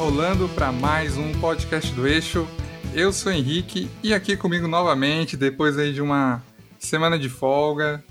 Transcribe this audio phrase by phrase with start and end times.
[0.00, 2.48] rolando para mais um podcast do Eixo.
[2.94, 6.42] Eu sou Henrique e aqui comigo novamente, depois aí de uma
[6.78, 8.02] semana de folga,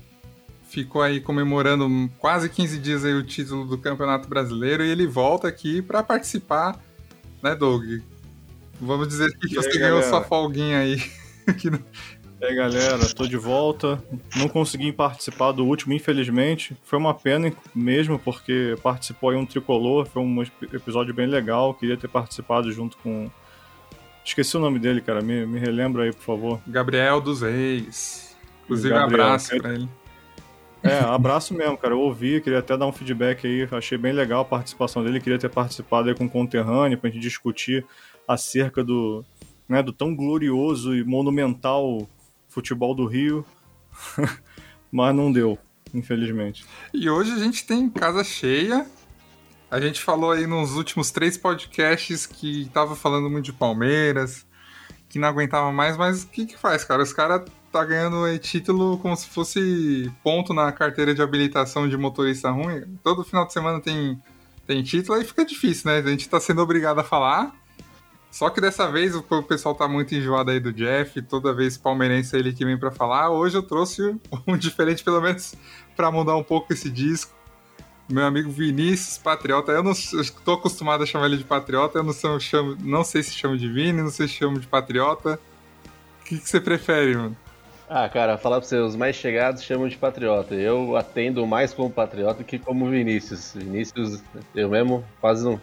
[0.68, 5.48] ficou aí comemorando quase 15 dias aí o título do Campeonato Brasileiro e ele volta
[5.48, 6.78] aqui para participar,
[7.42, 7.82] né, Doug?
[8.80, 11.02] Vamos dizer que você ganhou sua folguinha aí.
[12.40, 14.02] E aí galera, tô de volta.
[14.34, 16.74] Não consegui participar do último, infelizmente.
[16.84, 21.74] Foi uma pena mesmo, porque participou aí um tricolor, foi um episódio bem legal.
[21.74, 23.30] Queria ter participado junto com.
[24.24, 25.20] Esqueci o nome dele, cara.
[25.20, 26.60] Me, me relembra aí, por favor.
[26.66, 28.34] Gabriel dos Reis.
[28.64, 29.88] Inclusive, Gabriel, abraço pra ele.
[30.82, 31.92] É, abraço mesmo, cara.
[31.92, 33.68] Eu ouvi, queria até dar um feedback aí.
[33.70, 35.20] Achei bem legal a participação dele.
[35.20, 37.84] Queria ter participado aí com o conterrâneo pra gente discutir
[38.26, 39.22] acerca do,
[39.68, 42.08] né, do tão glorioso e monumental
[42.50, 43.46] futebol do Rio,
[44.92, 45.58] mas não deu,
[45.94, 46.66] infelizmente.
[46.92, 48.86] E hoje a gente tem casa cheia.
[49.70, 54.44] A gente falou aí nos últimos três podcasts que tava falando muito de Palmeiras,
[55.08, 57.02] que não aguentava mais, mas o que que faz, cara?
[57.02, 61.96] Os caras tá ganhando aí título como se fosse ponto na carteira de habilitação de
[61.96, 62.98] motorista ruim.
[63.02, 64.20] Todo final de semana tem,
[64.66, 65.98] tem título, aí fica difícil, né?
[65.98, 67.54] A gente tá sendo obrigado a falar.
[68.30, 72.36] Só que dessa vez o pessoal tá muito enjoado aí do Jeff, toda vez palmeirense
[72.36, 73.30] é ele que vem para falar.
[73.30, 75.54] Hoje eu trouxe um diferente, pelo menos
[75.96, 77.34] para mudar um pouco esse disco.
[78.08, 82.12] Meu amigo Vinícius Patriota, eu não estou acostumado a chamar ele de Patriota, eu não
[82.12, 85.38] sei, eu chamo, não sei se chamo de Vini, não sei se chamo de Patriota.
[86.20, 87.36] O que, que você prefere, mano?
[87.92, 90.54] Ah, cara, falar pra você, os mais chegados chamam de patriota.
[90.54, 93.52] Eu atendo mais como patriota que como Vinícius.
[93.52, 94.22] Vinícius,
[94.54, 95.60] eu mesmo quase não,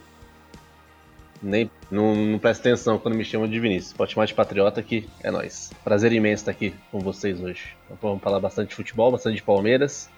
[1.42, 3.94] nem não, não presta atenção quando me chamam de Vinícius.
[3.94, 5.72] Pode chamar de patriota que é nós.
[5.84, 7.75] Prazer imenso estar aqui com vocês hoje.
[7.86, 10.09] Então, vamos falar bastante de futebol, bastante de Palmeiras.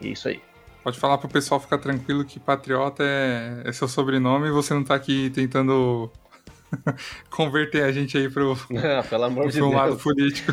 [0.00, 0.40] E é isso aí.
[0.82, 4.82] Pode falar pro pessoal ficar tranquilo que patriota é, é seu sobrenome e você não
[4.82, 6.10] tá aqui tentando
[7.30, 10.52] converter a gente aí pro, não, pelo amor pro de um lado político.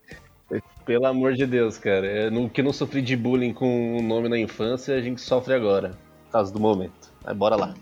[0.84, 2.06] pelo amor de Deus, cara.
[2.06, 5.54] É, no que não sofri de bullying com o nome na infância, a gente sofre
[5.54, 5.96] agora.
[6.32, 7.12] Causa do momento.
[7.24, 7.74] Mas bora lá.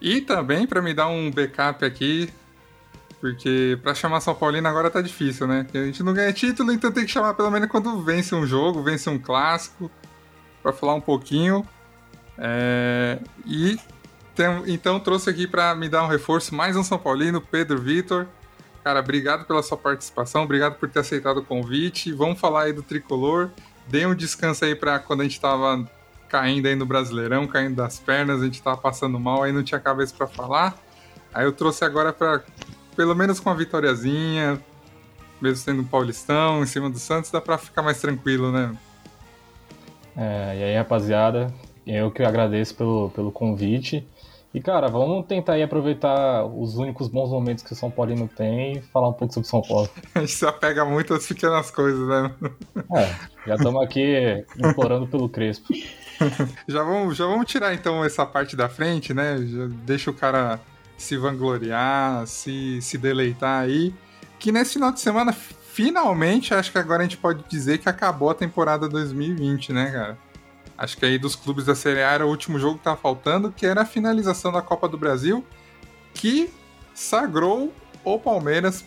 [0.00, 2.30] E também para me dar um backup aqui,
[3.20, 5.64] porque para chamar São Paulino agora tá difícil, né?
[5.64, 8.46] Porque a gente não ganha título, então tem que chamar pelo menos quando vence um
[8.46, 9.90] jogo, vence um clássico,
[10.62, 11.66] para falar um pouquinho.
[12.38, 13.18] É...
[13.44, 13.78] E
[14.34, 14.46] tem...
[14.66, 18.26] então trouxe aqui para me dar um reforço mais um São Paulino, Pedro Vitor.
[18.84, 22.12] Cara, obrigado pela sua participação, obrigado por ter aceitado o convite.
[22.12, 23.50] Vamos falar aí do tricolor.
[23.88, 25.88] Dê um descanso aí para quando a gente tava
[26.28, 29.80] caindo aí no Brasileirão, caindo das pernas, a gente tava passando mal, aí não tinha
[29.80, 30.76] cabeça para falar.
[31.32, 32.42] Aí eu trouxe agora para
[32.96, 34.60] pelo menos com uma vitóriazinha,
[35.40, 38.74] mesmo sendo um paulistão em cima do Santos, dá para ficar mais tranquilo, né?
[40.16, 41.52] É, e aí, rapaziada,
[41.86, 44.06] eu que agradeço pelo, pelo convite.
[44.54, 48.78] E, cara, vamos tentar aí aproveitar os únicos bons momentos que o São Paulino tem
[48.78, 49.86] e falar um pouco sobre São Paulo.
[50.14, 52.34] A gente se apega muito às pequenas coisas, né?
[52.94, 55.74] É, já estamos aqui implorando pelo Crespo.
[56.66, 59.38] já, vamos, já vamos tirar então essa parte da frente, né?
[59.38, 60.60] Já deixa o cara
[60.96, 63.94] se vangloriar, se, se deleitar aí.
[64.38, 68.30] Que nesse final de semana, finalmente, acho que agora a gente pode dizer que acabou
[68.30, 70.18] a temporada 2020, né, cara?
[70.78, 73.50] Acho que aí dos clubes da Série A era o último jogo que tava faltando,
[73.50, 75.44] que era a finalização da Copa do Brasil,
[76.12, 76.52] que
[76.94, 77.72] sagrou
[78.04, 78.84] o Palmeiras,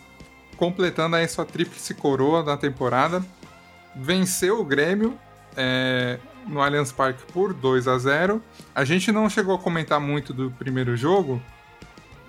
[0.56, 3.24] completando aí sua tríplice coroa da temporada.
[3.94, 5.18] Venceu o Grêmio
[5.56, 8.42] é, no Allianz Parque por 2 a 0
[8.74, 11.40] A gente não chegou a comentar muito do primeiro jogo,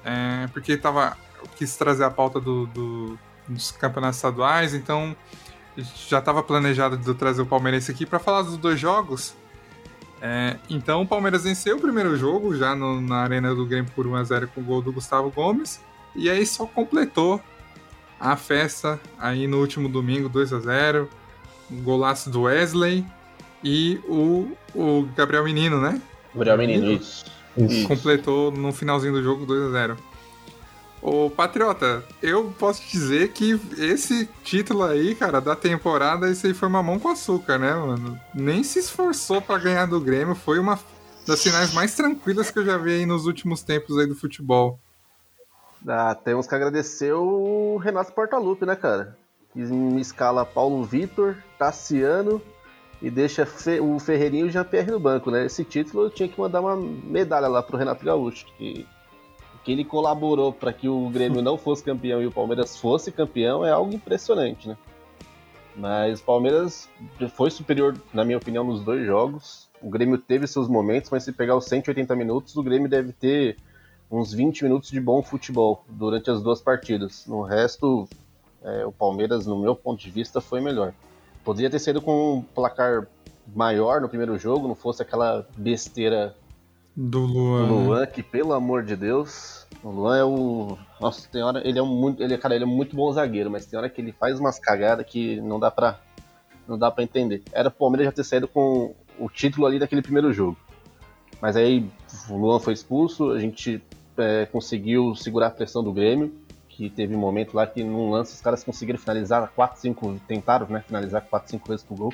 [0.04, 5.16] é, porque tava, eu quis trazer a pauta do, do, dos campeonatos estaduais, então
[6.08, 9.34] já estava planejado de trazer o Palmeirense aqui para falar dos dois jogos.
[10.22, 14.06] É, então o Palmeiras venceu o primeiro jogo já no, na Arena do Grêmio por
[14.06, 15.82] 1x0 com o gol do Gustavo Gomes.
[16.16, 17.42] E aí só completou
[18.20, 21.10] a festa aí no último domingo, 2 a 0
[21.72, 23.06] um golaço do Wesley
[23.64, 26.02] e o, o Gabriel Menino, né?
[26.34, 27.26] Gabriel Menino, isso.
[27.58, 27.88] isso.
[27.88, 29.98] Completou no finalzinho do jogo 2 a 0
[31.02, 36.68] Ô, Patriota, eu posso dizer que esse título aí, cara, da temporada, esse aí foi
[36.68, 38.20] uma mão com açúcar, né, mano?
[38.36, 40.80] Nem se esforçou para ganhar do Grêmio, foi uma
[41.26, 44.80] das finais mais tranquilas que eu já vi aí nos últimos tempos aí do futebol.
[45.88, 49.18] Ah, temos que agradecer o Renato Portaluppi, né, cara?
[49.56, 52.40] Em escala Paulo Vitor, Tassiano
[53.02, 53.48] e deixa
[53.82, 55.46] o Ferreirinho e o Jean-Pierre no banco, né?
[55.46, 58.86] Esse título eu tinha que mandar uma medalha lá pro Renato Gaúcho, que,
[59.64, 63.66] que ele colaborou para que o Grêmio não fosse campeão e o Palmeiras fosse campeão
[63.66, 64.78] é algo impressionante, né?
[65.76, 66.90] Mas o Palmeiras
[67.36, 69.70] foi superior, na minha opinião, nos dois jogos.
[69.82, 73.58] O Grêmio teve seus momentos, mas se pegar os 180 minutos, o Grêmio deve ter
[74.12, 77.26] uns 20 minutos de bom futebol durante as duas partidas.
[77.26, 78.08] No resto,
[78.62, 80.94] é, o Palmeiras, no meu ponto de vista, foi melhor.
[81.44, 83.08] Poderia ter sido com um placar
[83.56, 86.36] maior no primeiro jogo, não fosse aquela besteira
[86.96, 87.68] do Luan.
[87.68, 90.78] do Luan, que pelo amor de Deus, o Luan é o.
[91.00, 91.66] Nossa, tem hora.
[91.68, 92.22] Ele é muito.
[92.22, 95.06] Ele, cara, ele é muito bom zagueiro, mas tem hora que ele faz umas cagadas
[95.06, 96.00] que não dá pra.
[96.68, 97.44] Não dá pra entender.
[97.52, 100.58] Era o Palmeiras já ter saído com o título ali daquele primeiro jogo.
[101.42, 101.90] Mas aí
[102.30, 103.82] o Luan foi expulso, a gente
[104.18, 106.32] é, conseguiu segurar a pressão do Grêmio,
[106.72, 110.68] que teve um momento lá que num lance os caras conseguiram finalizar 4, 5, tentaram
[110.68, 112.14] né, finalizar 4, 5 vezes pro gol.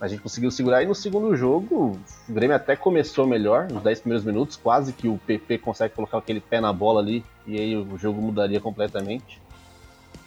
[0.00, 1.98] A gente conseguiu segurar e no segundo jogo
[2.28, 6.18] o Grêmio até começou melhor, nos 10 primeiros minutos, quase que o PP consegue colocar
[6.18, 9.40] aquele pé na bola ali e aí o jogo mudaria completamente.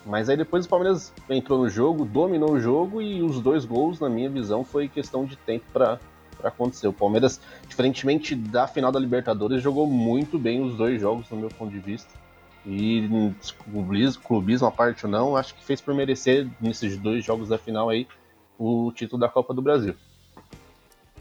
[0.06, 4.00] Mas aí depois o Palmeiras entrou no jogo, dominou o jogo e os dois gols,
[4.00, 5.98] na minha visão, foi questão de tempo para
[6.44, 6.88] acontecer.
[6.88, 11.50] O Palmeiras, diferentemente da final da Libertadores, jogou muito bem os dois jogos, no meu
[11.50, 12.23] ponto de vista.
[12.65, 13.07] E
[13.65, 17.57] clubismo, clubismo à parte ou não, acho que fez por merecer nesses dois jogos da
[17.57, 18.07] final aí
[18.57, 19.95] o título da Copa do Brasil.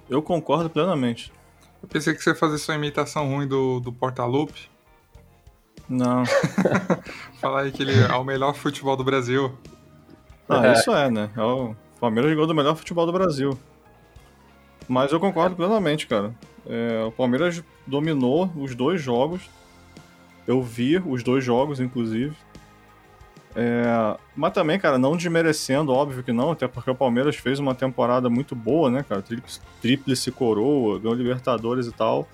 [0.08, 1.32] Eu concordo plenamente.
[1.82, 4.70] Eu pensei que você ia fazer sua imitação ruim do, do Portalupe.
[5.88, 6.22] Não.
[7.40, 9.52] Falar aí que ele é o melhor futebol do Brasil.
[10.48, 10.72] Ah, é.
[10.74, 11.30] isso é, né?
[11.36, 13.58] É o Palmeiras jogou do melhor futebol do Brasil.
[14.88, 16.34] Mas eu concordo plenamente, cara.
[16.66, 19.48] É, o Palmeiras dominou os dois jogos.
[20.46, 22.36] Eu vi os dois jogos, inclusive.
[23.54, 27.74] É, mas também, cara, não desmerecendo, óbvio que não, até porque o Palmeiras fez uma
[27.74, 29.22] temporada muito boa, né, cara?
[29.80, 32.26] Tríplice coroa, ganhou Libertadores e tal.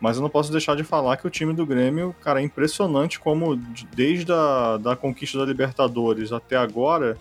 [0.00, 3.20] Mas eu não posso deixar de falar que o time do Grêmio, cara, é impressionante
[3.20, 3.54] como
[3.94, 7.16] desde a da conquista da Libertadores até agora,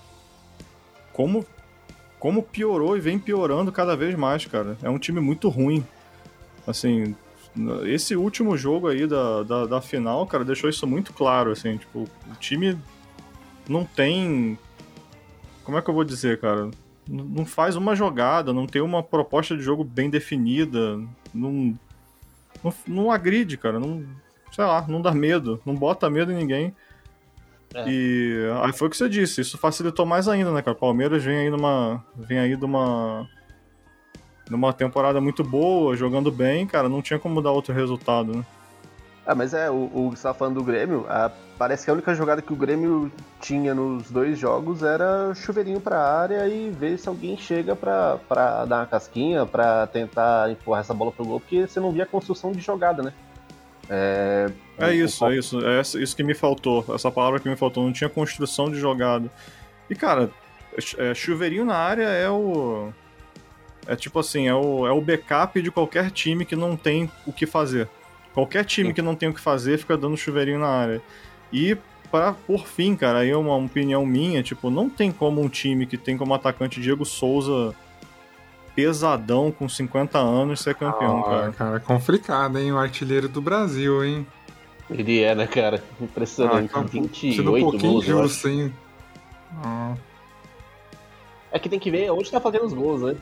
[1.14, 1.46] como,
[2.18, 4.78] como piorou e vem piorando cada vez mais, cara.
[4.82, 5.86] É um time muito ruim.
[6.66, 7.16] Assim,
[7.86, 12.04] esse último jogo aí da, da, da final, cara, deixou isso muito claro, assim, tipo,
[12.04, 12.78] o time
[13.68, 14.58] não tem.
[15.64, 16.72] Como é que eu vou dizer, cara?
[17.08, 20.98] Não faz uma jogada, não tem uma proposta de jogo bem definida,
[21.34, 21.78] não,
[22.64, 24.06] não, não agride, cara, não,
[24.52, 26.74] sei lá, não dá medo, não bota medo em ninguém.
[27.74, 27.86] É.
[27.88, 30.76] E aí foi o que você disse, isso facilitou mais ainda, né, cara?
[30.76, 32.04] O Palmeiras vem aí numa.
[32.16, 33.28] Vem aí de uma.
[34.52, 38.46] Numa temporada muito boa, jogando bem, cara, não tinha como dar outro resultado, né?
[39.26, 42.42] Ah, mas é, o, o você falando do Grêmio, a, parece que a única jogada
[42.42, 47.38] que o Grêmio tinha nos dois jogos era chuveirinho pra área e ver se alguém
[47.38, 51.80] chega pra, pra dar uma casquinha, pra tentar empurrar essa bola pro gol, porque você
[51.80, 53.14] não via construção de jogada, né?
[53.90, 54.50] É,
[54.80, 55.60] é isso, é isso.
[55.66, 56.86] É isso que me faltou.
[56.96, 57.84] Essa palavra que me faltou.
[57.84, 59.30] Não tinha construção de jogada.
[59.90, 60.30] E, cara,
[60.98, 62.94] é, chuveirinho na área é o.
[63.88, 67.34] É tipo assim, é o, é o backup de qualquer time que não tem o
[67.34, 67.88] que fazer.
[68.34, 68.94] Qualquer time Sim.
[68.94, 71.02] que não tem o que fazer fica dando chuveirinho na área.
[71.52, 71.78] E
[72.12, 75.86] para por fim, cara, aí é uma opinião minha, tipo, não tem como um time
[75.86, 77.76] que tem como atacante Diego Souza
[78.76, 81.52] pesadão com 50 anos ser campeão, ah, cara.
[81.52, 82.72] Cara, complicado, hein?
[82.72, 84.26] O artilheiro do Brasil, hein?
[84.90, 85.84] Ele é, né, cara?
[86.00, 86.72] Impressionante.
[86.74, 88.74] Ah, 28 um pouquinho gols, justo, hein?
[89.64, 89.96] Ah.
[91.52, 93.16] É que tem que ver onde tá fazendo os gols, né?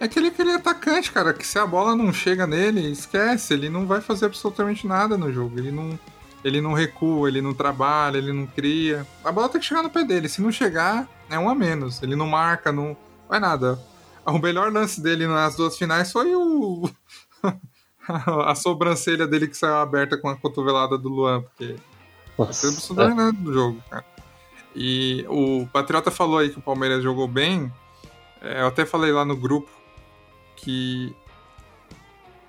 [0.00, 3.86] É aquele, aquele atacante, cara, que se a bola não chega nele, esquece, ele não
[3.86, 5.58] vai fazer absolutamente nada no jogo.
[5.58, 5.98] Ele não,
[6.44, 9.06] ele não recua, ele não trabalha, ele não cria.
[9.24, 10.28] A bola tem que chegar no pé dele.
[10.28, 12.02] Se não chegar, é um a menos.
[12.02, 12.96] Ele não marca, não
[13.28, 13.78] vai nada.
[14.26, 16.90] O melhor lance dele nas duas finais foi o.
[18.46, 21.76] a sobrancelha dele que saiu aberta com a cotovelada do Luan, porque.
[22.36, 22.94] Nossa.
[22.94, 23.14] Não é.
[23.14, 24.04] nada do jogo, cara.
[24.74, 27.72] E o Patriota falou aí que o Palmeiras jogou bem.
[28.42, 29.70] É, eu até falei lá no grupo
[30.64, 31.14] que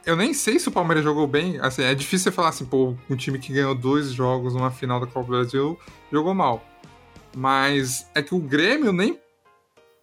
[0.05, 1.59] eu nem sei se o Palmeiras jogou bem.
[1.59, 4.99] Assim, é difícil você falar assim, pô, um time que ganhou dois jogos numa final
[4.99, 5.79] da Copa do Brasil
[6.11, 6.63] jogou mal.
[7.35, 9.19] Mas é que o Grêmio nem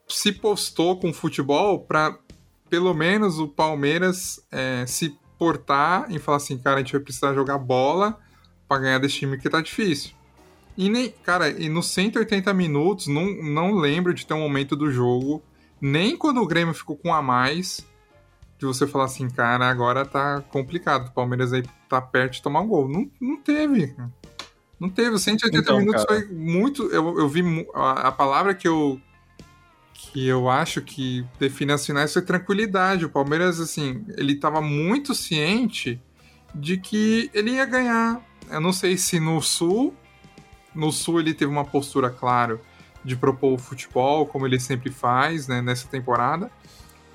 [0.08, 2.18] se postou com futebol para
[2.68, 7.34] pelo menos o Palmeiras é, se portar e falar assim, cara, a gente vai precisar
[7.34, 8.18] jogar bola
[8.66, 10.12] para ganhar desse time que tá difícil.
[10.76, 14.90] E nem, cara, e nos 180 minutos, não, não lembro de ter um momento do
[14.90, 15.42] jogo,
[15.80, 17.86] nem quando o Grêmio ficou com a mais,
[18.62, 21.08] de você falar assim, cara, agora tá complicado.
[21.08, 22.88] O Palmeiras aí tá perto de tomar um gol.
[22.88, 23.92] Não, não teve.
[24.78, 25.18] Não teve.
[25.18, 26.20] 180 então, minutos cara.
[26.20, 26.84] foi muito.
[26.84, 27.42] Eu, eu vi
[27.74, 29.00] a, a, palavra que eu.
[29.94, 33.04] Que eu acho que define as finais foi tranquilidade.
[33.04, 36.00] O Palmeiras, assim, ele tava muito ciente
[36.54, 38.24] de que ele ia ganhar.
[38.48, 39.92] Eu não sei se no Sul.
[40.72, 42.60] No Sul ele teve uma postura, claro,
[43.04, 46.48] de propor o futebol, como ele sempre faz, né, nessa temporada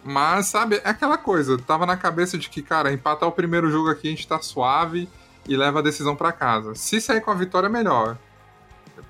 [0.07, 3.89] Mas, sabe, é aquela coisa, tava na cabeça de que, cara, empatar o primeiro jogo
[3.89, 5.09] aqui a gente tá suave
[5.45, 6.73] e leva a decisão para casa.
[6.75, 8.17] Se sair com a vitória, melhor.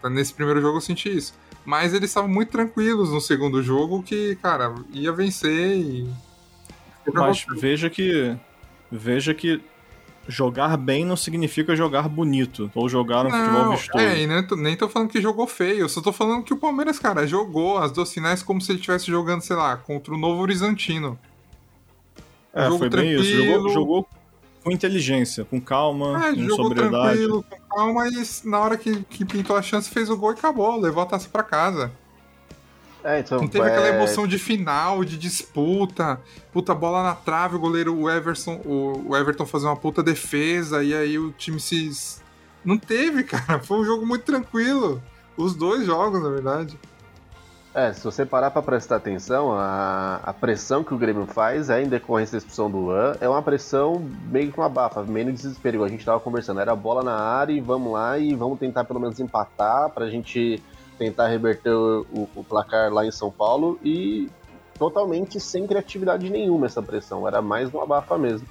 [0.06, 1.36] Nesse primeiro jogo eu senti isso.
[1.64, 6.10] Mas eles estavam muito tranquilos no segundo jogo que, cara, ia vencer e.
[7.14, 8.36] Mas veja que.
[8.92, 9.62] Veja que
[10.28, 14.04] jogar bem não significa jogar bonito ou jogar um não, futebol vistoso.
[14.04, 16.54] É, e nem tô, nem tô falando que jogou feio, eu só tô falando que
[16.54, 20.14] o Palmeiras, cara, jogou as duas finais como se ele estivesse jogando, sei lá, contra
[20.14, 21.18] o Novo Horizontino.
[22.54, 23.22] É, jogo foi tranquilo.
[23.22, 23.46] bem isso.
[23.46, 24.08] Jogou, jogou
[24.64, 27.18] com inteligência, com calma, é, com jogou sobriedade.
[27.18, 30.34] tranquilo, com calma, e na hora que, que pintou a chance fez o gol e
[30.34, 31.92] acabou, levou a taça pra casa.
[33.04, 33.72] É, então, não teve é...
[33.72, 36.20] aquela emoção de final, de disputa,
[36.52, 40.94] puta bola na trave, o goleiro o Everton, o, Everton fazer uma puta defesa e
[40.94, 41.92] aí o time se
[42.66, 43.60] não teve, cara.
[43.60, 45.02] Foi um jogo muito tranquilo.
[45.38, 46.78] Os dois jogos, na verdade.
[47.74, 51.84] É, se você parar para prestar atenção, a, a pressão que o Grêmio faz é
[51.84, 55.32] em decorrência da expulsão do Luan, é uma pressão meio que uma bafa, meio no
[55.32, 55.84] desespero.
[55.84, 59.00] A gente tava conversando, era bola na área e vamos lá e vamos tentar pelo
[59.00, 60.60] menos empatar pra gente
[60.98, 64.30] tentar reverter o, o, placar lá em São Paulo e
[64.78, 68.48] totalmente sem criatividade nenhuma essa pressão, era mais uma abafa mesmo.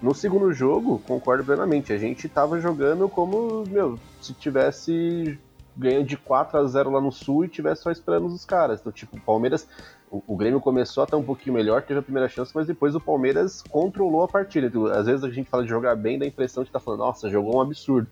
[0.00, 5.38] No segundo jogo, concordo plenamente, a gente tava jogando como, meu, se tivesse
[5.76, 8.80] ganho de 4 a 0 lá no Sul e tivesse só esperando os caras.
[8.80, 9.68] Então, tipo, o Palmeiras,
[10.10, 13.00] o, o Grêmio começou até um pouquinho melhor, teve a primeira chance, mas depois o
[13.00, 14.66] Palmeiras controlou a partida.
[14.66, 17.00] Então, às vezes a gente fala de jogar bem, dá a impressão de tá falando,
[17.00, 18.08] nossa, jogou um absurdo.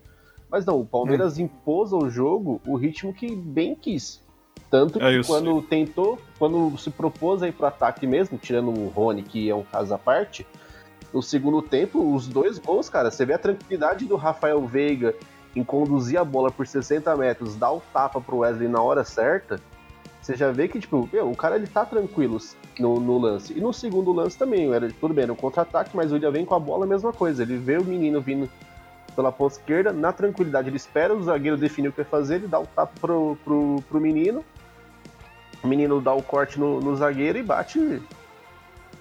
[0.51, 1.43] Mas não, o Palmeiras hum.
[1.43, 4.21] impôs ao jogo o ritmo que bem quis.
[4.69, 8.87] Tanto é que é quando tentou, quando se propôs aí pro ataque mesmo, tirando o
[8.89, 10.45] Rony, que é um caso à parte,
[11.13, 15.15] no segundo tempo, os dois gols, cara, você vê a tranquilidade do Rafael Veiga
[15.55, 19.59] em conduzir a bola por 60 metros, dar o tapa pro Wesley na hora certa,
[20.21, 22.37] você já vê que, tipo, meu, o cara ele tá tranquilo
[22.77, 23.53] no, no, lance.
[23.57, 26.53] E no segundo lance também, era tudo bem, no contra-ataque, mas o William vem com
[26.53, 27.41] a bola, a mesma coisa.
[27.41, 28.47] Ele vê o menino vindo
[29.15, 32.47] pela ponta esquerda, na tranquilidade, ele espera o zagueiro definir o que vai fazer, ele
[32.47, 34.43] dá o tapa pro, pro, pro menino,
[35.63, 38.01] o menino dá o corte no, no zagueiro e bate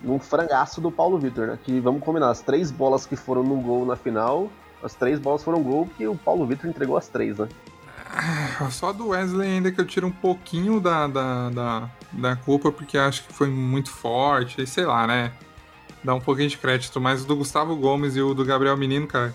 [0.03, 1.59] num frangaço do Paulo Vitor, né?
[1.63, 4.51] Que vamos combinar, as três bolas que foram no gol na final,
[4.83, 7.49] as três bolas foram gol que o Paulo Vitor entregou as três, né?
[8.11, 12.73] Ah, só do Wesley ainda que eu tiro um pouquinho da, da, da, da culpa,
[12.73, 15.33] porque acho que foi muito forte, e sei lá, né?
[16.03, 19.07] Dá um pouquinho de crédito, mas o do Gustavo Gomes e o do Gabriel Menino,
[19.07, 19.35] cara,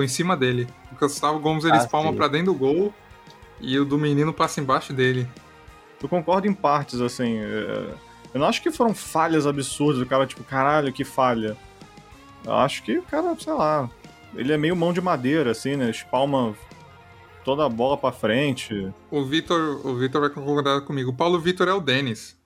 [0.00, 0.66] foi em cima dele.
[0.90, 2.94] O Gustavo Gomes ele ah, espalma pra dentro do gol
[3.60, 5.28] e o do menino passa embaixo dele.
[6.02, 7.36] Eu concordo em partes, assim.
[7.36, 7.92] É,
[8.32, 10.00] eu não acho que foram falhas absurdas.
[10.00, 11.54] O cara, tipo, caralho, que falha.
[12.46, 13.90] Eu acho que o cara, sei lá.
[14.34, 15.90] Ele é meio mão de madeira, assim, né?
[15.90, 16.54] Espalma
[17.44, 18.90] toda a bola pra frente.
[19.10, 21.10] O Vitor, o Vitor vai concordar comigo.
[21.10, 22.39] O Paulo Vitor é o Denis.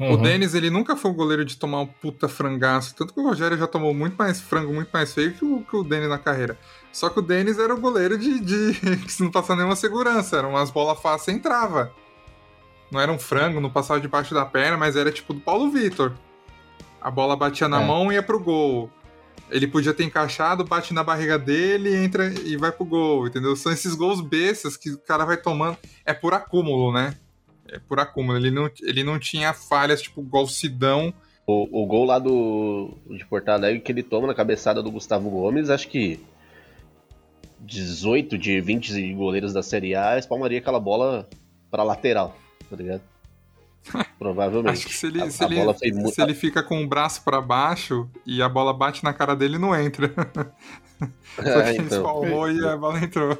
[0.00, 0.14] Uhum.
[0.14, 2.94] O Denis, ele nunca foi um goleiro de tomar um puta frangaço.
[2.94, 5.76] Tanto que o Rogério já tomou muito mais frango, muito mais feio que o, que
[5.76, 6.58] o Denis na carreira.
[6.90, 8.72] Só que o Denis era o goleiro de, de
[9.06, 10.38] que não passava nenhuma segurança.
[10.38, 11.92] Eram umas bolas fáceis e entrava.
[12.90, 16.14] Não era um frango, não passava debaixo da perna, mas era tipo do Paulo Vitor.
[16.98, 17.86] A bola batia na é.
[17.86, 18.90] mão e ia pro gol.
[19.50, 23.54] Ele podia ter encaixado, bate na barriga dele, entra e vai pro gol, entendeu?
[23.54, 25.76] São esses gols bestas que o cara vai tomando.
[26.06, 27.16] É por acúmulo, né?
[27.70, 28.38] É por acúmulo.
[28.38, 31.12] Ele não, ele não tinha falhas, tipo, igual Sidão.
[31.46, 35.28] O, o gol lá do de Porto Alegre que ele toma na cabeçada do Gustavo
[35.30, 36.20] Gomes, acho que
[37.60, 41.28] 18 de 20 goleiros da Série A espalmaria aquela bola
[41.70, 42.36] pra lateral,
[42.68, 43.02] tá ligado?
[44.18, 44.72] Provavelmente.
[44.72, 47.40] Acho que se ele, a, se, a ele, se ele fica com o braço para
[47.40, 50.08] baixo e a bola bate na cara dele, não entra.
[51.36, 51.84] Só que é, então.
[51.84, 53.38] ele espalmou e a bola entrou.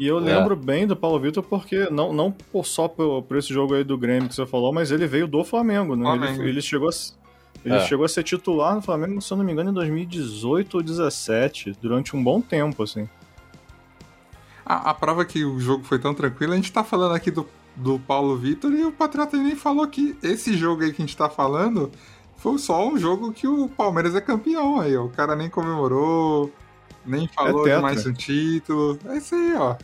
[0.00, 0.56] E eu lembro é.
[0.56, 4.30] bem do Paulo Vitor porque, não, não só por, por, esse jogo aí do Grêmio
[4.30, 6.04] que você falou, mas ele veio do Flamengo, né?
[6.04, 6.40] Flamengo.
[6.40, 6.92] Ele, ele, chegou a,
[7.62, 7.80] ele é.
[7.80, 11.76] chegou a ser titular no Flamengo, se eu não me engano, em 2018 ou 2017,
[11.82, 13.06] durante um bom tempo, assim.
[14.64, 17.46] A, a prova que o jogo foi tão tranquilo, a gente tá falando aqui do,
[17.76, 21.16] do Paulo Vitor e o Patriota nem falou que esse jogo aí que a gente
[21.16, 21.92] tá falando
[22.38, 25.04] foi só um jogo que o Palmeiras é campeão aí, ó.
[25.04, 26.50] O cara nem comemorou,
[27.04, 28.98] nem falou é de mais um título.
[29.04, 29.76] É isso aí, ó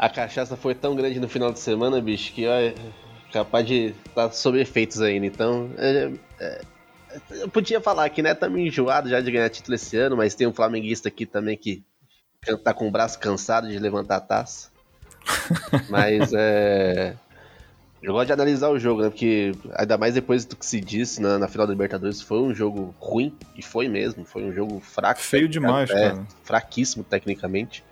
[0.00, 2.74] a cachaça foi tão grande no final de semana, bicho, que é
[3.30, 5.26] capaz de estar tá sob efeitos ainda.
[5.26, 6.60] Então, é, é,
[7.32, 10.34] eu podia falar que, né, tá meio enjoado já de ganhar título esse ano, mas
[10.34, 11.84] tem um flamenguista aqui também que
[12.64, 14.70] tá com o braço cansado de levantar a taça.
[15.90, 17.14] mas é.
[18.02, 19.10] Eu gosto de analisar o jogo, né?
[19.10, 22.54] Porque ainda mais depois do que se disse na, na final da Libertadores, foi um
[22.54, 25.20] jogo ruim, e foi mesmo, foi um jogo fraco.
[25.20, 26.26] Feio demais, é, cara.
[26.42, 27.84] Fraquíssimo tecnicamente.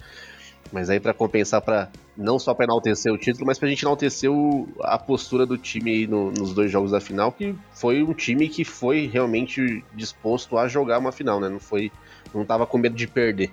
[0.73, 4.31] Mas aí para compensar para não só para enaltecer o título, mas pra gente enaltecer
[4.31, 8.13] o, a postura do time aí no, nos dois jogos da final, que foi um
[8.13, 11.49] time que foi realmente disposto a jogar uma final, né?
[11.49, 11.93] Não foi
[12.35, 13.51] não tava com medo de perder,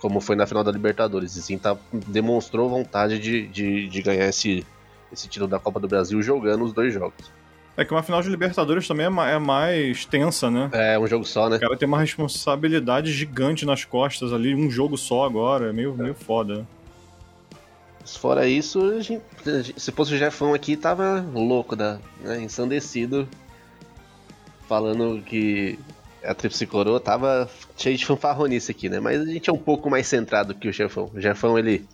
[0.00, 1.36] como foi na final da Libertadores.
[1.36, 4.66] E sim, tá, demonstrou vontade de, de, de ganhar esse,
[5.12, 7.37] esse título da Copa do Brasil jogando os dois jogos.
[7.78, 10.68] É que uma final de Libertadores também é, é mais tensa, né?
[10.72, 11.58] É, um jogo só, né?
[11.58, 15.94] O cara tem uma responsabilidade gigante nas costas ali, um jogo só agora, é meio,
[15.96, 16.02] é.
[16.02, 16.66] meio foda.
[18.04, 19.22] Fora isso, gente,
[19.76, 23.28] se fosse o Jefão aqui, tava louco, da, né, ensandecido,
[24.66, 25.78] falando que
[26.24, 28.98] a Tríplice Coroa tava cheio de fanfarronice aqui, né?
[28.98, 31.12] Mas a gente é um pouco mais centrado que o Jefão.
[31.14, 31.86] O Jefão, ele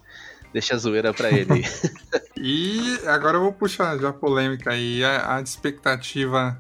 [0.55, 1.65] deixa a zoeira pra ele.
[2.39, 6.57] e agora eu vou puxar já a polêmica aí, a, a expectativa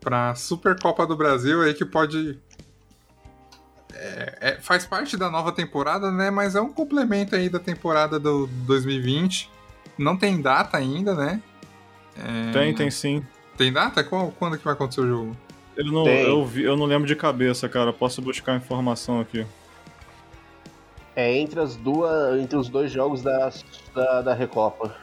[0.00, 2.38] pra Supercopa do Brasil aí que pode.
[3.92, 6.30] É, é, faz parte da nova temporada, né?
[6.30, 9.50] Mas é um complemento aí da temporada do 2020.
[9.98, 11.42] Não tem data ainda, né?
[12.16, 12.52] É...
[12.52, 13.22] Tem, tem sim.
[13.56, 14.02] Tem data?
[14.02, 15.36] Qual, quando que vai acontecer o jogo?
[15.76, 17.92] Eu não, eu, vi, eu não lembro de cabeça, cara.
[17.92, 19.44] Posso buscar informação aqui.
[21.16, 22.40] É entre as duas.
[22.40, 23.50] Entre os dois jogos da,
[23.94, 24.94] da, da Recopa.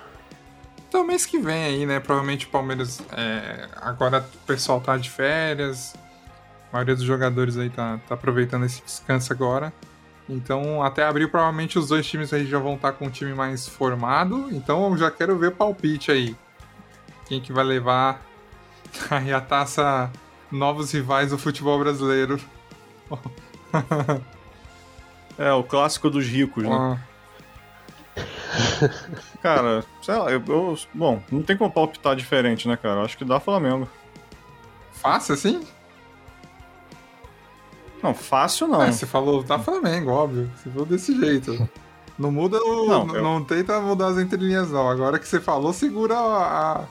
[0.87, 1.99] Então mês que vem aí, né?
[1.99, 3.01] Provavelmente o Palmeiras.
[3.15, 5.93] É, agora o pessoal tá de férias.
[6.69, 9.73] A maioria dos jogadores aí tá, tá aproveitando esse descanso agora.
[10.27, 13.33] Então, até abril, provavelmente os dois times aí já vão estar tá com um time
[13.33, 14.47] mais formado.
[14.51, 16.35] Então, eu já quero ver palpite aí.
[17.25, 18.21] Quem que vai levar
[19.11, 20.11] aí a taça
[20.51, 22.39] novos rivais do futebol brasileiro.
[25.37, 26.69] é, o clássico dos ricos, né?
[26.71, 26.97] Ah.
[29.41, 33.01] cara, sei lá, eu, eu, Bom, não tem como palpitar diferente, né, cara?
[33.01, 33.87] Acho que dá Flamengo.
[34.91, 35.61] Fácil assim?
[38.03, 38.81] Não, fácil não.
[38.81, 40.51] É, você falou dá Flamengo, óbvio.
[40.55, 41.69] Você falou desse jeito.
[42.17, 42.87] Não muda o.
[42.87, 43.23] Não, eu...
[43.23, 44.89] não tenta mudar as entrelinhas, não.
[44.89, 46.85] Agora que você falou, segura a,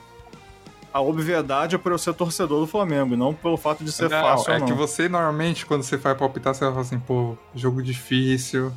[0.93, 4.21] a obviedade é por eu ser torcedor do Flamengo, não pelo fato de ser não,
[4.21, 4.51] fácil.
[4.51, 4.65] É não.
[4.65, 8.71] que você normalmente, quando você vai palpitar, você vai falar assim, pô, jogo difícil.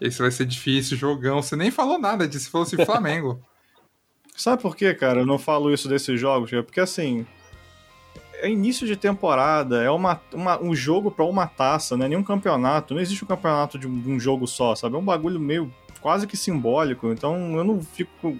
[0.00, 1.42] Esse vai ser difícil, jogão.
[1.42, 3.40] Você nem falou nada disso, você falou assim, Flamengo.
[4.36, 5.20] Sabe por quê, cara?
[5.20, 7.26] Eu não falo isso desses jogos, porque assim.
[8.40, 12.24] É início de temporada, é uma, uma um jogo para uma taça, não é nenhum
[12.24, 12.92] campeonato.
[12.92, 14.96] Não existe um campeonato de um, de um jogo só, sabe?
[14.96, 17.12] É um bagulho meio quase que simbólico.
[17.12, 18.36] Então eu não fico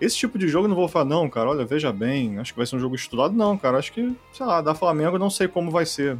[0.00, 2.58] esse tipo de jogo eu não vou falar, não, cara, olha, veja bem, acho que
[2.58, 3.34] vai ser um jogo estudado.
[3.34, 6.16] Não, cara, acho que, sei lá, da Flamengo eu não sei como vai ser.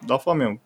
[0.00, 0.60] Dá Flamengo.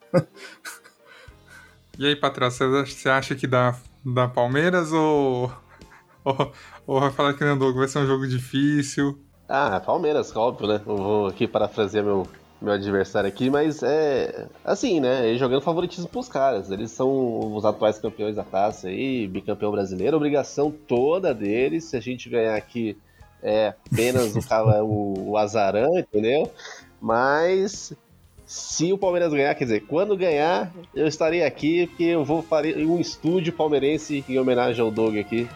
[1.99, 5.51] e aí, Patrícia, você acha que dá, dá Palmeiras ou,
[6.25, 6.53] ou,
[6.87, 9.19] ou vai falar que não, Doug, vai ser um jogo difícil?
[9.49, 10.83] Ah, Palmeiras, óbvio, né?
[10.87, 12.27] Eu vou aqui parafrasear meu,
[12.61, 15.29] meu adversário aqui, mas é assim, né?
[15.29, 16.71] Ele jogando favoritismo pros caras.
[16.71, 20.17] Eles são os atuais campeões da taça aí, bicampeão brasileiro.
[20.17, 22.97] Obrigação toda deles, se a gente ganhar aqui,
[23.43, 24.41] é apenas o,
[24.85, 26.51] o, o azarão, entendeu?
[27.01, 27.95] Mas
[28.47, 32.77] se o Palmeiras ganhar, quer dizer, quando ganhar, eu estarei aqui, porque eu vou fazer
[32.87, 35.49] um estúdio palmeirense em homenagem ao Doug aqui.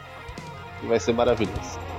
[0.80, 1.89] Que vai ser maravilhoso.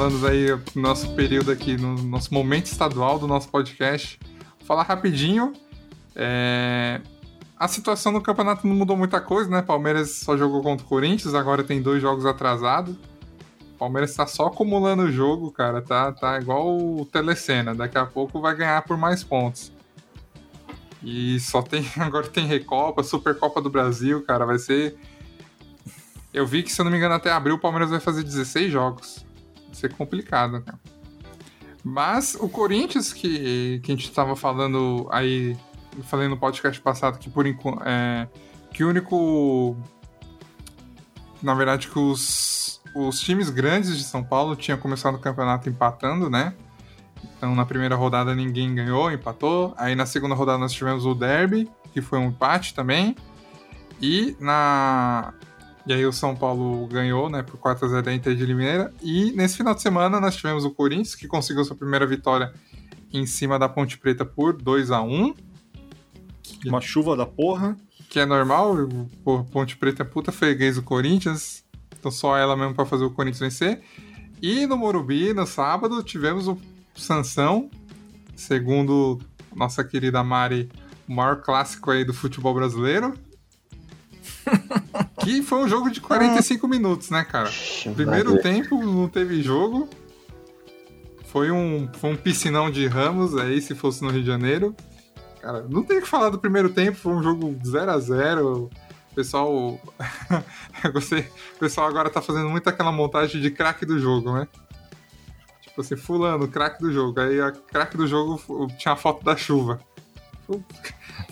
[0.00, 4.18] Falando aí no nosso período aqui, no nosso momento estadual do nosso podcast.
[4.58, 5.52] Vou falar rapidinho.
[6.16, 7.02] É...
[7.58, 9.60] A situação no campeonato não mudou muita coisa, né?
[9.60, 12.96] Palmeiras só jogou contra o Corinthians, agora tem dois jogos atrasados.
[13.80, 15.80] Palmeiras tá só acumulando o jogo, cara.
[15.80, 17.74] Tá, tá igual o Telecena.
[17.74, 19.72] Daqui a pouco vai ganhar por mais pontos.
[21.02, 21.84] E só tem.
[21.96, 24.44] Agora tem Recopa, Supercopa do Brasil, cara.
[24.44, 24.98] Vai ser.
[26.32, 28.70] Eu vi que, se eu não me engano, até abril o Palmeiras vai fazer 16
[28.70, 29.24] jogos
[29.72, 30.78] ser complicado, cara.
[31.82, 35.56] Mas o Corinthians, que, que a gente estava falando aí,
[36.02, 37.82] falei no podcast passado que por enquanto.
[37.86, 38.28] É,
[38.74, 39.74] que o único.
[41.42, 42.59] Na verdade, que os,
[42.94, 46.54] os times grandes de São Paulo tinham começado o campeonato empatando, né?
[47.36, 49.74] Então na primeira rodada ninguém ganhou, empatou.
[49.76, 53.16] Aí na segunda rodada nós tivemos o Derby, que foi um empate também.
[54.00, 55.34] E na,
[55.86, 58.92] e aí o São Paulo ganhou, né, por 4 x 0 da Inter de Limeira.
[59.02, 62.52] E nesse final de semana nós tivemos o Corinthians, que conseguiu sua primeira vitória
[63.12, 65.34] em cima da Ponte Preta por 2 x 1
[66.66, 67.76] Uma chuva da porra.
[68.08, 68.74] Que é normal,
[69.52, 71.64] Ponte Preta é puta freguês do Corinthians.
[72.00, 73.82] Então só ela mesmo para fazer o Corinthians vencer.
[74.42, 76.58] E no Morumbi, no sábado, tivemos o
[76.94, 77.70] Sansão,
[78.34, 79.20] segundo
[79.54, 80.70] nossa querida Mari,
[81.06, 83.14] o maior clássico aí do futebol brasileiro.
[85.22, 87.50] que foi um jogo de 45 minutos, né, cara?
[87.94, 89.88] Primeiro tempo não teve jogo.
[91.26, 94.74] Foi um, foi um piscinão de Ramos aí, se fosse no Rio de Janeiro.
[95.40, 98.46] Cara, não tem o que falar do primeiro tempo, foi um jogo 0 a 0
[98.64, 98.70] O
[99.20, 99.78] pessoal.
[100.92, 101.20] gostei.
[101.56, 104.48] O pessoal agora tá fazendo muito aquela montagem de craque do jogo, né?
[105.60, 107.20] Tipo assim, fulano, craque do jogo.
[107.20, 108.40] Aí a craque do jogo
[108.78, 109.80] tinha a foto da chuva.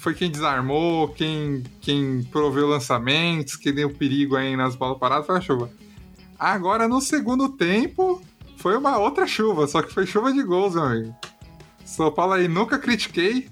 [0.01, 5.37] Foi quem desarmou, quem, quem proveu lançamentos, que deu perigo aí nas bolas paradas, foi
[5.38, 5.70] a chuva.
[6.38, 8.22] Agora, no segundo tempo,
[8.59, 11.16] foi uma outra chuva, só que foi chuva de gols, meu amigo.
[11.85, 13.48] São Paulo aí nunca critiquei.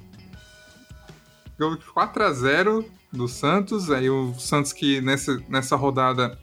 [1.59, 2.85] Gol 4x0
[3.17, 3.91] do Santos.
[3.91, 6.39] Aí o Santos que nessa, nessa rodada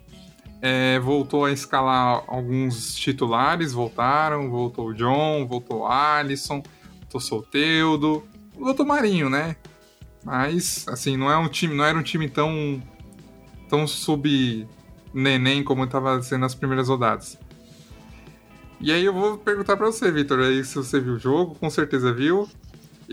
[0.62, 6.63] é, voltou a escalar alguns titulares, voltaram, voltou o John, voltou o Alisson,
[7.01, 8.23] voltou o Solteudo,
[8.57, 9.55] voltou o Marinho, né?
[10.23, 12.81] Mas, assim, não, é um time, não era um time tão,
[13.69, 17.38] tão sub-neném como estava sendo nas primeiras rodadas.
[18.79, 21.69] E aí eu vou perguntar para você, Vitor, aí se você viu o jogo, com
[21.69, 22.49] certeza viu.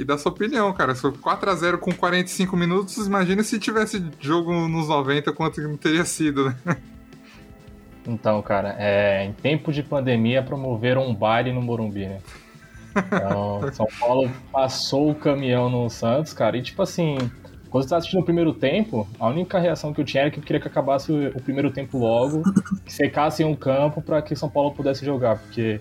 [0.00, 0.94] E dá sua opinião, cara.
[0.94, 6.06] Se foi 4x0 com 45 minutos, imagina se tivesse jogo nos 90, quanto não teria
[6.06, 6.56] sido, né?
[8.06, 12.18] Então, cara, é, em tempo de pandemia promoveram um baile no Morumbi, né?
[12.96, 17.18] Então, São Paulo passou o caminhão no Santos, cara, e tipo assim,
[17.68, 20.38] quando você tá assistindo o primeiro tempo, a única reação que eu tinha era que
[20.38, 22.42] eu queria que acabasse o, primeiro tempo logo,
[22.86, 25.78] que secasse um campo para que São Paulo pudesse jogar, porque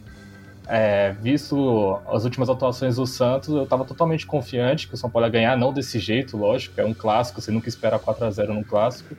[0.69, 5.25] é, visto as últimas atuações do Santos, eu tava totalmente confiante que o São Paulo
[5.25, 8.53] ia ganhar, não desse jeito, lógico, é um clássico, você nunca espera 4 a 0
[8.53, 9.15] no clássico,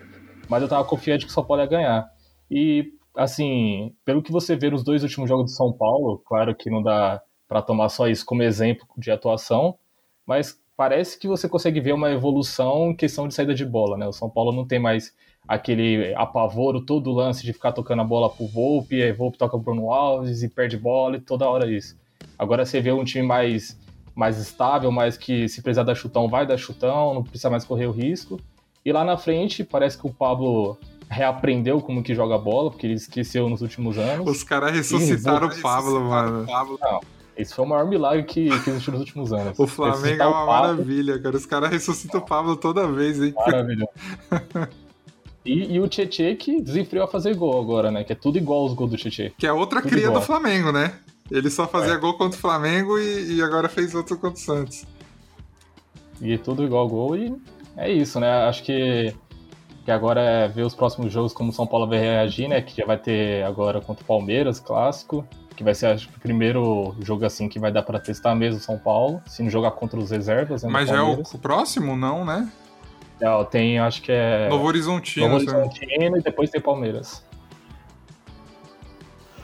[0.48, 2.08] mas eu tava confiante que o São Paulo ia ganhar.
[2.48, 6.70] E, assim, pelo que você vê nos dois últimos jogos do São Paulo, claro que
[6.70, 9.76] não dá para tomar só isso como exemplo de atuação,
[10.24, 14.06] mas parece que você consegue ver uma evolução em questão de saída de bola, né?
[14.06, 15.12] O São Paulo não tem mais
[15.50, 19.74] aquele apavoro, todo lance de ficar tocando a bola pro Volpe, aí Volpe toca pro
[19.74, 21.96] Bruno Alves e perde bola e toda hora isso.
[22.38, 23.76] Agora você vê um time mais,
[24.14, 27.86] mais estável, mais que se precisar dar chutão, vai dar chutão, não precisa mais correr
[27.86, 28.38] o risco.
[28.84, 32.94] E lá na frente, parece que o Pablo reaprendeu como que joga bola, porque ele
[32.94, 34.30] esqueceu nos últimos anos.
[34.30, 36.46] Os caras ressuscitaram o Pablo, mano.
[36.46, 36.78] Pablo.
[36.80, 37.00] Não,
[37.36, 39.58] esse foi o maior milagre que, que existiu nos últimos anos.
[39.58, 41.36] O Flamengo é uma maravilha, cara.
[41.36, 43.34] Os caras ressuscitam o Pablo toda vez, hein?
[43.36, 43.88] Maravilha.
[45.44, 48.04] E, e, o Tietê que desenfreou a fazer gol agora, né?
[48.04, 49.32] Que é tudo igual os gols do Tietê.
[49.38, 50.20] Que é outra tudo cria igual.
[50.20, 50.92] do Flamengo, né?
[51.30, 51.96] Ele só fazia é.
[51.96, 54.84] gol contra o Flamengo e, e, agora fez outro contra o Santos.
[56.20, 57.34] E tudo igual gol e
[57.76, 58.30] é isso, né?
[58.46, 59.14] Acho que,
[59.84, 62.60] que agora é ver os próximos jogos como o São Paulo vai reagir, né?
[62.60, 65.26] Que já vai ter agora contra o Palmeiras, clássico.
[65.56, 68.62] Que vai ser acho, o primeiro jogo assim que vai dar para testar mesmo o
[68.62, 70.62] São Paulo, se não jogar contra os reservas.
[70.62, 72.50] Né, Mas já é o, o próximo, não, né?
[73.20, 74.48] Não, tem, acho que é.
[74.48, 75.28] Novo Horizontino.
[75.28, 77.24] Novo Horizontino e depois tem Palmeiras.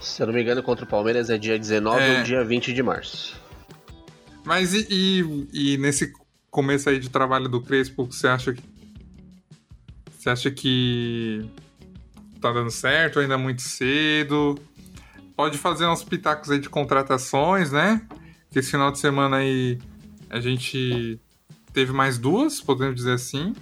[0.01, 2.19] Se eu não me engano, contra o Palmeiras é dia 19 é...
[2.19, 3.39] ou dia 20 de março.
[4.45, 6.13] Mas e, e, e, nesse
[6.51, 8.63] começo aí de trabalho do Crespo, você acha que.
[10.17, 11.49] Você acha que
[12.41, 14.57] tá dando certo, ainda é muito cedo?
[15.37, 18.01] Pode fazer uns pitacos aí de contratações, né?
[18.51, 19.79] Que esse final de semana aí
[20.31, 21.21] a gente
[21.77, 23.55] teve mais duas, podemos dizer assim.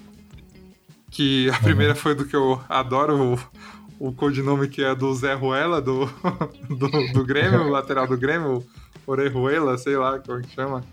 [1.11, 3.35] Que a primeira foi do que eu adoro,
[3.99, 6.07] o, o codinome que é do Zé Ruela, do,
[6.71, 8.65] do, do Grêmio, o lateral do Grêmio,
[9.05, 10.85] Orejuela, sei lá como que chama.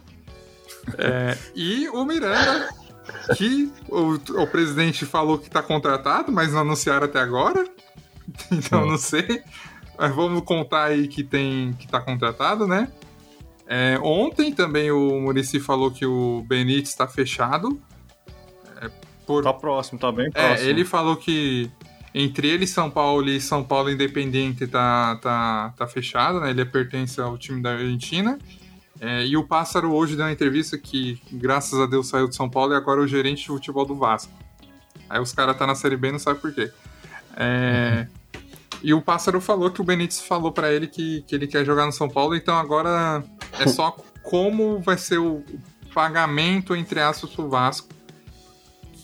[0.98, 2.70] É, e o Miranda,
[3.38, 7.64] que o, o presidente falou que está contratado, mas não anunciaram até agora.
[8.50, 9.44] Então não sei.
[9.98, 12.88] Mas vamos contar aí que tem que tá contratado, né?
[13.68, 17.82] É, ontem também o Murici falou que o Benítez está fechado.
[18.82, 18.90] É,
[19.26, 19.44] por...
[19.44, 20.68] Tá próximo, tá bem é, próximo.
[20.68, 21.72] É, ele falou que
[22.14, 26.50] entre ele São Paulo e São Paulo Independente tá, tá, tá fechado, né?
[26.50, 28.38] Ele pertence ao time da Argentina.
[29.00, 32.50] É, e o Pássaro hoje deu uma entrevista que, graças a Deus, saiu de São
[32.50, 34.32] Paulo e agora é o gerente de futebol do Vasco.
[35.10, 36.72] Aí os caras tá na Série B e não sabe por quê.
[37.36, 38.21] É, uhum.
[38.84, 41.86] E o Pássaro falou que o Benítez falou para ele que, que ele quer jogar
[41.86, 43.24] no São Paulo, então agora
[43.60, 45.44] é só como vai ser o
[45.94, 47.90] pagamento, entre aspas, pro Vasco.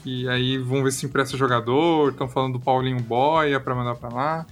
[0.02, 4.10] Que aí vão ver se empresta jogador, estão falando do Paulinho Boia para mandar para
[4.10, 4.46] lá.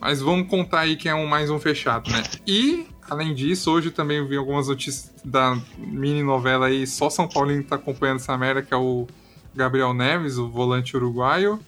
[0.00, 2.22] Mas vamos contar aí que é um, mais um fechado, né?
[2.46, 7.62] E, além disso, hoje também vi algumas notícias da mini novela aí, só São Paulino
[7.64, 9.06] tá acompanhando essa merda, que é o
[9.54, 11.60] Gabriel Neves, o volante uruguaio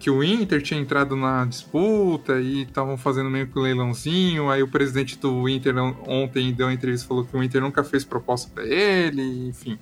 [0.00, 4.48] que o Inter tinha entrado na disputa e estavam fazendo meio que um leilãozinho.
[4.48, 5.76] Aí o presidente do Inter
[6.08, 9.78] ontem deu uma entrevista falou que o Inter nunca fez proposta para ele, enfim.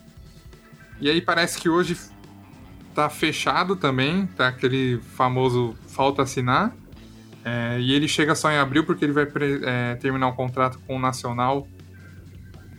[1.01, 1.97] E aí parece que hoje
[2.93, 6.75] tá fechado também, tá aquele famoso falta assinar.
[7.45, 9.27] É, e ele chega só em abril porque ele vai
[9.63, 11.69] é, terminar o contrato com o Nacional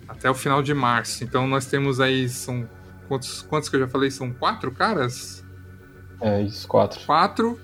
[0.09, 1.23] até o final de março.
[1.23, 2.67] Então nós temos aí, são
[3.07, 4.11] quantos, quantos que eu já falei?
[4.11, 5.47] São quatro caras?
[6.21, 6.99] É, isso, quatro.
[7.05, 7.59] Quatro.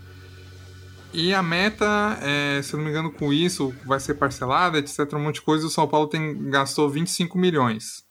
[1.13, 5.13] E a meta, é, se eu não me engano, com isso, vai ser parcelada, etc.
[5.13, 5.65] Um monte de coisa.
[5.65, 8.03] O São Paulo tem, gastou 25 milhões.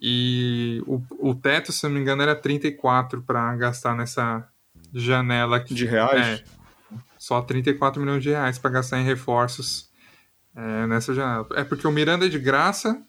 [0.00, 4.48] E o, o teto, se eu não me engano, era 34 para gastar nessa
[4.92, 5.74] janela aqui.
[5.74, 6.40] De reais?
[6.40, 6.44] É,
[7.18, 9.90] só 34 milhões de reais para gastar em reforços
[10.56, 11.46] é, nessa janela.
[11.54, 13.00] É porque o Miranda é de graça,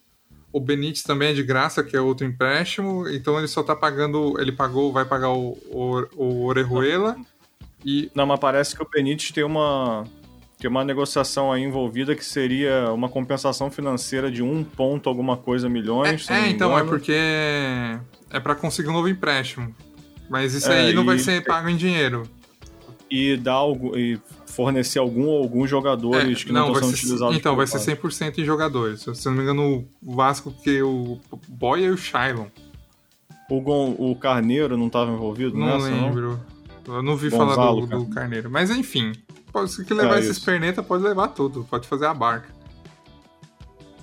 [0.56, 4.40] o Benítez também é de graça, que é outro empréstimo, então ele só tá pagando,
[4.40, 7.18] ele pagou, vai pagar o, o, o Orejuela
[7.84, 8.10] e...
[8.16, 10.06] Não, mas parece que o Benítez tem uma,
[10.58, 15.68] tem uma negociação aí envolvida que seria uma compensação financeira de um ponto alguma coisa
[15.68, 16.30] milhões.
[16.30, 16.88] É, é então, é engano.
[16.88, 17.14] é porque
[18.30, 19.76] é para conseguir um novo empréstimo.
[20.30, 22.24] Mas isso é, aí não vai ser pago em dinheiro.
[23.12, 23.98] E dar algo.
[23.98, 24.18] E
[24.56, 27.36] fornecer algum ou alguns jogadores é, que não, não sendo ser, utilizados.
[27.36, 29.02] Então, vai ser 100% em jogadores.
[29.02, 32.48] Se não me engano, o Vasco que o Boya e o Shailon.
[33.50, 36.40] O, Gon, o Carneiro não estava envolvido não nessa, lembro.
[36.88, 36.96] Não?
[36.96, 38.50] Eu não vi Gonzalo, falar do, do, Carneiro.
[38.50, 39.12] Mas enfim,
[39.68, 41.66] se levar é esses perneta, pode levar tudo.
[41.70, 42.48] Pode fazer a barca.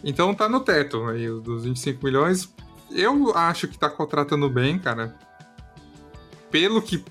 [0.04, 2.52] Então tá no teto aí, dos 25 milhões.
[2.90, 5.16] Eu acho que tá contratando bem, cara.
[6.50, 7.02] Pelo que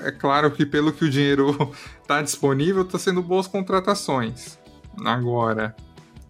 [0.00, 1.72] é, claro que pelo que o dinheiro
[2.06, 4.58] tá disponível, tá sendo boas contratações.
[5.04, 5.74] Agora,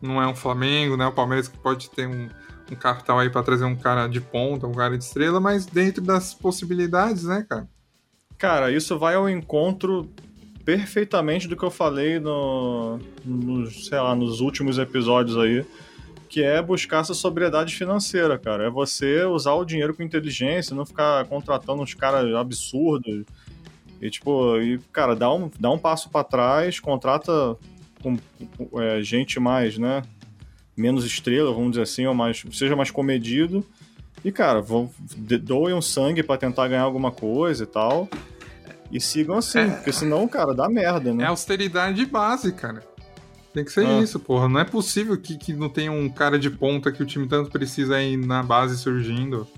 [0.01, 1.07] não é um Flamengo, né?
[1.07, 2.29] O Palmeiras que pode ter um,
[2.71, 6.03] um capital aí para trazer um cara de ponta, um cara de estrela, mas dentro
[6.03, 7.69] das possibilidades, né, cara?
[8.39, 10.11] Cara, isso vai ao encontro
[10.65, 15.65] perfeitamente do que eu falei no, no, sei lá, nos últimos episódios aí,
[16.29, 18.67] que é buscar essa sobriedade financeira, cara.
[18.67, 23.25] É você usar o dinheiro com inteligência, não ficar contratando uns caras absurdos.
[24.01, 27.57] E, tipo, e, cara, dá um, dá um passo para trás, contrata
[28.03, 28.17] com,
[28.57, 30.03] com é, gente mais, né?
[30.77, 33.65] Menos estrela, vamos dizer assim, ou mais, seja mais comedido.
[34.25, 38.09] E, cara, vão, doem um sangue para tentar ganhar alguma coisa e tal.
[38.91, 41.25] E sigam assim, é, porque senão, cara, dá merda, né?
[41.25, 42.83] É austeridade de base, cara.
[43.57, 44.03] Tem que ser ah.
[44.03, 44.51] isso, porra.
[44.51, 47.51] Não é possível que, que não tenha um cara de ponta que o time tanto
[47.51, 49.49] precisa aí na base surgindo.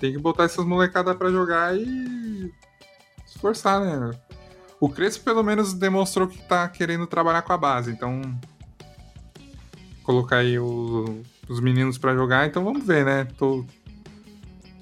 [0.00, 2.50] Tem que botar essas molecadas para jogar e
[3.26, 4.18] esforçar, né?
[4.80, 8.22] O Crespo pelo menos demonstrou que tá querendo trabalhar com a base, então
[10.02, 13.28] colocar aí o, os meninos para jogar, então vamos ver, né?
[13.36, 13.62] Tô,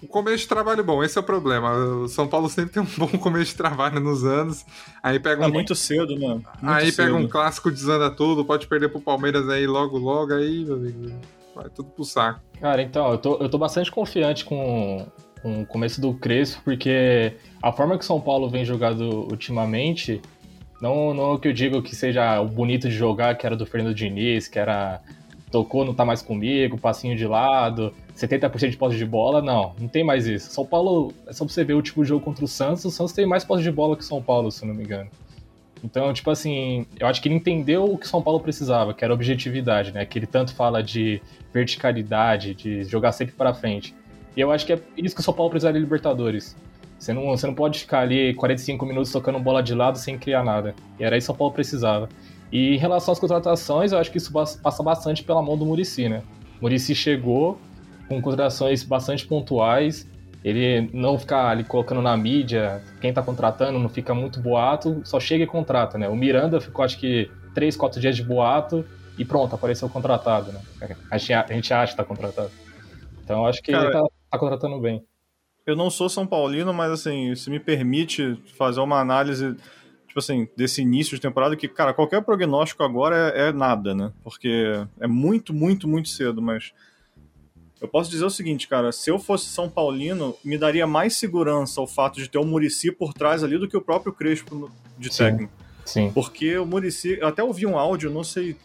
[0.02, 1.72] o começo de trabalho bom, esse é o problema.
[1.72, 4.66] O São Paulo sempre tem um bom começo de trabalho nos anos.
[5.02, 5.44] Aí pega um.
[5.44, 6.28] É muito cedo, né?
[6.28, 7.06] Muito aí cedo.
[7.06, 10.64] pega um clássico, desanda tudo, pode perder pro Palmeiras aí logo, logo, aí,
[11.54, 12.40] vai tudo pro saco.
[12.60, 15.06] Cara, então, eu tô, eu tô bastante confiante com,
[15.40, 20.20] com o começo do Crespo, porque a forma que o São Paulo vem jogando ultimamente.
[20.80, 23.54] Não, não é o que eu digo que seja o bonito de jogar, que era
[23.54, 25.00] do Fernando Diniz, que era
[25.52, 29.88] tocou, não tá mais comigo, passinho de lado, 70% de posse de bola, não, não
[29.88, 30.50] tem mais isso.
[30.50, 33.26] São Paulo, é só você ver o último jogo contra o Santos, o Santos tem
[33.26, 35.10] mais posse de bola que o São Paulo, se não me engano.
[35.84, 39.12] Então, tipo assim, eu acho que ele entendeu o que São Paulo precisava, que era
[39.12, 40.06] objetividade, né?
[40.06, 41.20] Que ele tanto fala de
[41.52, 43.94] verticalidade, de jogar sempre para frente.
[44.36, 46.56] E eu acho que é isso que o São Paulo precisa de Libertadores.
[46.98, 50.44] Você não, você não pode ficar ali 45 minutos tocando bola de lado sem criar
[50.44, 50.72] nada.
[51.00, 52.08] E era isso que o São Paulo precisava.
[52.52, 56.08] E em relação às contratações, eu acho que isso passa bastante pela mão do Murici,
[56.08, 56.22] né?
[56.60, 57.58] Murici chegou,
[58.12, 60.06] com contratações bastante pontuais.
[60.44, 65.20] Ele não fica ali colocando na mídia, quem tá contratando não fica muito boato, só
[65.20, 66.08] chega e contrata, né?
[66.08, 68.84] O Miranda ficou acho que três, quatro dias de boato
[69.16, 70.60] e pronto, apareceu contratado, né?
[71.10, 72.50] A gente, a gente acha que tá contratado.
[73.22, 75.04] Então acho que Cara, ele tá, tá contratando bem.
[75.64, 79.56] Eu não sou São Paulino, mas assim, se me permite fazer uma análise
[80.08, 84.12] tipo assim, desse início de temporada, que, cara, qualquer prognóstico agora é, é, nada, né?
[84.22, 86.74] Porque é muito, muito, muito cedo, mas
[87.82, 91.80] eu posso dizer o seguinte, cara, se eu fosse São Paulino, me daria mais segurança
[91.80, 95.12] o fato de ter o Murici por trás ali do que o próprio Crespo de
[95.12, 95.52] sim, técnico.
[95.84, 96.12] Sim.
[96.14, 98.56] Porque o Murici, eu até ouvi um áudio, não sei,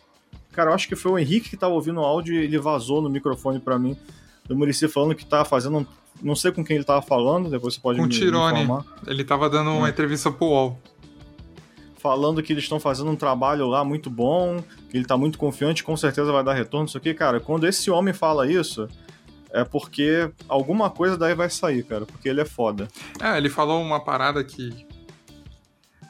[0.52, 3.02] cara, eu acho que foi o Henrique que tava ouvindo o áudio e ele vazou
[3.02, 3.98] no microfone para mim,
[4.46, 5.88] do Murici falando que tá fazendo,
[6.22, 8.66] não sei com quem ele tava falando, depois você pode com me, Tirone.
[8.66, 9.88] me Ele tava dando uma hum.
[9.88, 10.80] entrevista pro UOL
[11.98, 15.84] falando que eles estão fazendo um trabalho lá muito bom, que ele tá muito confiante,
[15.84, 17.40] com certeza vai dar retorno, isso aqui, cara.
[17.40, 18.88] Quando esse homem fala isso,
[19.58, 22.88] é porque alguma coisa daí vai sair, cara, porque ele é foda.
[23.20, 24.86] É, ele falou uma parada que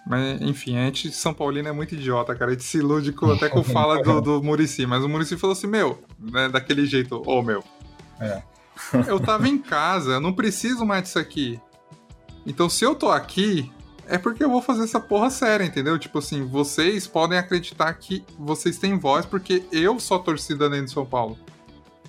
[0.06, 2.52] Mas, enfim, a gente, São Paulino é muito idiota, cara.
[2.52, 4.86] A gente se ilude com, até com fala do, do Murici.
[4.86, 7.64] Mas o Murici falou assim, meu, né, daquele jeito, ô, oh, meu.
[8.20, 8.42] É.
[9.08, 11.60] eu tava em casa, eu não preciso mais disso aqui.
[12.46, 13.72] Então, se eu tô aqui,
[14.08, 15.98] é porque eu vou fazer essa porra séria, entendeu?
[15.98, 20.88] Tipo assim, vocês podem acreditar que vocês têm voz porque eu sou a torcida dentro
[20.88, 21.38] de São Paulo.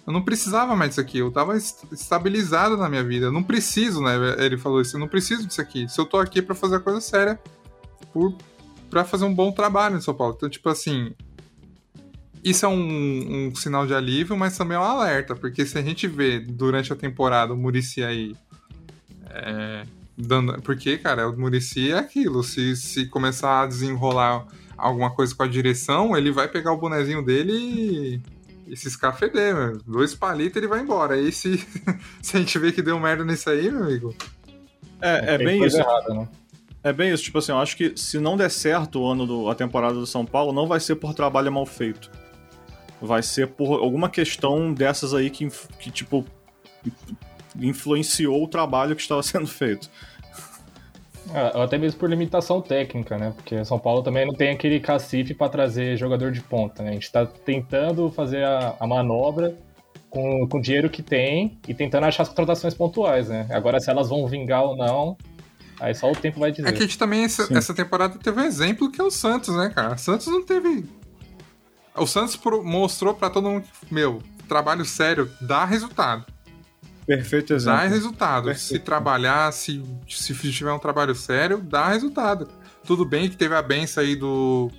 [0.09, 3.27] Eu não precisava mais disso aqui, eu tava estabilizado na minha vida.
[3.27, 4.14] Eu não preciso, né?
[4.38, 5.87] Ele falou isso, eu não preciso disso aqui.
[5.87, 7.38] Se eu tô aqui para fazer a coisa séria,
[8.11, 8.35] por
[8.88, 10.33] para fazer um bom trabalho em São Paulo.
[10.35, 11.12] Então, tipo assim,
[12.42, 15.83] isso é um, um, sinal de alívio, mas também é um alerta, porque se a
[15.83, 18.35] gente vê durante a temporada o Murici aí
[19.29, 19.85] é,
[20.16, 20.59] dando.
[20.62, 22.42] Porque, cara, o Murici é aquilo.
[22.42, 27.23] Se, se começar a desenrolar alguma coisa com a direção, ele vai pegar o bonezinho
[27.23, 28.38] dele e,
[28.68, 29.78] e se escafeder, meu.
[29.87, 31.14] Dois palitos ele vai embora.
[31.14, 31.59] Aí se,
[32.22, 34.14] se a gente vê que deu merda nisso aí, meu amigo.
[35.00, 35.78] É, é bem isso.
[35.78, 36.28] Errada, né?
[36.83, 39.50] É bem isso, tipo assim, eu acho que se não der certo o ano do,
[39.50, 42.11] a temporada do São Paulo, não vai ser por trabalho mal feito.
[43.00, 46.24] Vai ser por alguma questão dessas aí que, que tipo,
[47.57, 49.90] influenciou o trabalho que estava sendo feito.
[51.34, 53.32] É, até mesmo por limitação técnica, né?
[53.34, 56.90] Porque São Paulo também não tem aquele cacife para trazer jogador de ponta, né?
[56.90, 59.56] A gente está tentando fazer a, a manobra
[60.08, 63.46] com, com o dinheiro que tem e tentando achar as contratações pontuais, né?
[63.50, 65.16] Agora, se elas vão vingar ou não,
[65.80, 66.68] Aí só o tempo vai dizer.
[66.68, 69.54] É que a gente também, essa, essa temporada, teve um exemplo que é o Santos,
[69.56, 69.94] né, cara?
[69.94, 70.84] O Santos não teve.
[71.94, 76.24] O Santos mostrou para todo mundo que, meu, trabalho sério dá resultado.
[77.09, 77.79] Perfeito exemplo.
[77.81, 78.44] Dá resultado.
[78.44, 78.68] Perfeito.
[78.68, 82.47] Se trabalhar, se, se tiver um trabalho sério, dá resultado.
[82.85, 84.71] Tudo bem que teve a benção aí do,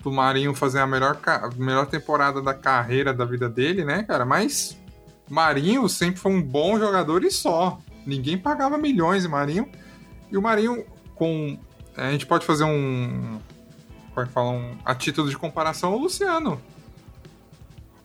[0.00, 4.24] do Marinho fazer a melhor, a melhor temporada da carreira da vida dele, né, cara?
[4.24, 4.80] Mas
[5.28, 7.80] Marinho sempre foi um bom jogador e só.
[8.06, 9.68] Ninguém pagava milhões em Marinho.
[10.30, 11.58] E o Marinho, com.
[11.96, 13.40] A gente pode fazer um.
[14.14, 14.50] Como é que fala?
[14.50, 16.62] Um, a título de comparação, o Luciano.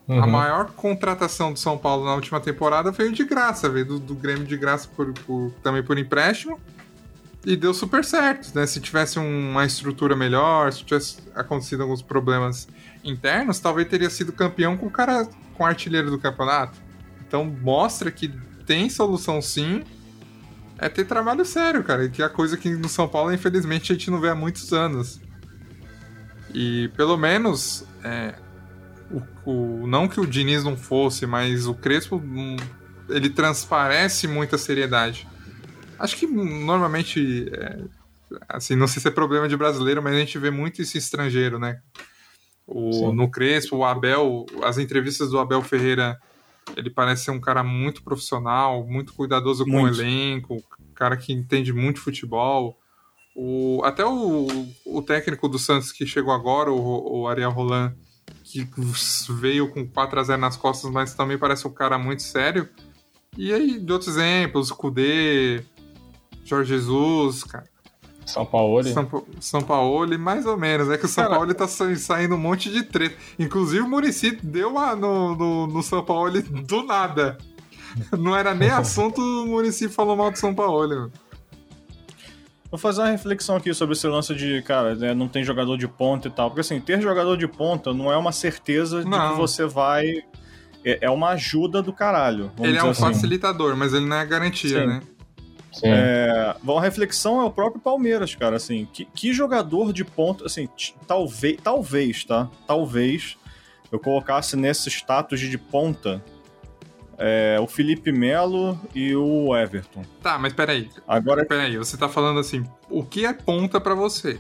[0.08, 0.24] Uhum.
[0.24, 4.16] A maior contratação do São Paulo na última temporada veio de graça, veio do, do
[4.16, 6.60] Grêmio de graça por, por, também por empréstimo.
[7.46, 8.66] E deu super certo, né?
[8.66, 12.68] Se tivesse uma estrutura melhor, se tivesse acontecido alguns problemas
[13.04, 16.78] internos, talvez teria sido campeão com o cara com artilheiro do campeonato.
[17.26, 18.34] Então mostra que
[18.66, 19.84] tem solução sim
[20.78, 22.08] é ter trabalho sério, cara.
[22.08, 24.72] Que é a coisa que no São Paulo, infelizmente, a gente não vê há muitos
[24.74, 25.20] anos.
[26.54, 28.36] E pelo menos, é,
[29.12, 32.58] o, o, não que o Diniz não fosse, mas o Crespo, hum,
[33.10, 35.28] ele transparece muita seriedade.
[35.98, 37.80] Acho que normalmente, é,
[38.48, 41.58] assim, não sei se é problema de brasileiro, mas a gente vê muito esse estrangeiro,
[41.58, 41.80] né?
[42.66, 46.20] O, no Crespo, o Abel, as entrevistas do Abel Ferreira
[46.76, 49.78] ele parece ser um cara muito profissional, muito cuidadoso muito.
[49.78, 52.78] com o elenco, cara que entende muito futebol.
[53.36, 54.48] O, até o,
[54.86, 57.96] o técnico do Santos que chegou agora, o, o Ariel Roland,
[58.44, 58.68] que
[59.34, 62.68] veio com 4 a 0 nas costas, mas também parece um cara muito sério.
[63.38, 65.64] E aí, de outros exemplos, Kudê,
[66.44, 67.66] Jorge Jesus, cara.
[68.26, 68.84] São Paulo.
[68.84, 70.90] São, São Paulo, mais ou menos.
[70.90, 73.16] É que o São Paulo tá saindo um monte de treta.
[73.40, 77.38] Inclusive o Murici deu uma no, no, no São Paulo do nada.
[78.18, 81.12] Não era nem assunto, o Murici falou mal do São Paulo.
[82.70, 85.88] Vou fazer uma reflexão aqui sobre esse lance de, cara, né, não tem jogador de
[85.88, 86.50] ponta e tal.
[86.50, 89.30] Porque assim, ter jogador de ponta não é uma certeza não.
[89.30, 90.06] de que você vai.
[90.84, 92.52] É, é uma ajuda do caralho.
[92.60, 93.02] Ele é um assim.
[93.02, 94.88] facilitador, mas ele não é garantia, Sim.
[94.88, 95.02] né?
[95.84, 100.68] É, uma reflexão é o próprio Palmeiras, cara, assim, que, que jogador de ponta, assim,
[101.06, 102.50] talvez, talvez, tá?
[102.66, 103.38] Talvez
[103.92, 106.24] eu colocasse nesse status de ponta
[107.18, 110.04] é, o Felipe Melo e o Everton.
[110.22, 110.90] Tá, mas peraí.
[111.08, 111.46] Agora...
[111.46, 114.40] Peraí, você tá falando assim, o que é ponta para você?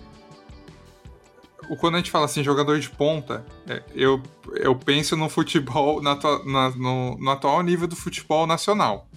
[1.80, 4.22] Quando a gente fala assim, jogador de ponta, é, eu,
[4.56, 9.08] eu penso no futebol, na, na, no, no atual nível do futebol nacional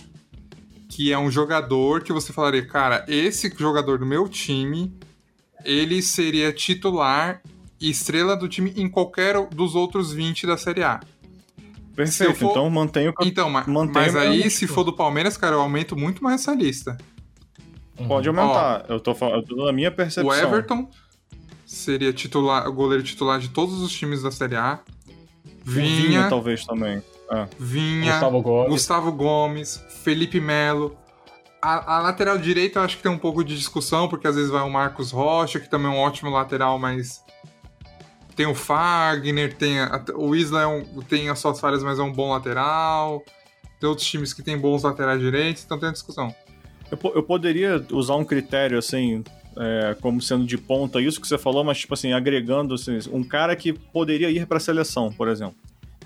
[0.91, 4.93] que é um jogador que você falaria, cara, esse jogador do meu time,
[5.65, 7.41] ele seria titular
[7.81, 11.01] e estrela do time em qualquer dos outros 20 da Série A.
[11.95, 12.51] Perfeito, for...
[12.51, 16.23] então mantenho o Então, mas, mas aí, se for do Palmeiras, cara, eu aumento muito
[16.23, 16.97] mais essa lista.
[18.07, 20.31] Pode aumentar, Ó, eu, tô falando, eu tô dando a minha percepção.
[20.31, 20.89] O Everton
[21.67, 24.81] seria titular, o goleiro titular de todos os times da Série A.
[25.63, 27.03] Vinha, Vinha talvez também.
[27.31, 27.47] Ah.
[27.59, 28.71] Vinha, Gustavo Gomes.
[28.71, 30.97] Gustavo Gomes, Felipe Melo.
[31.63, 34.51] A, a, lateral direita eu acho que tem um pouco de discussão, porque às vezes
[34.51, 37.23] vai o Marcos Rocha, que também é um ótimo lateral, mas
[38.35, 42.03] tem o Fagner, tem a, o Isla é um, tem as suas falhas, mas é
[42.03, 43.25] um bom lateral.
[43.79, 46.35] Tem outros times que tem bons laterais direitos, então tem a discussão.
[46.91, 49.25] Eu, eu poderia usar um critério assim,
[49.57, 53.23] é, como sendo de ponta isso que você falou, mas tipo assim, agregando assim, um
[53.23, 55.57] cara que poderia ir para a seleção, por exemplo.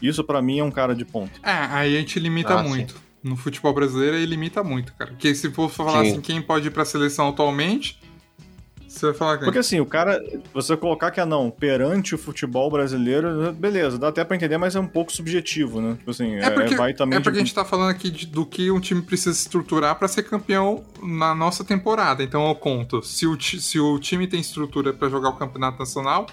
[0.01, 1.33] Isso para mim é um cara de ponta.
[1.43, 2.95] É, aí a gente limita ah, muito.
[2.95, 3.01] Sim.
[3.23, 5.13] No futebol brasileiro aí limita muito, cara.
[5.13, 6.13] Porque se for falar sim.
[6.13, 7.99] assim, quem pode ir para a seleção atualmente,
[8.99, 9.45] você vai falar quem?
[9.45, 10.23] Porque assim, o cara,
[10.53, 14.77] você colocar que é não, perante o futebol brasileiro, beleza, dá até pra entender, mas
[14.77, 15.97] é um pouco subjetivo, né?
[15.99, 17.19] Tipo assim, é, porque, é, vai também.
[17.19, 17.43] É porque de...
[17.43, 20.85] a gente tá falando aqui de, do que um time precisa estruturar para ser campeão
[21.03, 22.23] na nossa temporada.
[22.23, 23.03] Então eu conto.
[23.03, 26.27] Se o, se o time tem estrutura para jogar o campeonato nacional,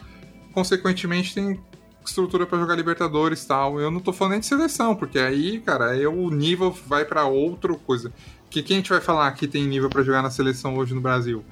[0.54, 1.60] consequentemente tem
[2.06, 3.80] estrutura para jogar Libertadores e tal.
[3.80, 7.26] Eu não tô falando nem de seleção, porque aí, cara, aí o nível vai para
[7.26, 8.12] outra coisa.
[8.50, 11.02] Que quem a gente vai falar que tem nível para jogar na seleção hoje no
[11.02, 11.44] Brasil?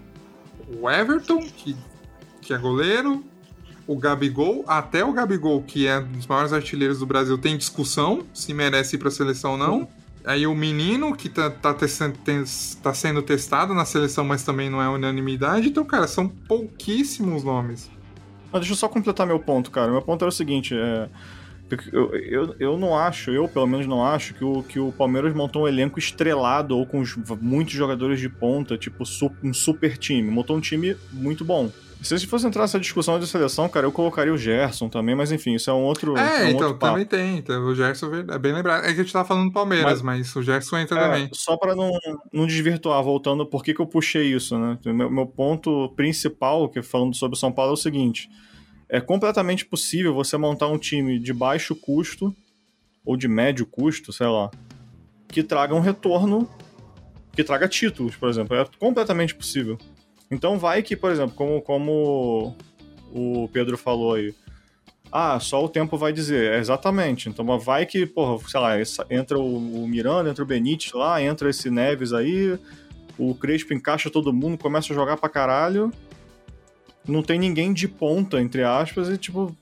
[0.78, 1.76] O Everton, que,
[2.42, 3.24] que é goleiro,
[3.88, 8.24] o Gabigol, até o Gabigol, que é um dos maiores artilheiros do Brasil, tem discussão
[8.34, 9.88] se merece ir para a seleção ou não.
[10.24, 14.88] Aí o menino, que tá, tá, tá, sendo testado na seleção, mas também não é
[14.88, 15.70] unanimidade.
[15.70, 17.90] Então, cara, são pouquíssimos nomes.
[18.52, 19.92] Mas deixa eu só completar meu ponto, cara.
[19.92, 21.10] Meu ponto era o seguinte: é...
[21.92, 25.34] Eu, eu, eu não acho, eu pelo menos não acho, que o, que o Palmeiras
[25.34, 27.04] montou um elenco estrelado ou com
[27.42, 29.04] muitos jogadores de ponta, tipo
[29.44, 30.30] um super time.
[30.30, 31.72] Montou um time muito bom.
[32.02, 35.16] Se a gente fosse entrar nessa discussão de seleção, cara, eu colocaria o Gerson também,
[35.16, 36.18] mas enfim, isso é um outro.
[36.18, 37.38] É, é um então, outro também tem.
[37.38, 38.86] Então, o Gerson é bem lembrado.
[38.86, 41.30] É que a gente tava falando do Palmeiras, mas, mas o Gerson entra é, também.
[41.34, 41.92] Só para não,
[42.32, 44.78] não desvirtuar, voltando, por que, que eu puxei isso, né?
[44.86, 48.30] Meu, meu ponto principal, que falando sobre o São Paulo, é o seguinte:
[48.90, 52.36] é completamente possível você montar um time de baixo custo
[53.06, 54.50] ou de médio custo, sei lá,
[55.28, 56.50] que traga um retorno,
[57.32, 58.58] que traga títulos, por exemplo.
[58.58, 59.78] É completamente possível.
[60.32, 62.56] Então vai que, por exemplo, como, como
[63.14, 64.34] o Pedro falou aí,
[65.12, 66.54] ah, só o tempo vai dizer.
[66.54, 67.30] É exatamente.
[67.30, 68.74] Então vai que, porra, sei lá,
[69.10, 72.60] entra o, Miranda, entra o Benítez lá, entra esse Neves aí,
[73.18, 75.92] o Crespo encaixa todo mundo, começa a jogar pra caralho
[77.10, 79.56] não tem ninguém de ponta, entre aspas, e tipo.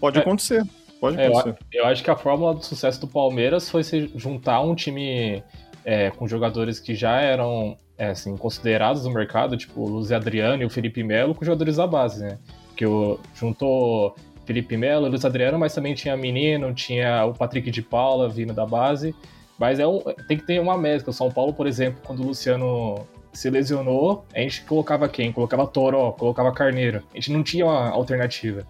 [0.00, 0.64] Pode é, acontecer.
[1.00, 1.58] Pode é, acontecer.
[1.72, 5.42] Eu, eu, acho que a fórmula do sucesso do Palmeiras foi se juntar um time
[5.84, 10.62] é, com jogadores que já eram é, assim, considerados no mercado, tipo o Luiz Adriano
[10.62, 12.38] e o Felipe Melo, com jogadores da base, né?
[12.76, 17.82] Que o, juntou Felipe Melo, Luiz Adriano, mas também tinha Menino, tinha o Patrick de
[17.82, 19.14] Paula vindo da base.
[19.58, 21.10] Mas é um, tem que ter uma mescla.
[21.10, 25.32] O São Paulo, por exemplo, quando o Luciano se lesionou, a gente colocava quem?
[25.32, 27.02] Colocava Toró, colocava Carneiro.
[27.12, 28.66] A gente não tinha uma alternativa.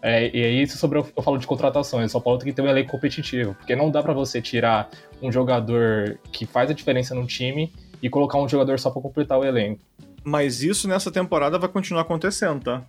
[0.00, 2.66] É, e aí, sobre eu, eu falo de contratações, São Paulo tem que ter um
[2.66, 4.90] elenco competitivo, porque não dá para você tirar
[5.22, 7.72] um jogador que faz a diferença no time
[8.02, 9.80] e colocar um jogador só para completar o elenco.
[10.24, 12.82] Mas isso nessa temporada vai continuar acontecendo, tá?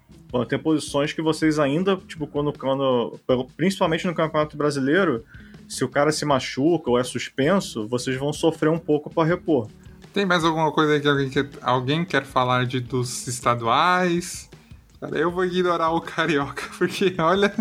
[0.50, 3.20] Tem posições que vocês ainda, tipo, quando, quando
[3.56, 5.24] principalmente no Campeonato Brasileiro,
[5.68, 9.68] se o cara se machuca ou é suspenso, vocês vão sofrer um pouco para repor.
[10.14, 14.48] Tem mais alguma coisa que alguém quer, alguém quer falar de dos estaduais?
[15.00, 17.54] Cara, eu vou ignorar o carioca, porque olha.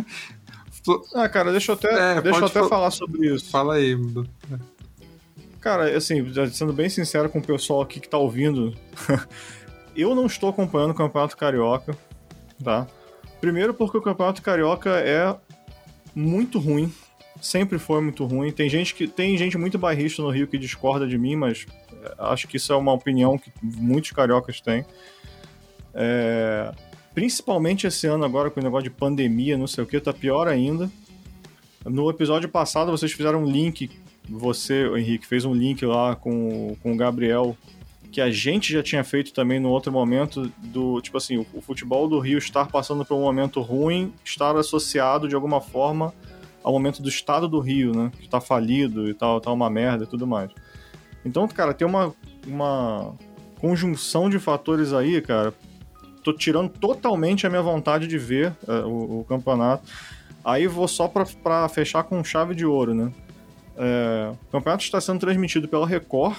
[1.15, 3.51] Ah, cara, deixa eu até, é, deixa eu até falar sobre isso.
[3.51, 3.97] Fala aí.
[5.61, 8.75] Cara, assim, sendo bem sincero com o pessoal aqui que tá ouvindo,
[9.97, 11.97] eu não estou acompanhando o Campeonato Carioca,
[12.63, 12.87] tá?
[13.41, 15.35] Primeiro porque o Campeonato Carioca é
[16.15, 16.93] muito ruim,
[17.41, 18.53] sempre foi muito ruim.
[18.53, 21.67] Tem gente que tem gente muito bairrista no Rio que discorda de mim, mas
[22.19, 24.85] acho que isso é uma opinião que muitos cariocas têm.
[25.95, 26.73] É,
[27.15, 30.49] principalmente esse ano agora com o negócio de pandemia, não sei o que, tá pior
[30.49, 30.91] ainda.
[31.85, 33.91] No episódio passado vocês fizeram um link,
[34.29, 37.57] você, Henrique, fez um link lá com, com o Gabriel,
[38.11, 41.61] que a gente já tinha feito também no outro momento, do tipo assim, o, o
[41.61, 46.15] futebol do Rio estar passando por um momento ruim, estar associado de alguma forma
[46.63, 48.13] ao momento do estado do Rio, né?
[48.21, 50.51] Que tá falido e tal, tá uma merda e tudo mais.
[51.25, 52.15] Então, cara, tem uma,
[52.47, 53.15] uma
[53.61, 55.55] conjunção de fatores aí, cara.
[56.23, 59.85] Tô tirando totalmente a minha vontade de ver uh, o, o, campeonato.
[60.45, 63.13] Aí vou só para fechar com chave de ouro, né?
[63.77, 66.39] É, o campeonato está sendo transmitido pela Record,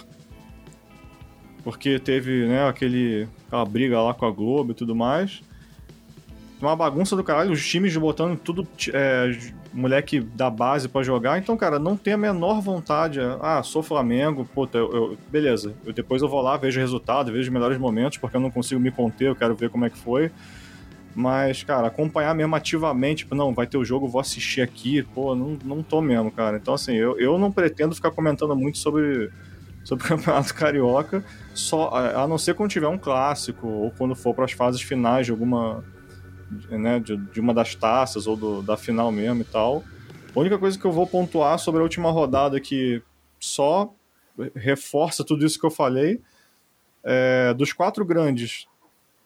[1.64, 5.42] porque teve né, aquele, aquela briga lá com a Globo e tudo mais
[6.66, 9.32] uma bagunça do caralho, os times botando tudo é,
[9.74, 11.40] moleque da base para jogar.
[11.40, 13.20] Então, cara, não tem a menor vontade.
[13.42, 15.74] Ah, sou Flamengo, puta, eu, eu, beleza.
[15.86, 18.52] Eu, depois eu vou lá, vejo o resultado, vejo os melhores momentos, porque eu não
[18.52, 20.32] consigo me conter, eu quero ver como é que foi.
[21.16, 25.36] Mas, cara, acompanhar mesmo ativamente, tipo, não, vai ter o jogo, vou assistir aqui, pô,
[25.36, 26.58] não, não tô mesmo, cara.
[26.58, 29.30] Então, assim, eu, eu não pretendo ficar comentando muito sobre,
[29.84, 34.34] sobre o Campeonato Carioca, só a não ser quando tiver um clássico ou quando for
[34.34, 35.84] para as fases finais de alguma
[36.70, 39.84] né, de, de uma das taças ou do, da final mesmo e tal.
[40.36, 43.02] A única coisa que eu vou pontuar sobre a última rodada que
[43.40, 43.94] só
[44.56, 46.20] reforça tudo isso que eu falei
[47.04, 48.66] É, dos quatro grandes,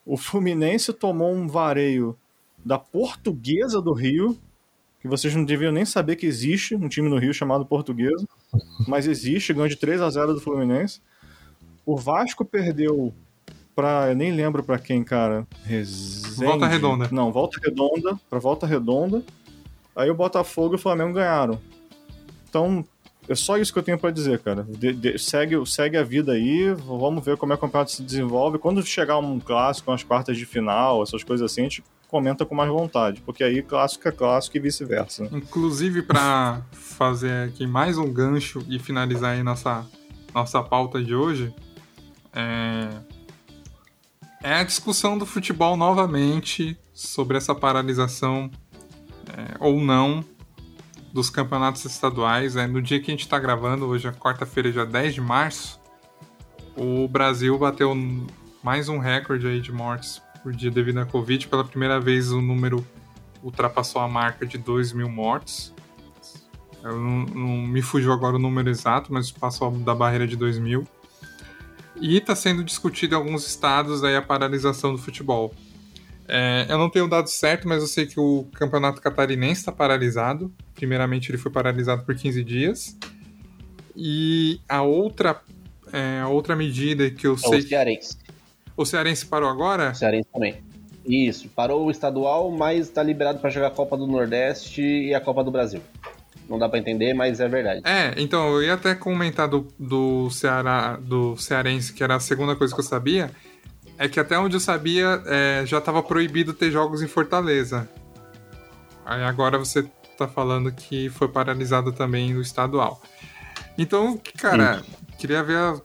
[0.06, 2.18] o Fluminense tomou um vareio
[2.66, 4.38] da Portuguesa do Rio,
[5.00, 8.28] que vocês não deviam nem saber que existe um time no Rio chamado Portuguesa,
[8.88, 11.00] mas existe, ganhou de 3 a 0 do Fluminense.
[11.86, 13.14] O Vasco perdeu
[13.78, 14.10] pra.
[14.10, 15.46] Eu nem lembro pra quem, cara.
[15.64, 16.44] Resende.
[16.44, 17.10] Volta Redonda.
[17.12, 18.20] Não, Volta Redonda.
[18.28, 19.24] Pra Volta Redonda.
[19.96, 21.62] Aí o Botafogo e o Flamengo ganharam.
[22.50, 22.84] Então,
[23.30, 24.64] é só isso que eu tenho pra dizer, cara.
[24.68, 28.02] De, de, segue, segue a vida aí, vamos ver como é que o campeonato se
[28.02, 28.58] desenvolve.
[28.58, 32.56] Quando chegar um clássico, umas quartas de final, essas coisas assim, a gente comenta com
[32.56, 35.28] mais vontade, porque aí clássico é clássico e vice-versa.
[35.32, 39.86] Inclusive, para fazer aqui mais um gancho e finalizar aí nossa,
[40.34, 41.54] nossa pauta de hoje,
[42.34, 42.90] é...
[44.48, 48.50] é a discussão do futebol novamente sobre essa paralisação
[49.30, 50.24] é, ou não
[51.12, 52.56] dos campeonatos estaduais.
[52.56, 55.82] É, no dia que a gente está gravando, hoje é quarta-feira, dia 10 de março,
[56.78, 57.94] o Brasil bateu
[58.64, 61.46] mais um recorde aí de mortes por dia devido à Covid.
[61.50, 62.88] Pela primeira vez o número
[63.44, 65.74] ultrapassou a marca de 2 mil mortes.
[66.82, 70.58] Eu não, não, me fugiu agora o número exato, mas passou da barreira de 2
[70.58, 70.88] mil.
[72.00, 75.54] E está sendo discutido em alguns estados aí a paralisação do futebol.
[76.28, 80.54] É, eu não tenho dado certo, mas eu sei que o campeonato catarinense está paralisado.
[80.76, 82.98] Primeiramente, ele foi paralisado por 15 dias.
[83.96, 85.42] E a outra,
[85.92, 87.60] é, a outra medida que eu é sei.
[87.60, 88.18] O Cearense.
[88.76, 89.92] O Cearense parou agora?
[89.92, 90.62] O Cearense também.
[91.06, 95.22] Isso, parou o estadual, mas está liberado para jogar a Copa do Nordeste e a
[95.22, 95.82] Copa do Brasil.
[96.50, 97.82] Não dá para entender, mas é verdade.
[97.84, 102.56] É, então eu ia até comentar do, do Ceará, do Cearense, que era a segunda
[102.56, 103.32] coisa que eu sabia
[103.98, 107.90] é que até onde eu sabia, é, já estava proibido ter jogos em Fortaleza.
[109.04, 109.84] Aí agora você
[110.18, 113.02] tá falando que foi paralisado também no estadual.
[113.78, 114.86] Então, cara, Sim.
[115.18, 115.82] queria ver a,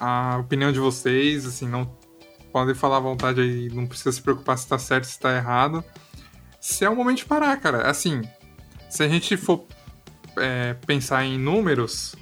[0.00, 1.88] a, opinião de vocês, assim, não
[2.52, 5.84] podem falar à vontade aí, não precisa se preocupar se tá certo, se tá errado.
[6.60, 7.88] Se é o momento de parar, cara.
[7.88, 8.22] Assim,
[8.94, 9.66] se a gente for
[10.36, 12.14] é, pensar em números,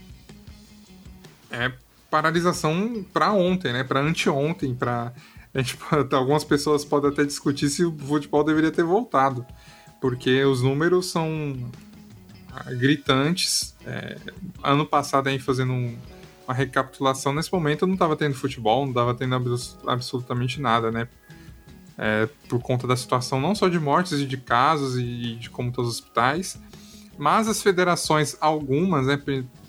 [1.50, 1.70] é
[2.10, 3.84] paralisação para ontem, né?
[3.84, 5.12] Para anteontem, para
[6.12, 9.44] algumas pessoas podem até discutir se o futebol deveria ter voltado,
[10.00, 11.54] porque os números são
[12.50, 13.76] ah, gritantes.
[13.84, 14.16] É,
[14.62, 15.94] ano passado, aí fazendo um,
[16.48, 21.06] uma recapitulação, nesse momento não estava tendo futebol, não estava tendo abs absolutamente nada, né?
[22.04, 25.70] É, por conta da situação não só de mortes e de casos e de como
[25.70, 26.60] todos os hospitais,
[27.16, 29.22] mas as federações, algumas, né,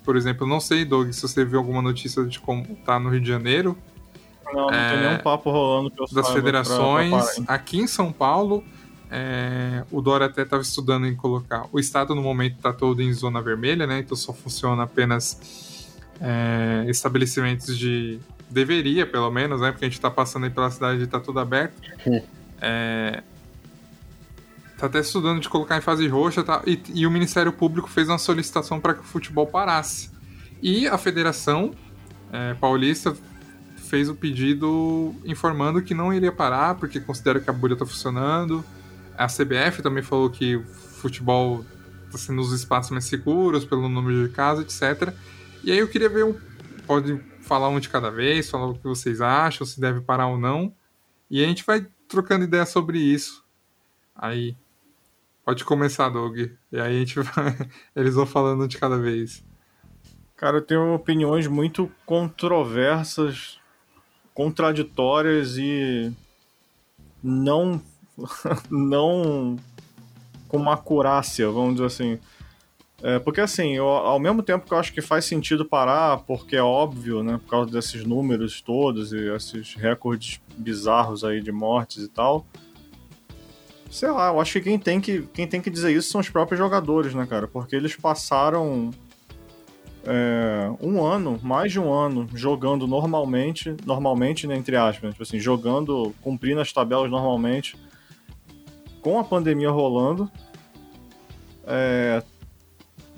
[0.03, 3.21] por exemplo, não sei, Doug, se você viu alguma notícia de como tá no Rio
[3.21, 3.77] de Janeiro.
[4.51, 7.11] Não, não é, tem nenhum papo rolando Das federações.
[7.11, 8.63] Pra, pra aqui em São Paulo,
[9.11, 11.67] é, o Dória até estava estudando em colocar.
[11.71, 13.99] O estado no momento está todo em zona vermelha, né?
[13.99, 15.88] Então só funciona apenas
[16.19, 18.19] é, estabelecimentos de.
[18.53, 19.71] Deveria, pelo menos, né?
[19.71, 21.81] Porque a gente está passando aí pela cidade e está tudo aberto.
[22.65, 23.21] É,
[24.77, 28.07] tá até estudando de colocar em fase roxa tá, e, e o Ministério Público fez
[28.07, 30.09] uma solicitação para que o futebol parasse.
[30.61, 31.73] E a Federação
[32.31, 33.13] é, Paulista
[33.89, 38.63] fez o pedido informando que não iria parar porque considera que a bolha está funcionando.
[39.17, 41.65] A CBF também falou que o futebol
[42.05, 45.13] está sendo os espaços mais seguros pelo número de casos, etc.
[45.65, 46.35] E aí eu queria ver um.
[46.87, 50.37] Pode falar um de cada vez, falar o que vocês acham, se deve parar ou
[50.37, 50.73] não.
[51.29, 53.43] E a gente vai trocando ideia sobre isso.
[54.15, 54.55] Aí,
[55.45, 56.37] Pode começar, Doug.
[56.37, 57.69] E aí a gente vai...
[57.95, 59.43] eles vão falando de cada vez.
[60.37, 63.59] Cara, eu tenho opiniões muito controversas,
[64.33, 66.11] contraditórias e
[67.21, 67.81] não
[68.69, 69.57] não
[70.47, 72.19] com uma acurácia, vamos dizer assim.
[73.03, 76.55] É, porque assim, eu, ao mesmo tempo que eu acho que faz sentido parar, porque
[76.55, 82.03] é óbvio, né, por causa desses números todos e esses recordes bizarros aí de mortes
[82.03, 82.45] e tal,
[83.93, 86.27] Sei lá, eu acho que quem tem que, quem tem que dizer isso são os
[86.27, 87.47] próprios jogadores, né, cara?
[87.47, 88.89] Porque eles passaram
[90.03, 95.39] é, um ano, mais de um ano, jogando normalmente, normalmente, né, entre aspas, tipo assim,
[95.39, 97.77] jogando, cumprindo as tabelas normalmente,
[98.99, 100.27] com a pandemia rolando,
[101.67, 102.23] é,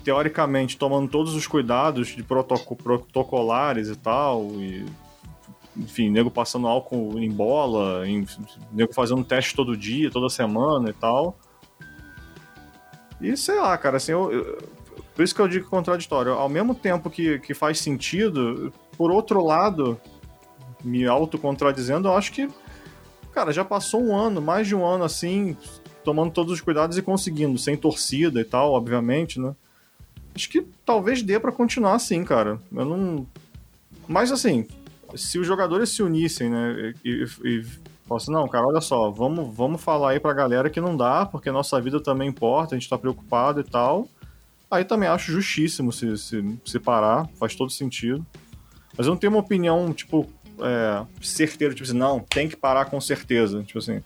[0.06, 4.86] teoricamente tomando todos os cuidados de protocolares e tal, e
[5.76, 8.24] enfim, nego passando álcool em bola, em,
[8.72, 11.36] nego fazendo teste todo dia, toda semana e tal.
[13.20, 14.70] E sei lá, cara, assim, eu, eu,
[15.16, 16.34] por isso que eu digo contraditório.
[16.34, 20.00] Ao mesmo tempo que, que faz sentido, por outro lado,
[20.84, 22.48] me autocontradizendo, eu acho que,
[23.34, 25.58] cara, já passou um ano, mais de um ano assim,
[26.04, 29.56] tomando todos os cuidados e conseguindo, sem torcida e tal, obviamente, né?
[30.36, 32.60] Acho que talvez dê para continuar assim, cara.
[32.72, 33.26] Eu não.
[34.08, 34.68] Mas assim,
[35.16, 37.66] se os jogadores se unissem, né, e, e,
[38.12, 41.50] assim, não, cara, olha só, vamos, vamos falar aí pra galera que não dá, porque
[41.50, 44.10] nossa vida também importa, a gente tá preocupado e tal.
[44.70, 48.26] Aí também acho justíssimo se, se, se parar, faz todo sentido.
[48.98, 50.30] Mas eu não tenho uma opinião, tipo,
[50.60, 53.64] é, certeira, tipo assim, não, tem que parar com certeza.
[53.64, 54.02] Tipo assim,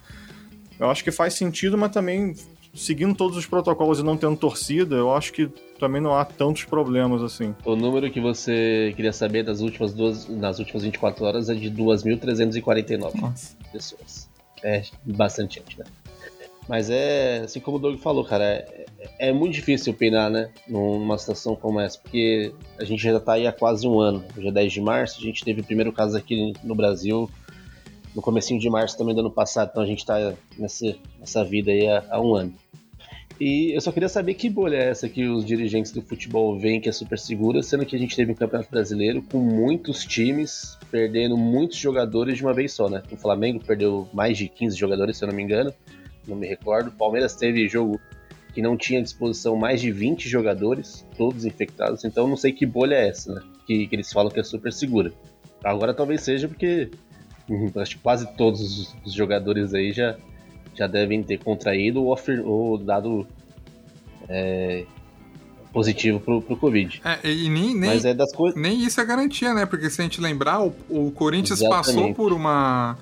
[0.80, 2.36] eu acho que faz sentido, mas também
[2.74, 5.50] seguindo todos os protocolos e não tendo torcida, eu acho que
[5.80, 7.56] também não há tantos problemas assim.
[7.66, 11.72] O número que você queria saber das últimas duas, nas últimas 24 horas é de
[11.72, 14.30] 2.349 pessoas.
[14.64, 15.86] É bastante gente, né?
[16.68, 18.86] Mas é, assim como o Doug falou, cara, é,
[19.18, 23.48] é muito difícil opinar, né, numa situação como essa, porque a gente já tá aí
[23.48, 24.24] há quase um ano.
[24.38, 27.28] Hoje é 10 de março, a gente teve o primeiro caso aqui no Brasil
[28.16, 31.72] no comecinho de março também do ano passado, então a gente tá nessa, nessa vida
[31.72, 32.54] aí há, há um ano.
[33.40, 36.82] E eu só queria saber que bolha é essa que os dirigentes do futebol veem
[36.82, 40.78] que é super segura, sendo que a gente teve um campeonato brasileiro com muitos times
[40.92, 43.02] perdendo muitos jogadores de uma vez só, né?
[43.10, 45.74] O Flamengo perdeu mais de 15 jogadores, se eu não me engano,
[46.28, 46.90] não me recordo.
[46.90, 47.98] O Palmeiras teve jogo
[48.54, 52.66] que não tinha à disposição mais de 20 jogadores, todos infectados, então não sei que
[52.66, 53.42] bolha é essa, né?
[53.66, 55.14] Que, que eles falam que é super segura.
[55.64, 56.90] Agora talvez seja porque
[57.50, 60.18] hum, acho que quase todos os, os jogadores aí já
[60.80, 63.28] já devem ter contraído ou, ou dado
[64.30, 64.86] é,
[65.74, 67.02] positivo pro, pro Covid.
[67.04, 69.66] É, e nem, nem, Mas é das nem isso é garantia, né?
[69.66, 71.86] Porque se a gente lembrar, o, o Corinthians Exatamente.
[71.86, 72.98] passou por uma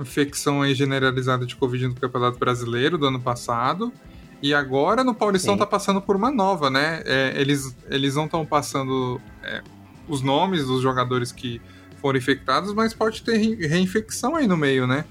[0.00, 3.92] infecção aí generalizada de Covid no Campeonato Brasileiro do ano passado.
[4.40, 5.58] E agora no Paulistão Sim.
[5.58, 7.02] tá passando por uma nova, né?
[7.04, 9.62] É, eles, eles não estão passando é,
[10.08, 11.60] os nomes dos jogadores que
[12.00, 15.04] foram infectados, mas pode ter reinfecção aí no meio, né?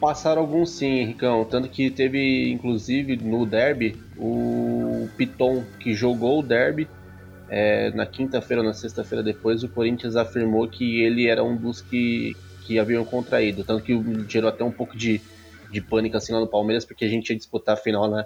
[0.00, 1.44] Passaram alguns sim, Ricão.
[1.44, 6.88] Tanto que teve, inclusive, no derby, o Piton, que jogou o derby.
[7.50, 11.80] É, na quinta-feira ou na sexta-feira depois, o Corinthians afirmou que ele era um dos
[11.80, 13.64] que, que haviam contraído.
[13.64, 13.92] Tanto que
[14.28, 15.20] gerou até um pouco de,
[15.72, 18.24] de pânico assim lá no Palmeiras, porque a gente ia disputar a final né,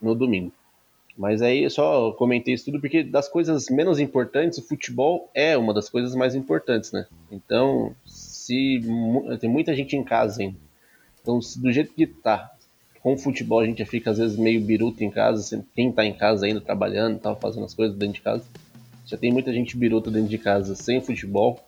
[0.00, 0.52] no domingo.
[1.18, 5.54] Mas aí eu só comentei isso tudo porque das coisas menos importantes, o futebol é
[5.58, 7.06] uma das coisas mais importantes, né?
[7.30, 8.80] Então, se
[9.38, 10.69] tem muita gente em casa ainda
[11.22, 12.50] então, do jeito que tá,
[13.02, 16.12] com o futebol a gente fica às vezes meio biruta em casa, quem tá em
[16.12, 18.44] casa ainda trabalhando, tá fazendo as coisas dentro de casa.
[19.06, 21.60] Já tem muita gente biruta dentro de casa sem futebol,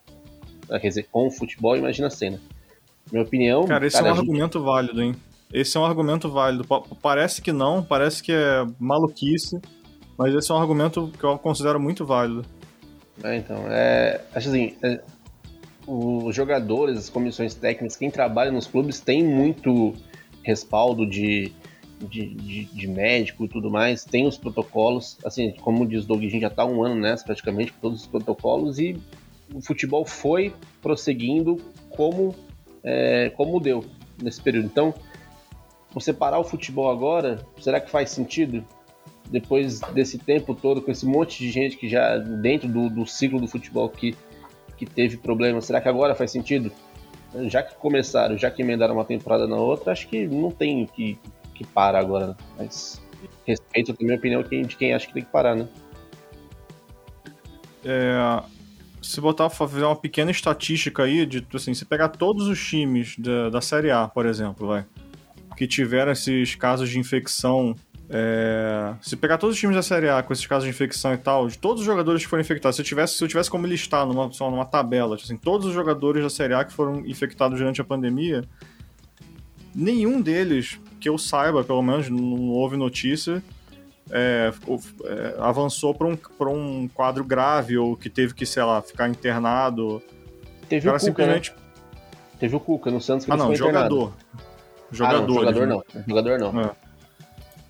[0.70, 2.40] ah, quer dizer, com o futebol, imagina a cena.
[3.10, 3.66] Minha opinião.
[3.66, 4.66] Cara, esse cara, é um argumento gente...
[4.66, 5.14] válido, hein?
[5.52, 6.64] Esse é um argumento válido.
[7.02, 9.60] Parece que não, parece que é maluquice,
[10.16, 12.44] mas esse é um argumento que eu considero muito válido.
[13.22, 14.20] É, então, é.
[14.34, 15.00] Acho assim, é,
[15.86, 19.94] os jogadores, as comissões técnicas, quem trabalha nos clubes tem muito
[20.42, 21.52] respaldo de,
[22.00, 26.20] de, de, de médico e tudo mais, tem os protocolos, assim, como diz o Doug,
[26.20, 28.96] a gente já está um ano nessa praticamente, com todos os protocolos, e
[29.54, 31.60] o futebol foi prosseguindo
[31.90, 32.34] como,
[32.82, 33.84] é, como deu
[34.22, 34.66] nesse período.
[34.66, 34.94] Então,
[35.92, 38.64] você parar o futebol agora, será que faz sentido?
[39.30, 43.40] Depois desse tempo todo, com esse monte de gente que já dentro do, do ciclo
[43.40, 44.14] do futebol que
[44.84, 46.72] que teve problema, será que agora faz sentido?
[47.46, 51.16] Já que começaram, já que emendaram uma temporada na outra, acho que não tem que,
[51.54, 52.28] que parar agora.
[52.28, 52.36] Né?
[52.58, 53.00] Mas
[53.46, 55.68] respeito a minha opinião de quem acha que tem que parar, né?
[57.84, 58.42] É,
[59.00, 63.50] se botar fazer uma pequena estatística aí, de assim, se pegar todos os times da,
[63.50, 64.84] da Série A, por exemplo, vai,
[65.56, 67.76] que tiveram esses casos de infecção
[68.14, 71.16] é, se pegar todos os times da Série A com esses casos de infecção e
[71.16, 73.66] tal, de todos os jogadores que foram infectados, se eu tivesse, se eu tivesse como
[73.66, 77.00] listar numa, só numa tabela, tipo assim, todos os jogadores da Série A que foram
[77.06, 78.44] infectados durante a pandemia,
[79.74, 83.42] nenhum deles, que eu saiba, pelo menos, não houve notícia,
[84.10, 84.52] é,
[85.04, 86.18] é, avançou para um,
[86.50, 90.02] um quadro grave ou que teve que, sei lá, ficar internado.
[90.68, 91.50] Teve o, o Cuca, simplesmente...
[91.50, 91.56] né?
[92.38, 94.12] Teve o Cuca no Santos que Ah, não, jogador.
[94.90, 95.16] Jogador.
[95.16, 95.82] Ah, não, jogador não.
[96.06, 96.60] Jogador não.
[96.60, 96.81] É.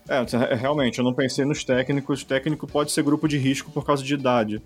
[0.08, 2.24] É, realmente, eu não pensei nos técnicos.
[2.24, 4.60] Técnico pode ser grupo de risco por causa de idade.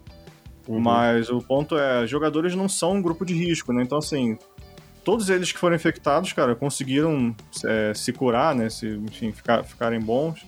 [0.66, 0.80] Uhum.
[0.80, 3.82] Mas o ponto é, jogadores não são um grupo de risco, né?
[3.82, 4.38] Então, assim,
[5.04, 7.34] todos eles que foram infectados, cara, conseguiram
[7.64, 8.68] é, se curar, né?
[8.68, 10.44] Se, enfim, ficar, ficarem bons.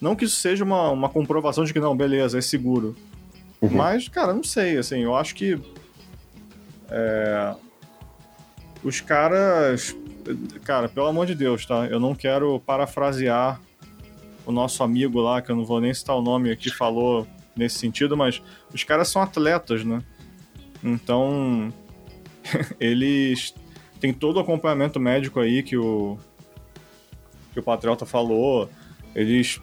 [0.00, 2.94] Não que isso seja uma, uma comprovação de que, não, beleza, é seguro.
[3.62, 3.70] Uhum.
[3.70, 5.58] Mas, cara, não sei, assim, eu acho que.
[6.90, 7.54] É,
[8.82, 9.96] os caras.
[10.64, 11.86] Cara, pelo amor de Deus, tá?
[11.86, 13.60] Eu não quero parafrasear
[14.46, 17.26] o nosso amigo lá, que eu não vou nem citar o nome aqui, falou
[17.56, 18.42] nesse sentido, mas
[18.72, 20.02] os caras são atletas, né?
[20.82, 21.72] Então,
[22.78, 23.54] eles
[24.00, 26.18] têm todo o acompanhamento médico aí que o,
[27.52, 28.68] que o Patriota falou.
[29.14, 29.60] Eles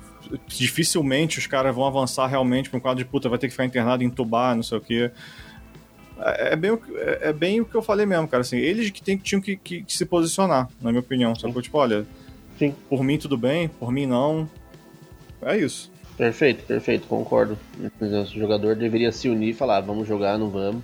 [0.48, 3.66] dificilmente os caras vão avançar realmente para um quadro de puta, vai ter que ficar
[3.66, 5.12] internado em tubar, não sei o quê.
[6.18, 8.42] É, é bem, o, é, é, bem o que eu falei mesmo, cara.
[8.42, 11.36] Assim, eles que, tem, tinham que, que, que se posicionar, na minha opinião.
[11.36, 11.62] Sacou?
[11.62, 12.06] Tipo, olha,
[12.58, 12.76] Sim.
[12.90, 14.50] por mim tudo bem, por mim não.
[15.42, 15.92] É isso.
[16.18, 17.58] Perfeito, perfeito, concordo.
[18.00, 20.84] O jogador deveria se unir e falar, ah, vamos jogar, não vamos.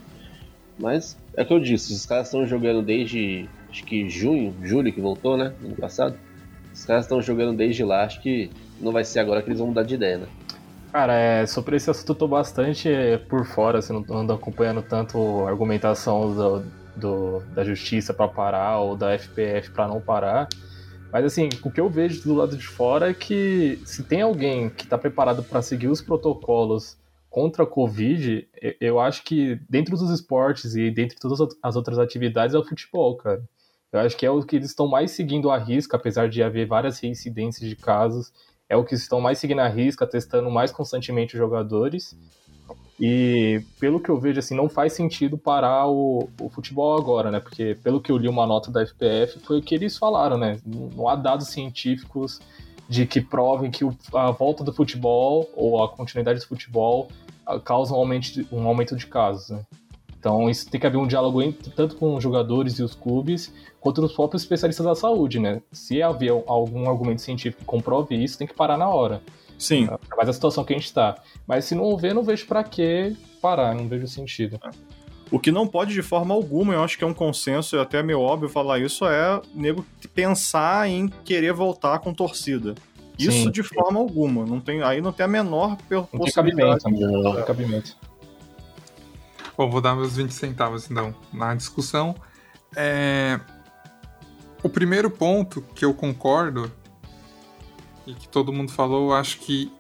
[0.80, 4.92] Mas é o que eu disse, os caras estão jogando desde acho que junho, julho
[4.92, 5.54] que voltou, né?
[5.64, 6.18] Ano passado.
[6.74, 8.50] Os caras estão jogando desde lá, acho que
[8.80, 10.28] não vai ser agora que eles vão mudar de ideia, né?
[10.92, 12.90] Cara, é, sobre esse assunto eu tô bastante
[13.28, 16.64] por fora, assim, não ando acompanhando tanto a argumentação do,
[16.96, 20.48] do da justiça para parar ou da FPF para não parar.
[21.18, 24.70] Mas assim, o que eu vejo do lado de fora é que se tem alguém
[24.70, 26.96] que está preparado para seguir os protocolos
[27.28, 28.48] contra a Covid,
[28.80, 32.64] eu acho que dentro dos esportes e dentro de todas as outras atividades é o
[32.64, 33.42] futebol, cara.
[33.92, 36.68] Eu acho que é o que eles estão mais seguindo a risca, apesar de haver
[36.68, 38.32] várias reincidências de casos.
[38.70, 42.16] É o que estão mais seguindo a risca, testando mais constantemente os jogadores.
[43.00, 47.40] E pelo que eu vejo, assim, não faz sentido parar o, o futebol agora, né?
[47.40, 50.60] Porque pelo que eu li uma nota da FPF, foi o que eles falaram, né?
[50.66, 52.40] Não há dados científicos
[52.90, 53.84] de que provem que
[54.14, 57.10] a volta do futebol ou a continuidade do futebol
[57.46, 59.64] ah, causa um aumento de, um aumento de casos, né?
[60.20, 63.54] Então, isso tem que haver um diálogo entre, tanto com os jogadores e os clubes,
[63.80, 65.62] quanto os próprios especialistas da saúde, né?
[65.72, 69.22] Se haver algum argumento científico que comprove isso, tem que parar na hora.
[69.58, 69.88] Sim.
[70.16, 71.16] Mas a situação que a gente está.
[71.48, 74.60] Mas se não houver, não vejo para que parar, não vejo sentido.
[75.32, 78.02] O que não pode de forma alguma, eu acho que é um consenso, e até
[78.02, 82.76] meio óbvio falar isso, é nego pensar em querer voltar com torcida.
[83.20, 84.46] Isso sim, de forma alguma.
[84.46, 86.84] Não tem, aí não tem a menor não possibilidade.
[86.84, 87.98] Tem cabimento, não tem cabimento.
[89.58, 92.16] Bom, vou dar meus 20 centavos então na discussão.
[92.76, 93.40] É...
[94.62, 96.72] O primeiro ponto que eu concordo
[98.08, 99.72] e que todo mundo falou, eu acho que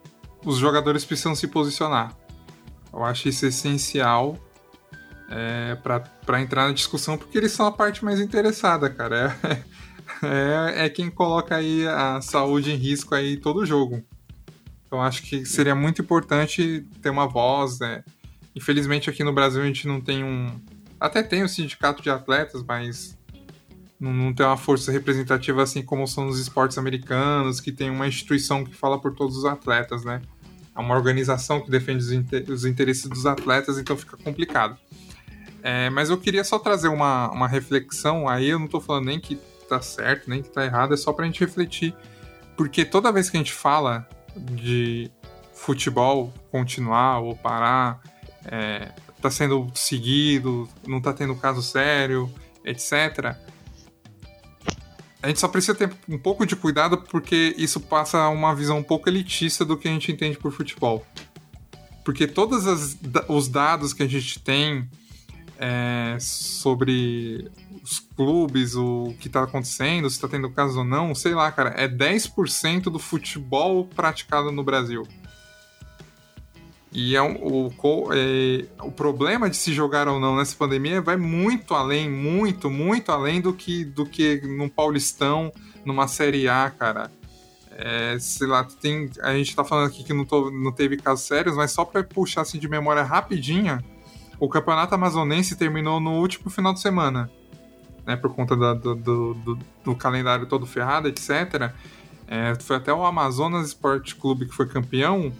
[0.45, 2.15] os jogadores precisam se posicionar.
[2.93, 4.37] Eu acho isso essencial
[5.29, 9.35] é, para entrar na discussão, porque eles são a parte mais interessada, cara.
[10.21, 14.03] É, é, é quem coloca aí a saúde em risco aí todo jogo.
[14.85, 18.03] Então acho que seria muito importante ter uma voz, né?
[18.55, 20.59] Infelizmente aqui no Brasil a gente não tem um.
[20.99, 23.16] Até tem o sindicato de atletas, mas
[23.99, 28.07] não, não tem uma força representativa assim como são nos esportes americanos, que tem uma
[28.07, 30.21] instituição que fala por todos os atletas, né?
[30.75, 34.77] É uma organização que defende os, inter os interesses dos atletas, então fica complicado.
[35.63, 39.19] É, mas eu queria só trazer uma, uma reflexão, aí eu não tô falando nem
[39.19, 39.35] que
[39.67, 41.95] tá certo, nem que tá errado, é só pra gente refletir.
[42.55, 45.11] Porque toda vez que a gente fala de
[45.53, 47.99] futebol continuar ou parar,
[48.45, 48.91] é,
[49.21, 52.31] tá sendo seguido, não tá tendo caso sério,
[52.63, 53.35] etc.
[55.21, 58.83] A gente só precisa ter um pouco de cuidado porque isso passa uma visão um
[58.83, 61.05] pouco elitista do que a gente entende por futebol.
[62.05, 62.65] Porque todos
[63.27, 64.87] os dados que a gente tem
[65.59, 67.49] é, sobre
[67.83, 71.69] os clubes, o que tá acontecendo, se tá tendo caso ou não, sei lá, cara,
[71.69, 75.07] é 10% do futebol praticado no Brasil.
[76.91, 77.73] E é um, o,
[78.13, 83.11] é, o problema de se jogar ou não nessa pandemia vai muito além, muito, muito
[83.11, 85.51] além do que, do que num Paulistão,
[85.85, 87.11] numa Série A, cara.
[87.79, 91.27] É, sei lá, tem, a gente tá falando aqui que não, tô, não teve casos
[91.27, 93.83] sérios, mas só para puxar assim de memória rapidinha,
[94.39, 97.29] o Campeonato Amazonense terminou no último final de semana,
[98.05, 101.71] né, por conta do, do, do, do, calendário todo ferrado, etc.
[102.27, 105.31] É, foi até o Amazonas Sport Clube que foi campeão,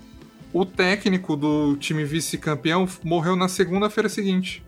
[0.60, 4.66] o técnico do time vice-campeão morreu na segunda-feira seguinte,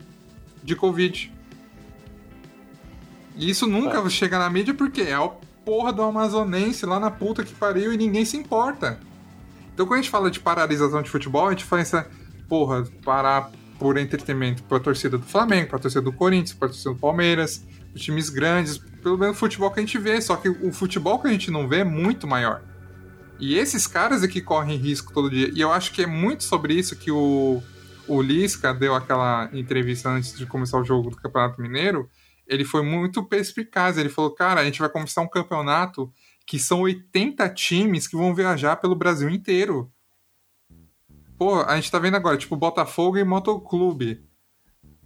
[0.64, 1.34] de Covid.
[3.36, 4.10] E isso nunca é.
[4.10, 5.28] chega na mídia porque é a
[5.66, 9.00] porra do amazonense lá na puta que pariu e ninguém se importa.
[9.74, 12.08] Então quando a gente fala de paralisação de futebol, a gente fala essa,
[12.48, 17.00] porra, parar por entretenimento pra torcida do Flamengo, pra torcida do Corinthians, pra torcida do
[17.00, 17.66] Palmeiras,
[17.96, 21.28] times grandes, pelo menos o futebol que a gente vê, só que o futebol que
[21.28, 22.62] a gente não vê é muito maior.
[23.40, 25.50] E esses caras é que correm risco todo dia.
[25.54, 27.64] E eu acho que é muito sobre isso que o,
[28.08, 32.10] o Lisca deu aquela entrevista antes de começar o jogo do Campeonato Mineiro.
[32.46, 33.98] Ele foi muito perspicaz.
[33.98, 36.12] Ele falou: cara, a gente vai começar um campeonato
[36.46, 39.92] que são 80 times que vão viajar pelo Brasil inteiro.
[41.38, 44.22] Pô, a gente tá vendo agora, tipo, Botafogo e Motoclube.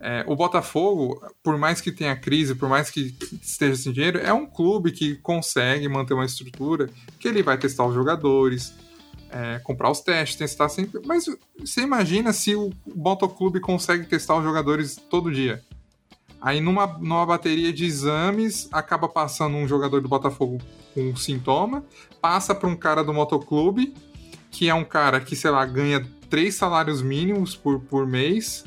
[0.06, 4.34] É, o Botafogo, por mais que tenha crise, por mais que esteja sem dinheiro, é
[4.34, 8.74] um clube que consegue manter uma estrutura que ele vai testar os jogadores,
[9.30, 10.99] é, comprar os testes, testar sempre.
[11.06, 11.24] Mas
[11.58, 15.64] você imagina se o Motoclube consegue testar os jogadores todo dia.
[16.41, 20.58] Aí numa, numa bateria de exames, acaba passando um jogador do Botafogo
[20.93, 21.86] com um sintoma,
[22.20, 23.93] passa para um cara do motoclube,
[24.51, 28.66] que é um cara que, sei lá, ganha três salários mínimos por, por mês,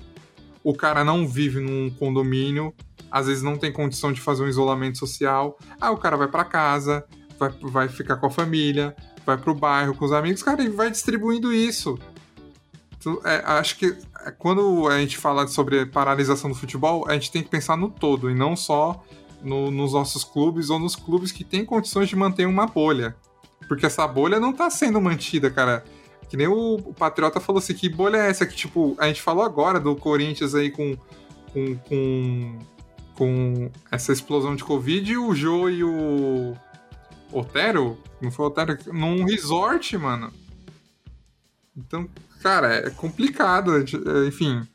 [0.67, 2.75] o cara não vive num condomínio,
[3.09, 5.57] às vezes não tem condição de fazer um isolamento social.
[5.81, 7.07] Aí o cara vai para casa,
[7.39, 8.93] vai, vai ficar com a família,
[9.25, 11.97] vai pro bairro com os amigos, cara, e vai distribuindo isso.
[13.25, 17.45] É, acho que é, quando a gente fala sobre paralisação do futebol, a gente tem
[17.45, 19.05] que pensar no todo e não só
[19.41, 23.15] no, nos nossos clubes ou nos clubes que têm condições de manter uma bolha.
[23.69, 25.85] Porque essa bolha não tá sendo mantida, cara.
[26.29, 28.47] Que nem o, o Patriota falou assim, que bolha é essa?
[28.47, 30.97] Que, tipo, a gente falou agora do Corinthians aí com,
[31.53, 32.59] com, com,
[33.15, 36.55] com essa explosão de Covid e o Jô e o
[37.33, 40.33] Otero, não foi Otero, num resort, mano.
[41.77, 42.09] Então,
[42.43, 43.77] cara, é complicado.
[43.77, 44.67] É, enfim,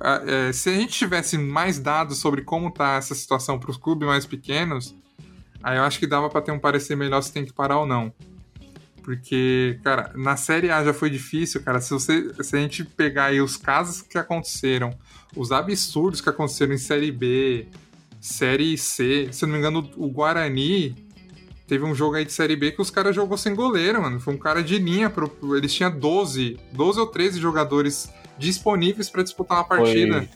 [0.00, 4.08] é, se a gente tivesse mais dados sobre como tá essa situação para os clubes
[4.08, 4.94] mais pequenos,
[5.62, 7.86] aí eu acho que dava para ter um parecer melhor se tem que parar ou
[7.86, 8.12] não.
[9.04, 11.78] Porque, cara, na Série A já foi difícil, cara.
[11.78, 14.94] Se, você, se a gente pegar aí os casos que aconteceram,
[15.36, 17.68] os absurdos que aconteceram em Série B,
[18.18, 20.96] Série C, se não me engano, o Guarani
[21.66, 24.18] teve um jogo aí de Série B que os caras jogou sem goleiro, mano.
[24.18, 25.10] Foi um cara de linha.
[25.10, 30.20] Pro, eles tinham 12, 12 ou 13 jogadores disponíveis para disputar uma partida.
[30.22, 30.28] Foi...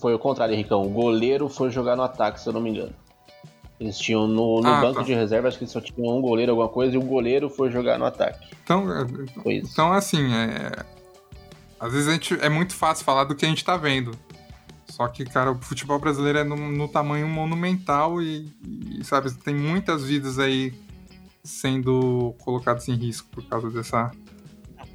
[0.00, 0.82] foi o contrário, Henricão.
[0.82, 2.92] O goleiro foi jogar no ataque, se eu não me engano.
[3.80, 5.02] Eles tinham no, no ah, banco tá.
[5.02, 7.98] de reserva, acho que só tinham um goleiro, alguma coisa, e o goleiro foi jogar
[7.98, 8.46] no ataque.
[8.62, 9.06] Então, é,
[9.46, 10.84] então assim, é...
[11.80, 14.12] às vezes a gente, é muito fácil falar do que a gente tá vendo.
[14.86, 18.52] Só que, cara, o futebol brasileiro é no, no tamanho monumental e,
[18.98, 20.74] e, sabe, tem muitas vidas aí
[21.42, 24.10] sendo colocadas em risco por causa dessa.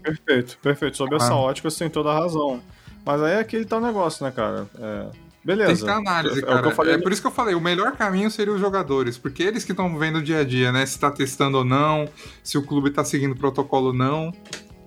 [0.04, 0.96] Perfeito, perfeito.
[0.96, 1.18] Sobre ah.
[1.18, 2.62] essa ótica, você tem toda a razão.
[3.04, 4.68] Mas aí é aquele tal negócio, né, cara?
[4.78, 5.25] É...
[5.46, 5.68] Beleza.
[5.68, 6.68] Tem que ter análise, cara.
[6.68, 9.64] É, é, por isso que eu falei, o melhor caminho seria os jogadores, porque eles
[9.64, 10.84] que estão vendo o dia a dia, né?
[10.88, 12.10] Se tá testando ou não,
[12.44, 14.34] se o clube tá seguindo o protocolo ou não,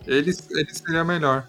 [0.04, 1.46] eles, eles seria melhor.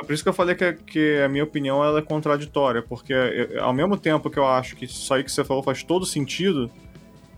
[0.00, 3.12] É por isso que eu falei que, que a minha opinião ela é contraditória, porque
[3.60, 6.70] ao mesmo tempo que eu acho que isso aí que você falou faz todo sentido,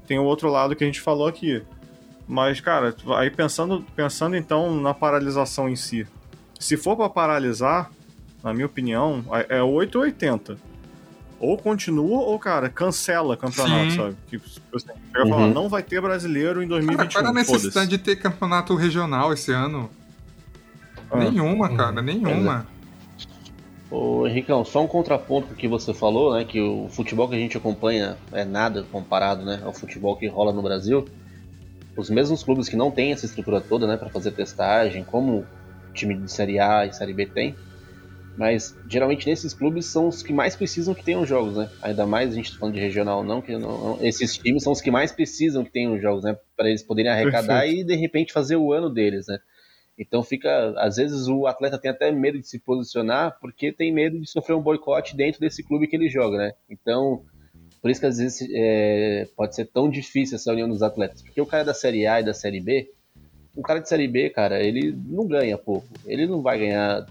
[0.06, 1.62] tem o outro lado que a gente falou aqui.
[2.28, 6.06] Mas, cara, aí pensando, pensando então na paralisação em si.
[6.58, 7.90] Se for para paralisar,
[8.42, 10.56] na minha opinião, é 8 ou 80.
[11.38, 13.96] Ou continua, ou, cara, cancela campeonato, Sim.
[13.96, 14.16] sabe?
[14.28, 15.30] Que, assim, eu uhum.
[15.30, 17.08] falar, não vai ter brasileiro em 2021.
[17.08, 19.90] Cara, qual a necessidade de ter campeonato regional esse ano?
[21.10, 21.16] Ah.
[21.16, 21.76] Nenhuma, uhum.
[21.76, 22.66] cara, nenhuma.
[23.90, 26.44] Ô, Henricão, só um contraponto que você falou, né?
[26.44, 29.60] Que o futebol que a gente acompanha é nada comparado, né?
[29.64, 31.06] Ao futebol que rola no Brasil.
[31.96, 33.96] Os mesmos clubes que não têm essa estrutura toda, né?
[33.96, 35.46] para fazer testagem, como o
[35.92, 37.56] time de Série A e Série B tem.
[38.40, 41.68] Mas geralmente nesses clubes são os que mais precisam que tenham jogos, né?
[41.82, 44.80] Ainda mais a gente tá falando de regional, não que não, esses times são os
[44.80, 46.34] que mais precisam que tenham jogos, né?
[46.56, 47.80] Para eles poderem arrecadar Perfeito.
[47.82, 49.38] e de repente fazer o ano deles, né?
[49.98, 54.18] Então fica, às vezes o atleta tem até medo de se posicionar porque tem medo
[54.18, 56.52] de sofrer um boicote dentro desse clube que ele joga, né?
[56.70, 57.22] Então,
[57.82, 61.42] por isso que às vezes é, pode ser tão difícil essa união dos atletas, porque
[61.42, 62.90] o cara da Série A e da Série B,
[63.54, 67.06] o cara de Série B, cara, ele não ganha pouco, ele não vai ganhar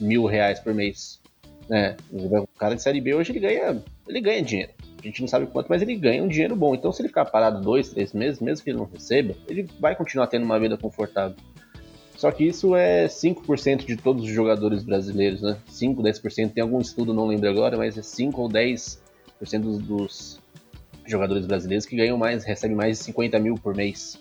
[0.00, 1.20] mil reais por mês,
[1.68, 1.96] né?
[2.12, 4.72] O cara de Série B hoje ele ganha, ele ganha dinheiro.
[5.00, 6.74] A gente não sabe quanto, mas ele ganha um dinheiro bom.
[6.74, 9.94] Então, se ele ficar parado dois, três meses, mesmo que ele não receba, ele vai
[9.94, 11.36] continuar tendo uma vida confortável.
[12.16, 15.56] Só que isso é 5% de todos os jogadores brasileiros, né?
[15.68, 16.52] 5, 10%.
[16.52, 18.98] Tem algum estudo, não lembro agora, mas é 5 ou 10%
[19.60, 20.40] dos, dos
[21.06, 24.18] jogadores brasileiros que ganham mais, recebem mais de 50 mil por mês.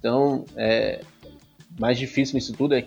[0.00, 1.00] Então, é,
[1.78, 2.82] mais difícil nisso tudo é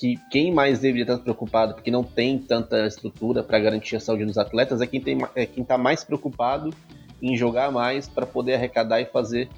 [0.00, 4.24] que quem mais deveria estar preocupado, porque não tem tanta estrutura para garantir a saúde
[4.24, 5.04] dos atletas, é quem
[5.36, 6.72] é quem está mais preocupado
[7.20, 9.50] em jogar mais para poder arrecadar e fazer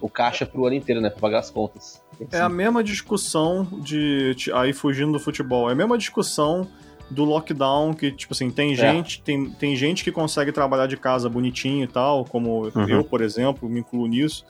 [0.00, 2.00] o caixa para o ano inteiro, né, para pagar as contas.
[2.30, 6.68] É a mesma discussão de aí fugindo do futebol, é a mesma discussão
[7.10, 8.76] do lockdown que tipo assim tem é.
[8.76, 12.88] gente tem, tem gente que consegue trabalhar de casa bonitinho e tal, como uhum.
[12.88, 14.46] eu por exemplo me incluo nisso.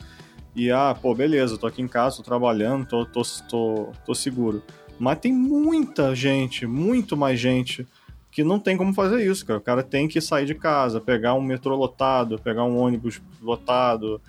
[0.54, 4.62] E ah, pô, beleza, tô aqui em casa, tô trabalhando, tô, tô, tô, tô seguro.
[4.98, 7.86] Mas tem muita gente, muito mais gente,
[8.30, 9.58] que não tem como fazer isso, cara.
[9.58, 14.20] O cara tem que sair de casa, pegar um metrô lotado, pegar um ônibus lotado,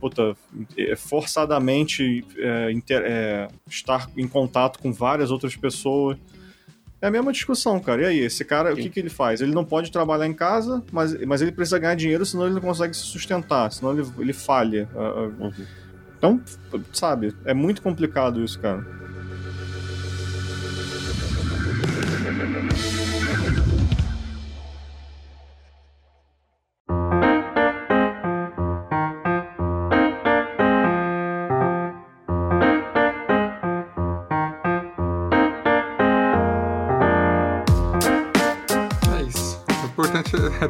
[0.00, 0.34] puta,
[0.76, 6.16] é, forçadamente é, inter, é, estar em contato com várias outras pessoas.
[7.02, 8.02] É a mesma discussão, cara.
[8.02, 8.80] E aí, esse cara, Sim.
[8.80, 9.40] o que, que ele faz?
[9.40, 12.60] Ele não pode trabalhar em casa, mas, mas ele precisa ganhar dinheiro, senão ele não
[12.60, 14.88] consegue se sustentar, senão ele, ele falha.
[15.38, 15.52] Uhum.
[16.18, 16.40] Então,
[16.92, 18.84] sabe, é muito complicado isso, cara.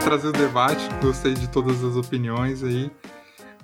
[0.00, 0.88] Trazer o debate.
[1.00, 2.90] Gostei de todas as opiniões aí.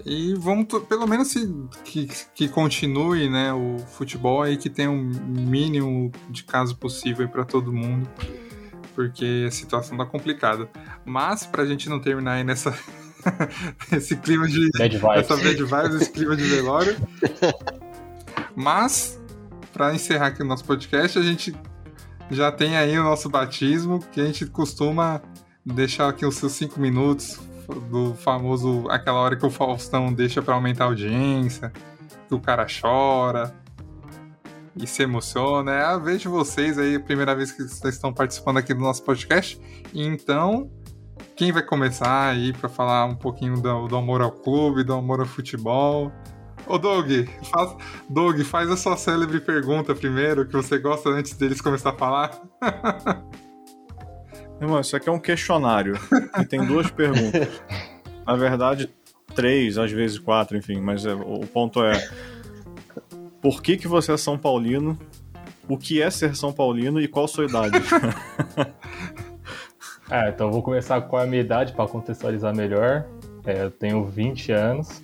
[0.05, 1.49] E vamos, pelo menos, se,
[1.84, 7.45] que, que continue né, o futebol aí, que tenha um mínimo de caso possível para
[7.45, 8.09] todo mundo,
[8.95, 10.68] porque a situação tá complicada.
[11.05, 12.76] Mas, pra gente não terminar aí nessa.
[13.91, 14.70] esse clima de.
[14.78, 15.16] Bad vibes.
[15.16, 16.97] Essa bad vibes, esse clima de velório.
[18.55, 19.18] Mas,
[19.72, 21.55] para encerrar aqui o nosso podcast, a gente
[22.30, 25.22] já tem aí o nosso batismo, que a gente costuma
[25.66, 27.40] deixar aqui os seus cinco minutos,
[27.90, 31.72] do famoso aquela hora que o Faustão deixa para aumentar a audiência,
[32.28, 33.52] que o cara chora
[34.76, 35.72] e se emociona.
[35.72, 39.02] É a vez de vocês aí, primeira vez que vocês estão participando aqui do nosso
[39.02, 39.60] podcast.
[39.92, 40.70] Então,
[41.34, 45.18] quem vai começar aí para falar um pouquinho do, do, amor ao clube, do amor
[45.18, 46.12] ao futebol?
[46.68, 47.10] Ô Doug,
[47.50, 47.76] faz,
[48.08, 52.30] Doug, faz a sua célebre pergunta primeiro, que você gosta antes deles começar a falar.
[54.61, 55.98] Irmão, isso aqui é um questionário
[56.40, 57.61] e tem duas perguntas.
[58.26, 58.90] Na verdade,
[59.34, 62.09] três, às vezes quatro, enfim, mas é, o ponto é:
[63.42, 64.98] por que, que você é São Paulino?
[65.68, 67.76] O que é ser São Paulino e qual sua idade?
[70.09, 73.04] ah, então vou começar com a minha idade para contextualizar melhor.
[73.44, 75.02] É, eu tenho 20 anos.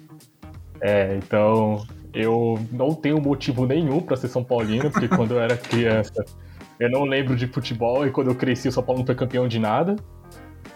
[0.80, 5.56] É, então eu não tenho motivo nenhum para ser São Paulino, porque quando eu era
[5.56, 6.24] criança
[6.78, 9.46] eu não lembro de futebol e quando eu cresci o São Paulo não foi campeão
[9.46, 9.96] de nada.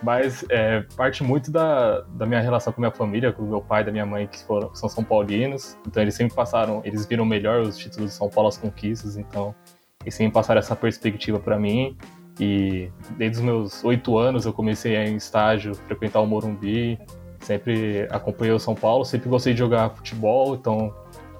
[0.03, 3.86] Mas é, parte muito da, da minha relação com minha família, com meu pai e
[3.86, 5.76] da minha mãe, que, foram, são São Paulinos.
[5.86, 9.16] Então eles sempre passaram, eles viram melhor os títulos de São Paulo, as conquistas.
[9.16, 9.55] Então
[10.03, 11.97] eles sempre passaram essa perspectiva para mim.
[12.38, 16.99] E desde os meus oito anos eu comecei a em estágio, frequentar o Morumbi.
[17.40, 20.92] Sempre acompanhei o São Paulo, sempre gostei de jogar futebol, então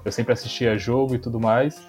[0.05, 1.79] eu sempre assistia jogo e tudo mais.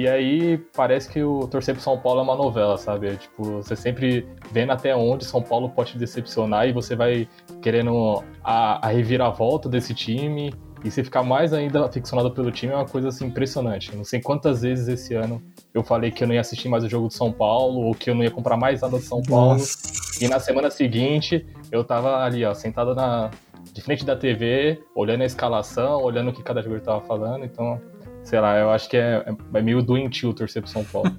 [0.00, 3.08] E aí parece que o torcer pro São Paulo é uma novela, sabe?
[3.08, 7.28] É, tipo, você sempre vendo até onde São Paulo pode te decepcionar e você vai
[7.60, 10.54] querendo a, a reviravolta desse time.
[10.82, 13.94] E você ficar mais ainda aficionado pelo time é uma coisa assim impressionante.
[13.94, 15.42] Não sei quantas vezes esse ano
[15.74, 18.08] eu falei que eu não ia assistir mais o jogo do São Paulo ou que
[18.08, 19.58] eu não ia comprar mais nada do São Paulo.
[19.58, 20.24] Nossa.
[20.24, 23.30] E na semana seguinte eu tava ali, ó, sentado na,
[23.70, 27.44] de frente da TV, olhando a escalação, olhando o que cada jogador tava falando.
[27.44, 27.78] Então
[28.30, 29.24] sei lá, eu acho que é,
[29.54, 31.10] é meio doentio torcer pro São Paulo.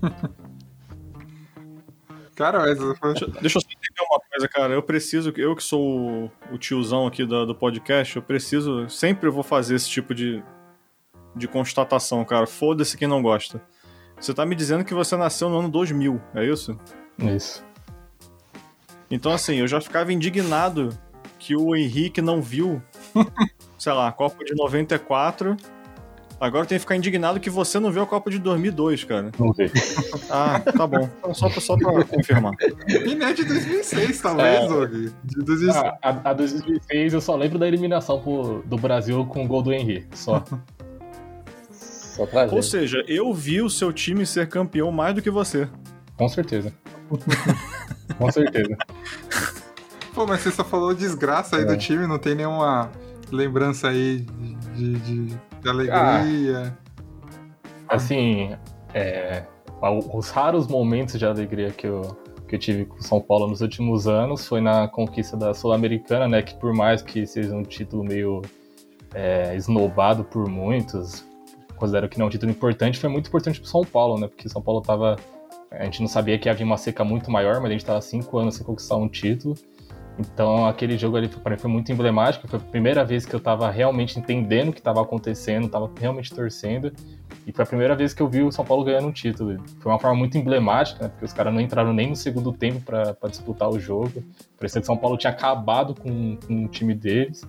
[2.33, 2.79] cara, mas...
[2.79, 4.73] deixa, deixa eu só entender uma coisa, cara.
[4.73, 9.29] Eu preciso, eu que sou o, o tiozão aqui do, do podcast, eu preciso, sempre
[9.29, 10.41] vou fazer esse tipo de,
[11.35, 12.47] de constatação, cara.
[12.47, 13.61] Foda-se quem não gosta.
[14.17, 16.79] Você tá me dizendo que você nasceu no ano 2000, é isso?
[17.19, 17.61] Isso.
[19.09, 20.97] Então, assim, eu já ficava indignado
[21.37, 22.81] que o Henrique não viu,
[23.77, 25.57] sei lá, a Copa de 94
[26.41, 29.31] Agora tem que ficar indignado que você não viu a Copa de 2002, cara.
[29.37, 29.71] Não vi.
[30.33, 31.07] Ah, tá bom.
[31.19, 32.53] Então, só, só pra confirmar.
[32.87, 35.11] E nem de 2006, talvez, é.
[35.23, 35.75] De 2006.
[35.75, 39.61] Ah, a, a 2006 eu só lembro da eliminação pro, do Brasil com o gol
[39.61, 40.43] do Henrique, só.
[41.69, 45.67] só pra Ou seja, eu vi o seu time ser campeão mais do que você.
[46.17, 46.73] Com certeza.
[48.17, 48.77] com certeza.
[50.15, 51.65] Pô, mas você só falou desgraça aí é.
[51.65, 52.89] do time, não tem nenhuma
[53.31, 54.25] lembrança aí
[54.75, 56.77] de, de de alegria.
[57.87, 58.55] Ah, assim,
[58.93, 59.43] é,
[60.13, 62.01] os raros momentos de alegria que eu,
[62.47, 66.41] que eu tive com São Paulo nos últimos anos foi na conquista da Sul-Americana, né?
[66.41, 68.41] Que por mais que seja um título meio
[69.13, 71.25] é, esnobado por muitos,
[71.75, 74.27] considero que não é um título importante, foi muito importante para São Paulo, né?
[74.27, 75.15] Porque São Paulo tava.
[75.71, 78.37] A gente não sabia que havia uma seca muito maior, mas a gente estava cinco
[78.37, 79.55] anos sem conquistar um título.
[80.21, 83.39] Então aquele jogo ali para mim foi muito emblemático, foi a primeira vez que eu
[83.39, 86.91] estava realmente entendendo o que estava acontecendo, estava realmente torcendo,
[87.45, 89.57] e foi a primeira vez que eu vi o São Paulo ganhando um título.
[89.79, 92.81] Foi uma forma muito emblemática, né, porque os caras não entraram nem no segundo tempo
[92.81, 94.23] para disputar o jogo.
[94.57, 97.43] Parecia que o São Paulo tinha acabado com, com o time deles.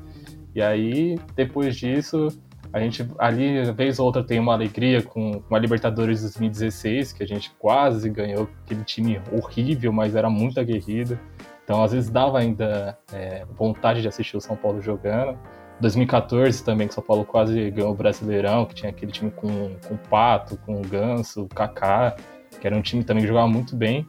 [0.54, 2.28] E aí, depois disso,
[2.72, 7.22] a gente ali, vez ou outra, tem uma alegria com, com a Libertadores 2016, que
[7.22, 11.18] a gente quase ganhou aquele time horrível, mas era muito aguerrido.
[11.64, 15.38] Então, às vezes, dava ainda é, vontade de assistir o São Paulo jogando.
[15.80, 19.76] 2014 também, que o São Paulo quase ganhou o Brasileirão, que tinha aquele time com,
[19.86, 22.16] com o Pato, com o Ganso, o Kaká,
[22.60, 24.06] que era um time também que jogava muito bem.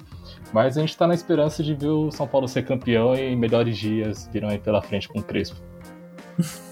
[0.51, 3.78] Mas a gente está na esperança de ver o São Paulo ser campeão e melhores
[3.78, 5.58] dias virão aí pela frente com o Crespo.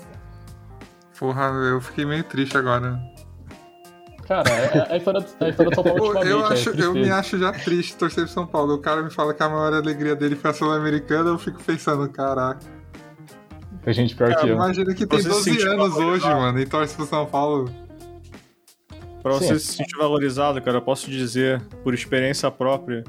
[1.17, 2.99] Porra, eu fiquei meio triste agora.
[4.31, 6.31] Cara, é, é a história, a história do São Paulo ultimamente.
[6.31, 8.75] Eu, é acho, é eu me acho já triste torcer pro São Paulo.
[8.75, 12.07] O cara me fala que a maior alegria dele foi a Sul-Americana, eu fico pensando,
[12.09, 12.61] caraca.
[13.83, 14.55] Tem gente pior cara, que eu.
[14.55, 17.69] Imagina que tem 12 anos hoje, mano, e torce pro São Paulo.
[19.21, 19.59] Pra você Sim.
[19.59, 23.03] se sentir valorizado, cara, eu posso dizer, por experiência própria,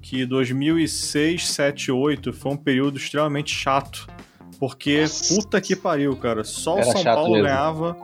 [0.00, 4.06] que 2006, 7, 8 foi um período extremamente chato.
[4.58, 6.44] Porque, puta que pariu, cara.
[6.44, 7.46] Só Era o São Paulo mesmo.
[7.46, 7.96] ganhava.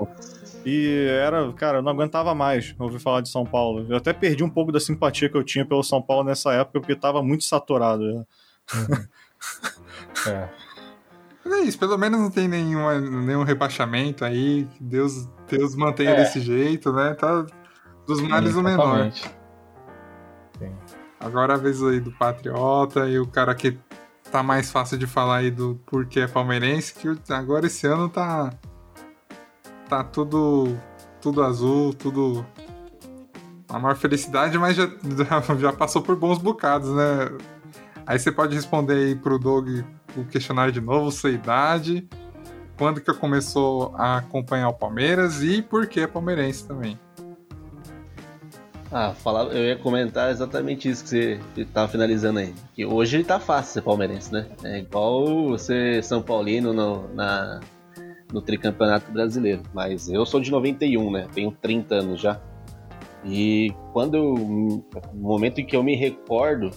[0.64, 3.86] E era, cara, eu não aguentava mais ouvir falar de São Paulo.
[3.88, 6.80] Eu até perdi um pouco da simpatia que eu tinha pelo São Paulo nessa época,
[6.80, 8.04] porque tava muito saturado.
[8.12, 8.24] já.
[10.26, 10.48] É.
[11.44, 14.66] Mas é isso, pelo menos não tem nenhuma, nenhum rebaixamento aí.
[14.74, 16.16] que Deus, Deus mantenha É.
[16.16, 17.14] desse jeito, né?
[17.14, 17.46] Tá
[18.06, 18.98] dos males o menor.
[18.98, 19.30] Exatamente.
[21.20, 23.78] Agora a vez aí do Patriota e o cara que
[24.30, 28.50] tá mais fácil de falar aí do porquê é palmeirense, que agora esse ano tá.
[29.89, 30.78] Tá tudo.
[31.20, 32.47] Tudo azul, tudo.
[33.68, 34.89] A maior felicidade, mas já,
[35.59, 37.30] já, passou por bons bocados, né?
[38.07, 39.68] Aí você pode responder aí pro Doug
[40.16, 42.09] o questionário de novo, sua idade,
[42.78, 46.99] quando que começou a acompanhar o Palmeiras e por que é palmeirense também.
[48.91, 52.55] Ah, falar, eu ia comentar exatamente isso que você tava finalizando aí.
[52.74, 54.47] Que hoje tá fácil ser palmeirense, né?
[54.64, 57.61] É igual ser São Paulino no, na,
[58.33, 59.62] no tricampeonato brasileiro.
[59.72, 61.29] Mas eu sou de 91, né?
[61.33, 62.41] Tenho 30 anos já.
[63.24, 66.70] E quando eu, momento em que eu me recordo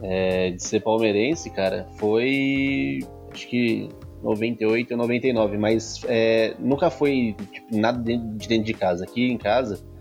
[0.00, 3.00] é, de ser palmeirense, cara, foi
[3.32, 3.88] acho que
[4.22, 9.04] 98 ou 99, mas é, nunca foi tipo, nada de dentro de casa.
[9.04, 9.91] Aqui em casa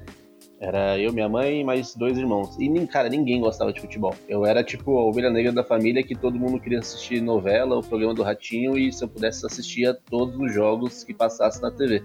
[0.62, 2.56] era eu, minha mãe e mais dois irmãos.
[2.60, 4.14] E, cara, ninguém gostava de futebol.
[4.30, 7.82] Eu era, tipo, a ovelha negra da família que todo mundo queria assistir novela, o
[7.82, 11.72] programa do Ratinho, e se eu pudesse assistir a todos os jogos que passassem na
[11.72, 12.04] TV.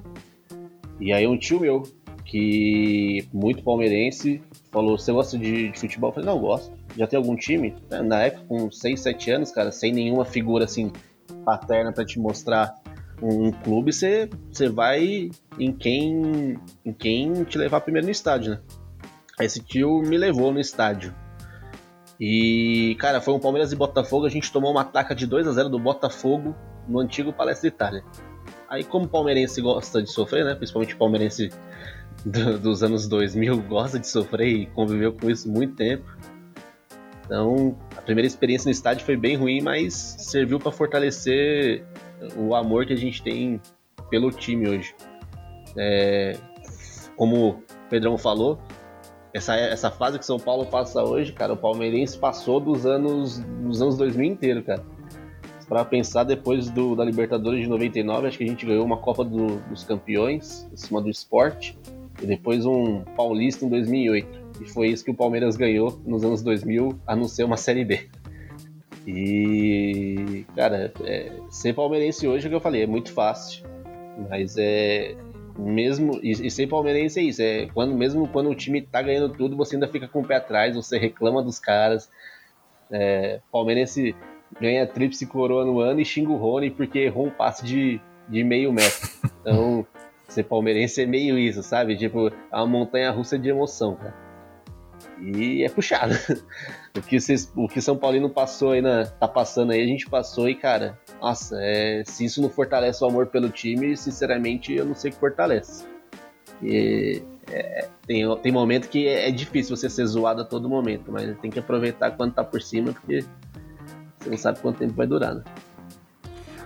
[0.98, 1.82] E aí um tio meu,
[2.24, 4.40] que muito palmeirense,
[4.72, 6.09] falou, você gosta de, de futebol?
[6.09, 6.72] Eu falei, não, gosto.
[6.96, 7.74] Já tem algum time?
[8.07, 10.90] Na época, com 6, 7 anos, cara, sem nenhuma figura, assim,
[11.44, 12.74] paterna pra te mostrar
[13.22, 18.60] um clube, você você vai em quem em quem te levar primeiro no estádio, né?
[19.40, 21.14] Esse tio me levou no estádio.
[22.18, 25.52] E, cara, foi um Palmeiras e Botafogo, a gente tomou uma ataca de 2 a
[25.52, 26.54] 0 do Botafogo
[26.88, 28.02] no antigo Palestra Itália.
[28.68, 30.54] Aí, como palmeirense gosta de sofrer, né?
[30.54, 31.50] Principalmente palmeirense
[32.24, 36.04] do- dos anos 2000 gosta de sofrer e conviveu com isso muito tempo.
[37.26, 41.84] Então, a primeira experiência no estádio foi bem ruim, mas serviu para fortalecer
[42.36, 43.60] o amor que a gente tem
[44.10, 44.94] pelo time hoje.
[45.76, 46.36] É,
[47.16, 48.58] como o Pedrão falou,
[49.32, 53.82] essa, essa fase que São Paulo passa hoje, cara, o palmeirense passou dos anos dos
[53.82, 54.82] anos 2000 inteiro, cara.
[55.68, 59.24] Para pensar depois do, da Libertadores de 99, acho que a gente ganhou uma Copa
[59.24, 61.76] do- dos Campeões em cima do esporte
[62.22, 64.46] e depois um Paulista em 2008.
[64.62, 67.84] E foi isso que o Palmeiras ganhou nos anos 2000, a não ser uma Série
[67.84, 68.08] B.
[69.07, 73.64] E, cara, é, ser palmeirense hoje é o que eu falei, é muito fácil.
[74.28, 75.14] Mas é.
[75.57, 76.18] Mesmo.
[76.22, 77.40] E, e ser palmeirense é isso.
[77.40, 80.36] É quando, mesmo quando o time tá ganhando tudo, você ainda fica com o pé
[80.36, 82.11] atrás, você reclama dos caras.
[82.90, 84.14] É, palmeirense
[84.61, 88.44] ganha tríplice coroa no ano e xinga o Rony porque errou um passe de, de
[88.44, 89.09] meio metro.
[89.40, 89.86] Então,
[90.28, 91.96] ser palmeirense é meio isso, sabe?
[91.96, 94.14] Tipo, é uma montanha russa de emoção, cara.
[95.20, 96.14] E é puxado.
[96.99, 100.09] O que, vocês, o que São Paulino passou aí, na, tá passando aí, a gente
[100.09, 104.84] passou e, cara, nossa, é, se isso não fortalece o amor pelo time, sinceramente, eu
[104.84, 105.84] não sei que fortalece.
[106.62, 111.12] E, é, tem, tem momento que é, é difícil você ser zoado a todo momento,
[111.12, 113.25] mas tem que aproveitar quando tá por cima, porque
[114.18, 115.45] você não sabe quanto tempo vai durar, né?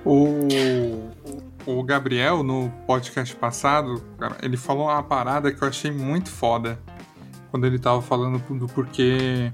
[0.05, 0.49] O,
[1.67, 6.79] o Gabriel, no podcast passado, cara, ele falou uma parada que eu achei muito foda.
[7.51, 9.53] Quando ele tava falando do porquê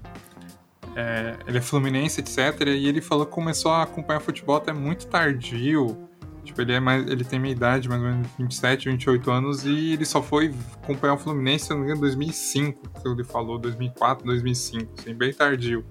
[0.97, 2.39] é, ele é fluminense, etc.
[2.69, 6.09] E ele falou que começou a acompanhar futebol até muito tardio.
[6.43, 9.93] Tipo, ele, é mais, ele tem minha idade, mais ou menos 27, 28 anos, e
[9.93, 15.33] ele só foi acompanhar o Fluminense, em 2005, que ele falou, 2004, 2005, assim, bem
[15.35, 15.85] tardio.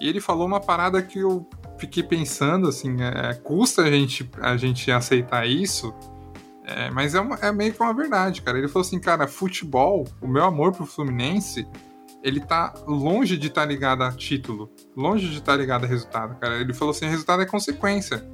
[0.00, 1.44] E ele falou uma parada que eu
[1.76, 5.92] fiquei pensando, assim, é, custa a gente, a gente aceitar isso,
[6.64, 8.56] é, mas é, uma- é meio que uma verdade, cara.
[8.56, 11.66] Ele falou assim, cara, futebol, o meu amor pro Fluminense,
[12.24, 16.58] ele tá longe de estar ligado a título, longe de estar ligado a resultado, cara.
[16.58, 18.26] Ele falou assim, resultado é consequência.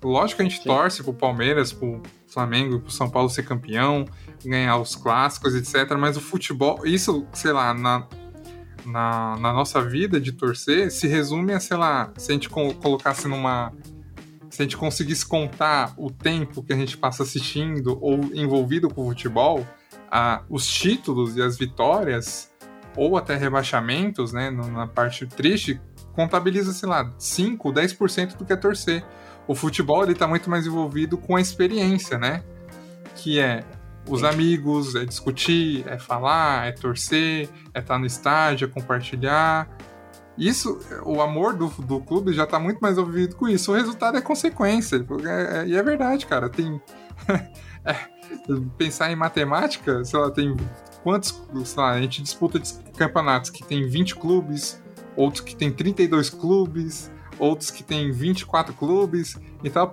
[0.00, 0.68] Lógico que a gente Sim.
[0.68, 4.06] torce pro Palmeiras, pro Flamengo e pro São Paulo ser campeão,
[4.44, 5.96] ganhar os clássicos, etc.
[5.98, 8.06] Mas o futebol, isso, sei lá, na,
[8.86, 12.72] na, na nossa vida de torcer, se resume a, sei lá, se a gente co-
[12.74, 13.72] colocasse numa.
[14.48, 19.02] Se a gente conseguisse contar o tempo que a gente passa assistindo ou envolvido com
[19.02, 19.66] o futebol,
[20.10, 22.49] a, os títulos e as vitórias,
[22.96, 25.80] ou até rebaixamentos, né, na parte triste,
[26.12, 29.04] contabiliza, sei lá, 5, 10% do que é torcer.
[29.46, 32.42] O futebol, ele tá muito mais envolvido com a experiência, né?
[33.16, 33.64] Que é
[34.08, 39.68] os amigos, é discutir, é falar, é torcer, é estar no estádio, é compartilhar.
[40.36, 43.72] isso, o amor do, do clube já tá muito mais envolvido com isso.
[43.72, 44.96] O resultado é consequência.
[44.96, 46.48] É, é, e é verdade, cara.
[46.48, 46.80] Tem.
[47.84, 47.96] é,
[48.76, 50.56] pensar em matemática, sei lá, tem
[51.02, 51.40] quantos.
[51.64, 52.60] Sei lá, a gente disputa
[52.96, 54.80] campeonatos que tem 20 clubes,
[55.16, 59.38] outros que tem 32 clubes, outros que tem 24 clubes.
[59.64, 59.92] Então,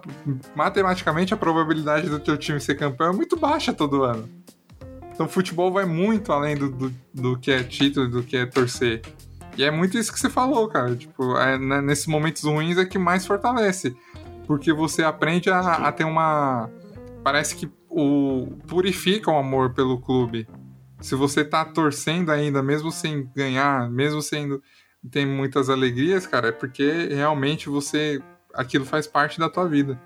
[0.55, 4.29] matematicamente, a probabilidade do teu time ser campeão é muito baixa todo ano.
[5.13, 9.01] Então, futebol vai muito além do, do, do que é título, do que é torcer.
[9.57, 10.95] E é muito isso que você falou, cara.
[10.95, 13.95] Tipo, é, né, nesses momentos ruins é que mais fortalece.
[14.45, 16.69] Porque você aprende a, a ter uma.
[17.23, 20.47] Parece que o purifica o amor pelo clube.
[21.01, 24.61] Se você tá torcendo ainda, mesmo sem ganhar, mesmo sendo
[25.09, 28.21] tem muitas alegrias, cara, é porque realmente você
[28.53, 29.99] aquilo faz parte da tua vida.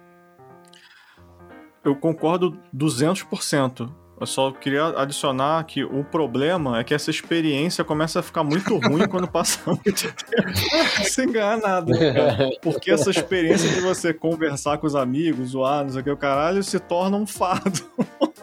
[1.84, 3.92] Eu concordo 200%.
[4.22, 8.78] Eu só queria adicionar que o problema é que essa experiência começa a ficar muito
[8.78, 11.92] ruim quando passa muito tempo sem ganhar nada.
[11.98, 12.50] Cara.
[12.62, 16.18] Porque essa experiência de você conversar com os amigos, zoar, não sei o que, o
[16.18, 17.82] caralho, se torna um fardo.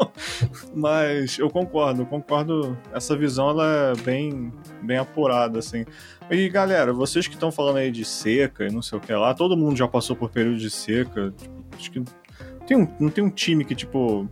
[0.74, 2.76] Mas eu concordo, eu concordo.
[2.92, 4.52] Essa visão ela é bem,
[4.82, 5.86] bem apurada, assim.
[6.28, 9.32] E galera, vocês que estão falando aí de seca e não sei o que lá,
[9.32, 11.32] todo mundo já passou por período de seca.
[11.36, 12.04] Tipo, acho que
[12.66, 14.28] tem um, não tem um time que, tipo,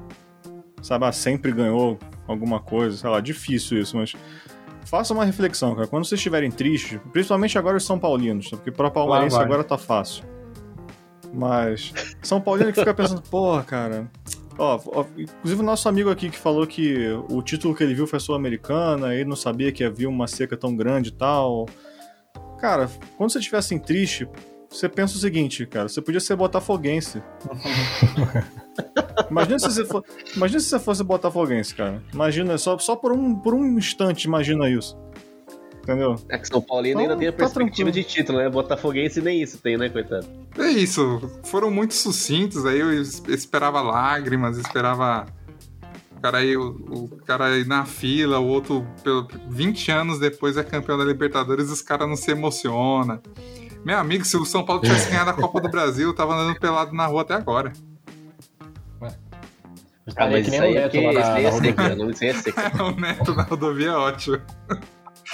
[0.86, 1.98] sabe, ah, sempre ganhou
[2.28, 4.14] alguma coisa, sei lá, difícil isso, mas
[4.84, 5.86] faça uma reflexão, cara.
[5.86, 10.24] Quando vocês estiverem tristes, principalmente agora os São Paulinos, porque para Palmeirense agora tá fácil.
[11.34, 11.92] Mas
[12.22, 14.10] São Paulino que fica pensando, porra, cara.
[14.58, 18.06] Ó, ó, inclusive o nosso amigo aqui que falou que o título que ele viu
[18.06, 21.66] foi Sul-Americana, ele não sabia que havia uma seca tão grande e tal.
[22.58, 22.88] Cara,
[23.18, 24.26] quando você estiver assim triste,
[24.76, 27.22] você pensa o seguinte, cara, você podia ser botafoguense.
[29.30, 30.04] imagina, se você for,
[30.36, 32.02] imagina se você fosse botafoguense, cara.
[32.12, 34.96] Imagina, só, só por, um, por um instante, imagina isso.
[35.82, 36.16] Entendeu?
[36.28, 38.50] É que São Paulino então, ainda tem a tá perspectiva de título, né?
[38.50, 40.26] Botafoguense nem isso tem, né, coitado?
[40.58, 41.22] É isso.
[41.44, 45.26] Foram muito sucintos, aí eu esperava lágrimas, esperava
[46.16, 50.56] o cara aí, o, o cara aí na fila, o outro, pelo, 20 anos depois
[50.56, 53.20] é campeão da Libertadores, os caras não se emocionam.
[53.86, 56.58] Meu amigo, se o São Paulo tivesse ganhado a Copa do Brasil, eu tava andando
[56.58, 57.72] pelado na rua até agora.
[60.16, 63.44] Ah, mas isso aí é que esse é seca, não sei é o Neto na
[63.44, 64.42] rodovia é ótimo.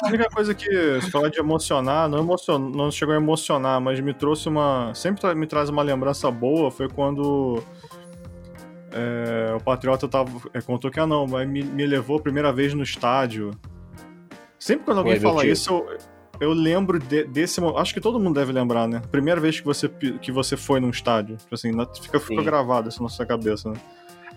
[0.03, 2.59] A única coisa que, se falar de emocionar, não, emocion...
[2.59, 4.93] não chegou a emocionar, mas me trouxe uma.
[4.95, 7.63] Sempre me traz uma lembrança boa, foi quando.
[8.93, 12.53] É, o Patriota tava, é, contou que, ah, não, mas me, me levou a primeira
[12.53, 13.53] vez no estádio.
[14.59, 15.99] Sempre quando alguém fala isso, eu,
[16.41, 19.03] eu lembro de, desse Acho que todo mundo deve lembrar, né?
[19.11, 21.37] Primeira vez que você, que você foi num estádio.
[21.37, 23.77] Tipo assim, fica, fica gravado isso na sua cabeça, né?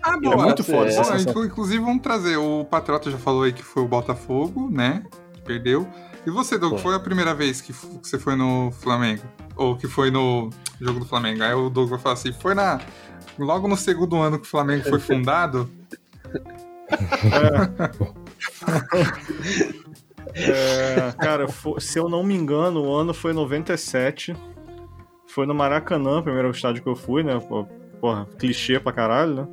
[0.02, 0.88] Ah, boa, é muito foda.
[0.88, 2.36] É, inclusive, vamos trazer.
[2.36, 5.02] O Patriota já falou aí que foi o Botafogo, né?
[5.34, 5.88] Que perdeu.
[6.24, 9.22] E você, Doug, foi a primeira vez que, você foi no Flamengo?
[9.56, 10.50] Ou que foi no
[10.80, 11.42] jogo do Flamengo?
[11.42, 12.80] Aí o Doug vai falar assim: foi na.
[13.38, 15.68] Logo no segundo ano que o Flamengo foi fundado.
[17.32, 18.16] é.
[20.36, 21.46] É, cara,
[21.78, 24.34] se eu não me engano, o ano foi 97.
[25.26, 27.38] Foi no Maracanã, primeiro estádio que eu fui, né?
[28.00, 29.48] Porra, clichê pra caralho, né?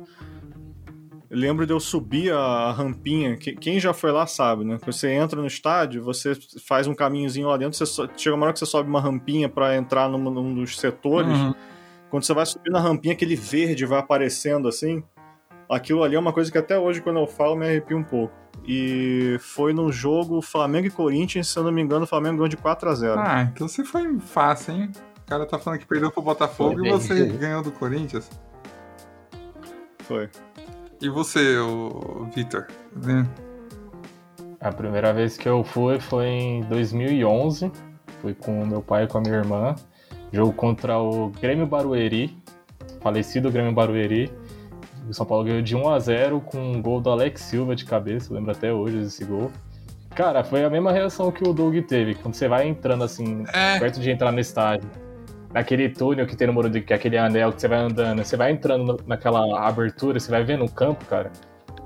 [1.34, 3.36] lembro de eu subir a rampinha.
[3.36, 4.78] Quem já foi lá sabe, né?
[4.86, 6.32] Você entra no estádio, você
[6.66, 9.76] faz um caminhozinho lá dentro, você chega uma hora que você sobe uma rampinha para
[9.76, 11.36] entrar num, num, dos setores.
[11.36, 11.54] Uhum.
[12.08, 15.02] Quando você vai subir na rampinha, aquele verde vai aparecendo assim.
[15.68, 18.34] Aquilo ali é uma coisa que até hoje, quando eu falo, me arrepia um pouco.
[18.66, 22.48] E foi num jogo Flamengo e Corinthians, se eu não me engano, o Flamengo ganhou
[22.48, 24.90] de 4 a 0 Ah, então você foi fácil, hein?
[25.24, 28.30] O cara tá falando que perdeu pro Botafogo foi e você ganhou do Corinthians.
[30.00, 30.28] Foi.
[31.00, 32.66] E você, o Vitor?
[32.94, 33.26] Né?
[34.60, 37.70] A primeira vez que eu fui foi em 2011.
[38.20, 39.74] Fui com meu pai e com a minha irmã.
[40.32, 42.36] Jogo contra o Grêmio Barueri,
[43.00, 44.32] falecido Grêmio Barueri.
[45.08, 47.84] O São Paulo ganhou de 1 a 0 com um gol do Alex Silva de
[47.84, 49.50] cabeça, lembro até hoje desse gol.
[50.14, 53.78] Cara, foi a mesma reação que o Doug teve, quando você vai entrando assim, é.
[53.78, 54.88] perto de entrar no estádio
[55.54, 58.36] naquele túnel que tem no Morumbi, que é aquele anel que você vai andando, você
[58.36, 61.30] vai entrando naquela abertura, você vai vendo o campo, cara.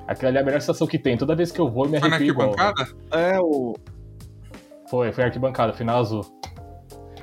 [0.07, 1.19] Aquela ali é a melhor sensação que tem.
[1.19, 2.97] Toda vez que eu vou, eu me arrepio Foi na arquibancada?
[3.13, 3.77] É, o...
[4.89, 6.25] Foi, foi arquibancada, final azul.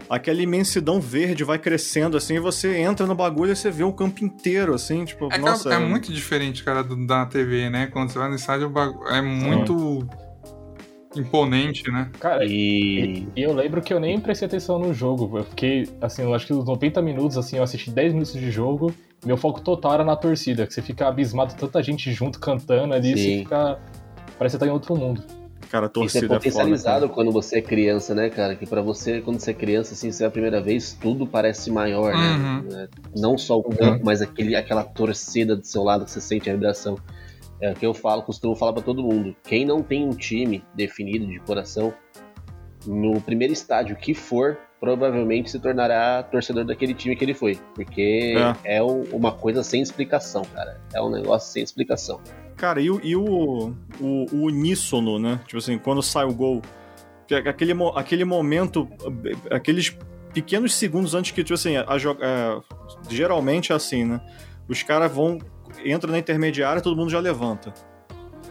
[0.10, 3.92] Aquela imensidão verde vai crescendo, assim, e você entra no bagulho e você vê o
[3.92, 5.74] campo inteiro, assim, tipo, é, nossa...
[5.74, 7.88] É, é muito diferente, cara, da TV, né?
[7.88, 8.72] Quando você vai no estádio,
[9.10, 10.08] é muito
[11.16, 12.10] imponente, né?
[12.20, 13.28] Cara, e...
[13.36, 13.42] e...
[13.42, 15.38] eu lembro que eu nem prestei atenção no jogo.
[15.38, 18.52] Eu fiquei, assim, eu acho que os 90 minutos, assim, eu assisti 10 minutos de
[18.52, 18.94] jogo.
[19.26, 23.18] Meu foco total era na torcida, que você fica abismado, tanta gente junto cantando ali,
[23.18, 23.24] Sim.
[23.24, 23.80] você fica.
[24.38, 25.24] Parece que você tá em outro mundo.
[25.70, 26.40] Cara, a Isso é torcida é foda.
[26.40, 28.56] potencializado quando você é criança, né, cara?
[28.56, 31.70] Que pra você, quando você é criança, assim, você é a primeira vez, tudo parece
[31.72, 32.62] maior, Uhum.
[32.64, 32.88] né?
[33.16, 36.54] Não só o campo, mas aquele, aquela torcida do seu lado que você sente a
[36.54, 36.98] vibração.
[37.62, 39.36] É o que eu falo, costumo falar pra todo mundo.
[39.44, 41.94] Quem não tem um time definido de coração,
[42.86, 47.58] no primeiro estádio que for, provavelmente se tornará torcedor daquele time que ele foi.
[47.74, 50.80] Porque é, o- uma coisa sem explicação, cara.
[50.94, 52.20] É um negócio sem explicação.
[52.56, 55.40] Cara, e, e o, o, o uníssono, né?
[55.46, 56.62] Tipo assim, quando sai o gol.
[57.30, 58.88] é Aquele, aquele momento,
[59.52, 59.96] aqueles
[60.34, 62.60] pequenos segundos antes que, tipo assim, a, jo- é,
[63.10, 64.22] geralmente é assim, né?
[64.68, 65.38] Os caras vão,
[65.84, 67.74] entra na intermediária todo mundo já levanta.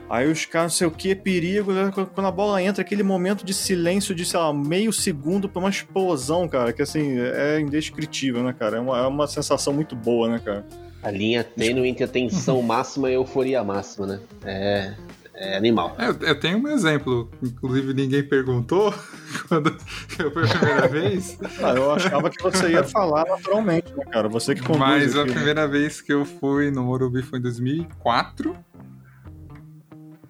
[0.08, 1.90] Aí os caras, não sei o que, perigo, né?
[1.92, 5.70] Quando a bola entra, aquele momento de silêncio de, sei lá, meio segundo pra uma
[5.70, 8.76] explosão, cara, que assim, é indescritível, né, cara?
[8.76, 10.64] É uma, é uma sensação muito boa, né, cara?
[11.04, 14.20] A linha tênue entre a tensão máxima e a euforia máxima, né?
[14.42, 14.94] É,
[15.34, 15.94] é animal.
[15.98, 18.92] É, eu- tenho um exemplo, inclusive ninguém perguntou
[19.48, 19.76] quando
[20.18, 24.28] eu fui a primeira vez, Ah, eu achava que você ia falar naturalmente, né, cara?
[24.30, 25.32] Você que conduz mas a né?
[25.32, 28.56] primeira vez que eu fui no Morumbi foi em 2004.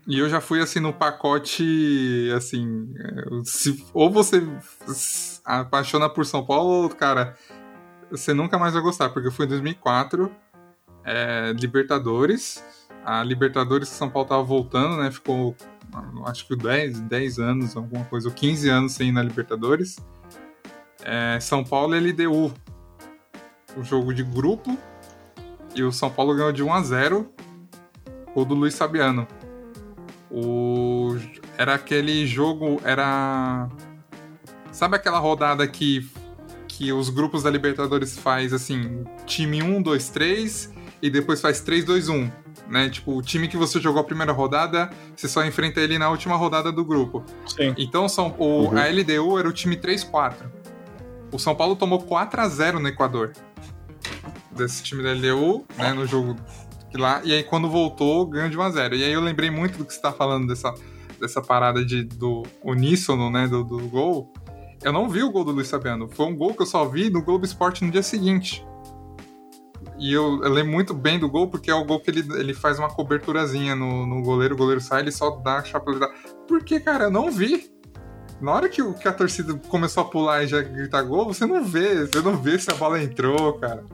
[0.06, 4.42] E eu já fui assim no pacote, assim, é, se- ou você
[4.88, 7.34] se apaixona por São Paulo, ou, cara,
[8.10, 10.30] você nunca mais vai gostar, porque eu fui em 2004,
[11.04, 12.64] é, Libertadores,
[13.04, 15.54] a Libertadores que São Paulo tava voltando, né, ficou
[16.26, 19.98] acho que 10, 10 anos, alguma coisa, ou 15 anos sem ir na Libertadores.
[21.02, 22.52] É, São Paulo e LDU,
[23.76, 24.76] o jogo de grupo,
[25.74, 27.32] e o São Paulo ganhou de 1 a 0
[28.34, 29.26] o do Luiz Fabiano.
[30.30, 31.16] O...
[31.56, 32.80] Era aquele jogo.
[32.84, 33.68] Era.
[34.72, 36.08] Sabe aquela rodada que,
[36.66, 40.72] que os grupos da Libertadores faz assim: time 1, 2, 3
[41.04, 42.30] e depois faz 3, 2, 1.
[42.66, 42.88] Né?
[42.88, 46.34] Tipo, o time que você jogou a primeira rodada, você só enfrenta ele na última
[46.34, 47.22] rodada do grupo.
[47.46, 47.74] Sim.
[47.76, 48.78] Então são, o, Uhum.
[48.78, 50.50] a LDU era o time 3-4.
[51.30, 53.32] O São Paulo tomou 4 a 0 no Equador.
[54.50, 56.36] Desse time da LDU, né, no jogo
[56.90, 57.20] que lá.
[57.22, 59.84] E aí quando voltou, ganhou de 1 a 0 E aí eu lembrei muito do
[59.84, 60.72] que você tá falando dessa,
[61.20, 64.32] dessa parada de, do uníssono, né, do, do gol.
[64.82, 66.08] Eu não vi o gol do Luiz Fabiano.
[66.08, 68.64] Foi um gol que eu só vi no Globo Esporte no dia seguinte.
[69.98, 72.52] E eu, eu lembro muito bem do gol, porque é o gol que ele, ele
[72.54, 76.08] faz uma coberturazinha no, no goleiro, o goleiro sai, ele só dá a chapeleta.
[76.48, 77.70] Porque, cara, eu não vi.
[78.40, 81.64] Na hora que, que a torcida começou a pular e já gritar gol, você não
[81.64, 82.06] vê.
[82.06, 83.84] Você não vê se a bola entrou, cara.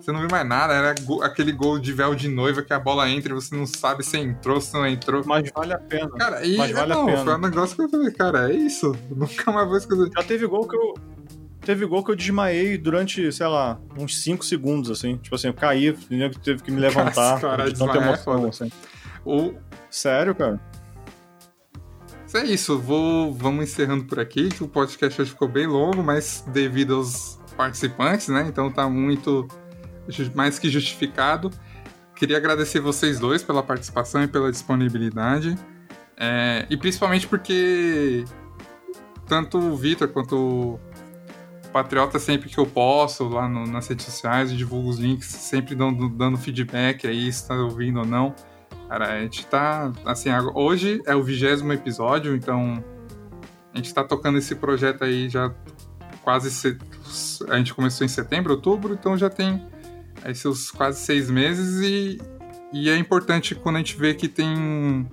[0.00, 0.72] Você não vê mais nada.
[0.72, 3.66] Era go- aquele gol de véu de noiva que a bola entra e você não
[3.66, 5.22] sabe se entrou, se não entrou.
[5.26, 6.08] Mas vale a pena.
[6.12, 7.24] Cara, e Mas vale a não, pena.
[7.24, 8.96] foi um negócio que eu falei, cara, é isso.
[9.14, 10.08] Nunca mais vou esquecer.
[10.16, 10.94] Já teve gol que eu.
[11.64, 15.16] Teve gol que eu desmaiei durante, sei lá, uns 5 segundos, assim.
[15.16, 15.92] Tipo assim, eu caí,
[16.42, 17.40] teve que me levantar.
[17.40, 18.48] Cara, de tanta é emoção, foda.
[18.48, 18.72] assim.
[19.24, 19.54] O,
[19.92, 20.58] Sério, cara?
[22.22, 26.02] Mas é isso, vou, vamos encerrando por aqui, que o podcast hoje ficou bem longo,
[26.02, 28.46] mas devido aos participantes, né?
[28.48, 29.46] Então tá muito
[30.34, 31.50] mais que justificado.
[32.16, 35.58] Queria agradecer vocês dois pela participação e pela disponibilidade.
[36.16, 38.24] É, e principalmente porque
[39.26, 40.80] tanto o Vitor quanto
[41.72, 46.08] Patriota, sempre que eu posso, lá no- nas redes sociais, divulgo os links, sempre dando,
[46.08, 48.34] dando feedback aí, se tá ouvindo ou não.
[48.88, 49.90] Cara, a gente tá.
[50.04, 52.82] Assim, hoje é o vigésimo episódio, então.
[53.72, 55.50] A gente tá tocando esse projeto aí já
[56.22, 56.50] quase.
[56.50, 56.76] se-
[57.48, 59.66] A gente começou em setembro, outubro, então já tem
[60.22, 62.20] aí seus quase seis meses e,
[62.72, 65.08] e é importante quando a gente vê que tem.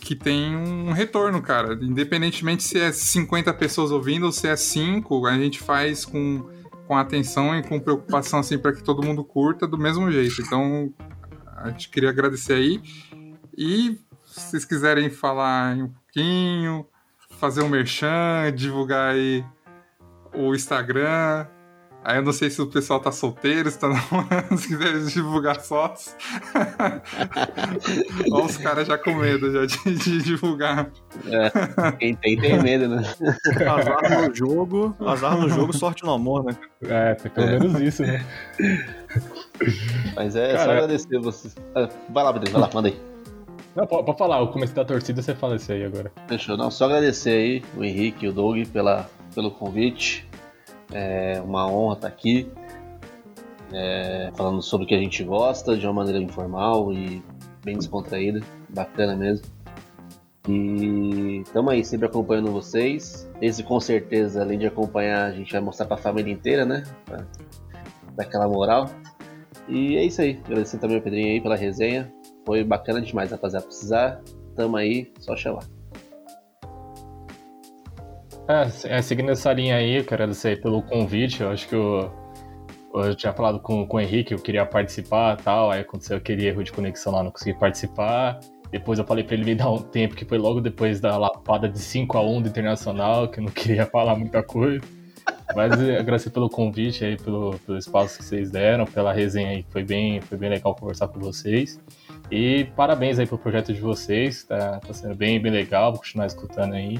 [0.00, 1.74] Que tem um retorno, cara.
[1.74, 6.48] Independentemente se é 50 pessoas ouvindo ou se é 5, a gente faz com,
[6.86, 10.40] com atenção e com preocupação, assim, para que todo mundo curta do mesmo jeito.
[10.42, 10.92] Então,
[11.56, 12.82] a gente queria agradecer aí.
[13.56, 16.86] E se vocês quiserem falar um pouquinho,
[17.38, 19.44] fazer um merchan, divulgar aí
[20.34, 21.46] o Instagram.
[22.02, 25.60] Aí eu não sei se o pessoal tá solteiro, se tá namorando, se quiser divulgar
[25.60, 26.16] sócios.
[28.32, 30.90] Olha os caras já com medo já de, de divulgar.
[31.98, 33.02] Quem tem, tem medo, né?
[33.68, 36.56] Azar no jogo, azar no jogo, sorte no amor, né?
[36.82, 38.24] É, foi pelo menos isso, né?
[40.16, 41.54] Mas é só Cara, agradecer vocês.
[41.74, 43.10] Ah, vai lá, Pedro, vai lá, manda aí.
[43.76, 46.10] Não, pode, pode falar, o começo da torcida você fala isso aí agora.
[46.26, 46.56] Fechou.
[46.56, 50.29] Não, só agradecer aí o Henrique e o Doug pela, pelo convite.
[50.92, 52.50] É uma honra estar aqui.
[53.72, 57.22] É, falando sobre o que a gente gosta de uma maneira informal e
[57.64, 58.40] bem descontraída.
[58.68, 59.46] Bacana mesmo.
[60.48, 63.30] E estamos aí, sempre acompanhando vocês.
[63.40, 66.82] Esse com certeza, além de acompanhar, a gente vai mostrar pra família inteira, né?
[67.04, 67.24] Pra
[68.16, 68.90] dar aquela moral.
[69.68, 70.40] E é isso aí.
[70.44, 72.12] Agradecer também ao Pedrinho aí pela resenha.
[72.44, 73.66] Foi bacana demais, rapaziada.
[73.66, 74.20] Precisar,
[74.56, 75.62] tamo aí, só chamar.
[78.50, 81.40] É, é, seguindo essa linha aí, quero agradecer pelo convite.
[81.40, 82.10] Eu acho que eu,
[82.92, 85.70] eu tinha falado com, com o Henrique, eu queria participar tal.
[85.70, 88.40] Aí aconteceu aquele erro de conexão lá, não consegui participar.
[88.72, 91.68] Depois eu falei pra ele me dar um tempo, que foi logo depois da lapada
[91.68, 94.80] de 5 a 1 do Internacional, que eu não queria falar muita coisa.
[95.54, 99.84] Mas agradecer pelo convite aí, pelo, pelo espaço que vocês deram, pela resenha aí, foi
[99.84, 101.80] bem, foi bem legal conversar com vocês.
[102.30, 106.26] E parabéns aí pelo projeto de vocês, tá, tá sendo bem, bem legal, vou continuar
[106.26, 106.98] escutando aí.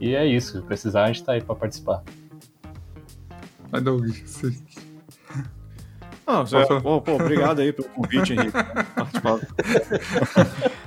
[0.00, 2.02] E é isso, se precisar, a gente tá aí pra participar.
[3.70, 4.04] Vai, Doug.
[6.26, 8.52] Não, Zé, pô, pô, obrigado aí pelo convite, Henrique.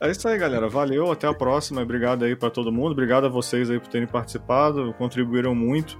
[0.00, 0.68] É isso aí, galera.
[0.68, 1.82] Valeu, até a próxima.
[1.82, 2.92] Obrigado aí para todo mundo.
[2.92, 5.98] Obrigado a vocês aí por terem participado, contribuíram muito.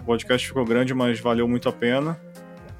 [0.00, 2.16] O podcast ficou grande, mas valeu muito a pena.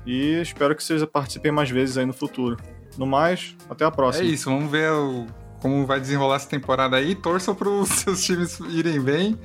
[0.06, 2.56] E espero que vocês participem mais vezes aí no futuro.
[2.96, 4.28] No mais, até a próxima.
[4.28, 5.26] É isso, vamos ver o,
[5.60, 7.14] como vai desenrolar essa temporada aí.
[7.14, 9.38] Torçam para os seus times irem bem.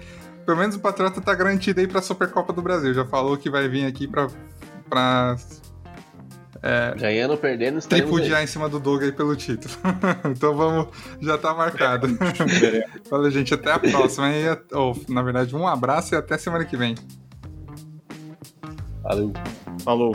[0.46, 2.94] Pelo menos o Patriota tá garantido aí para a Supercopa do Brasil.
[2.94, 4.28] Já falou que vai vir aqui para
[6.66, 9.74] é, Ganhando, perdendo, tripudiar em cima do Doug aí pelo título.
[10.32, 10.88] então vamos,
[11.20, 12.08] já tá marcado.
[13.12, 14.30] Valeu, gente, até a próxima.
[14.30, 16.96] E, ou, na verdade, um abraço e até semana que vem.
[19.04, 19.34] Valeu.
[19.84, 20.14] Falou.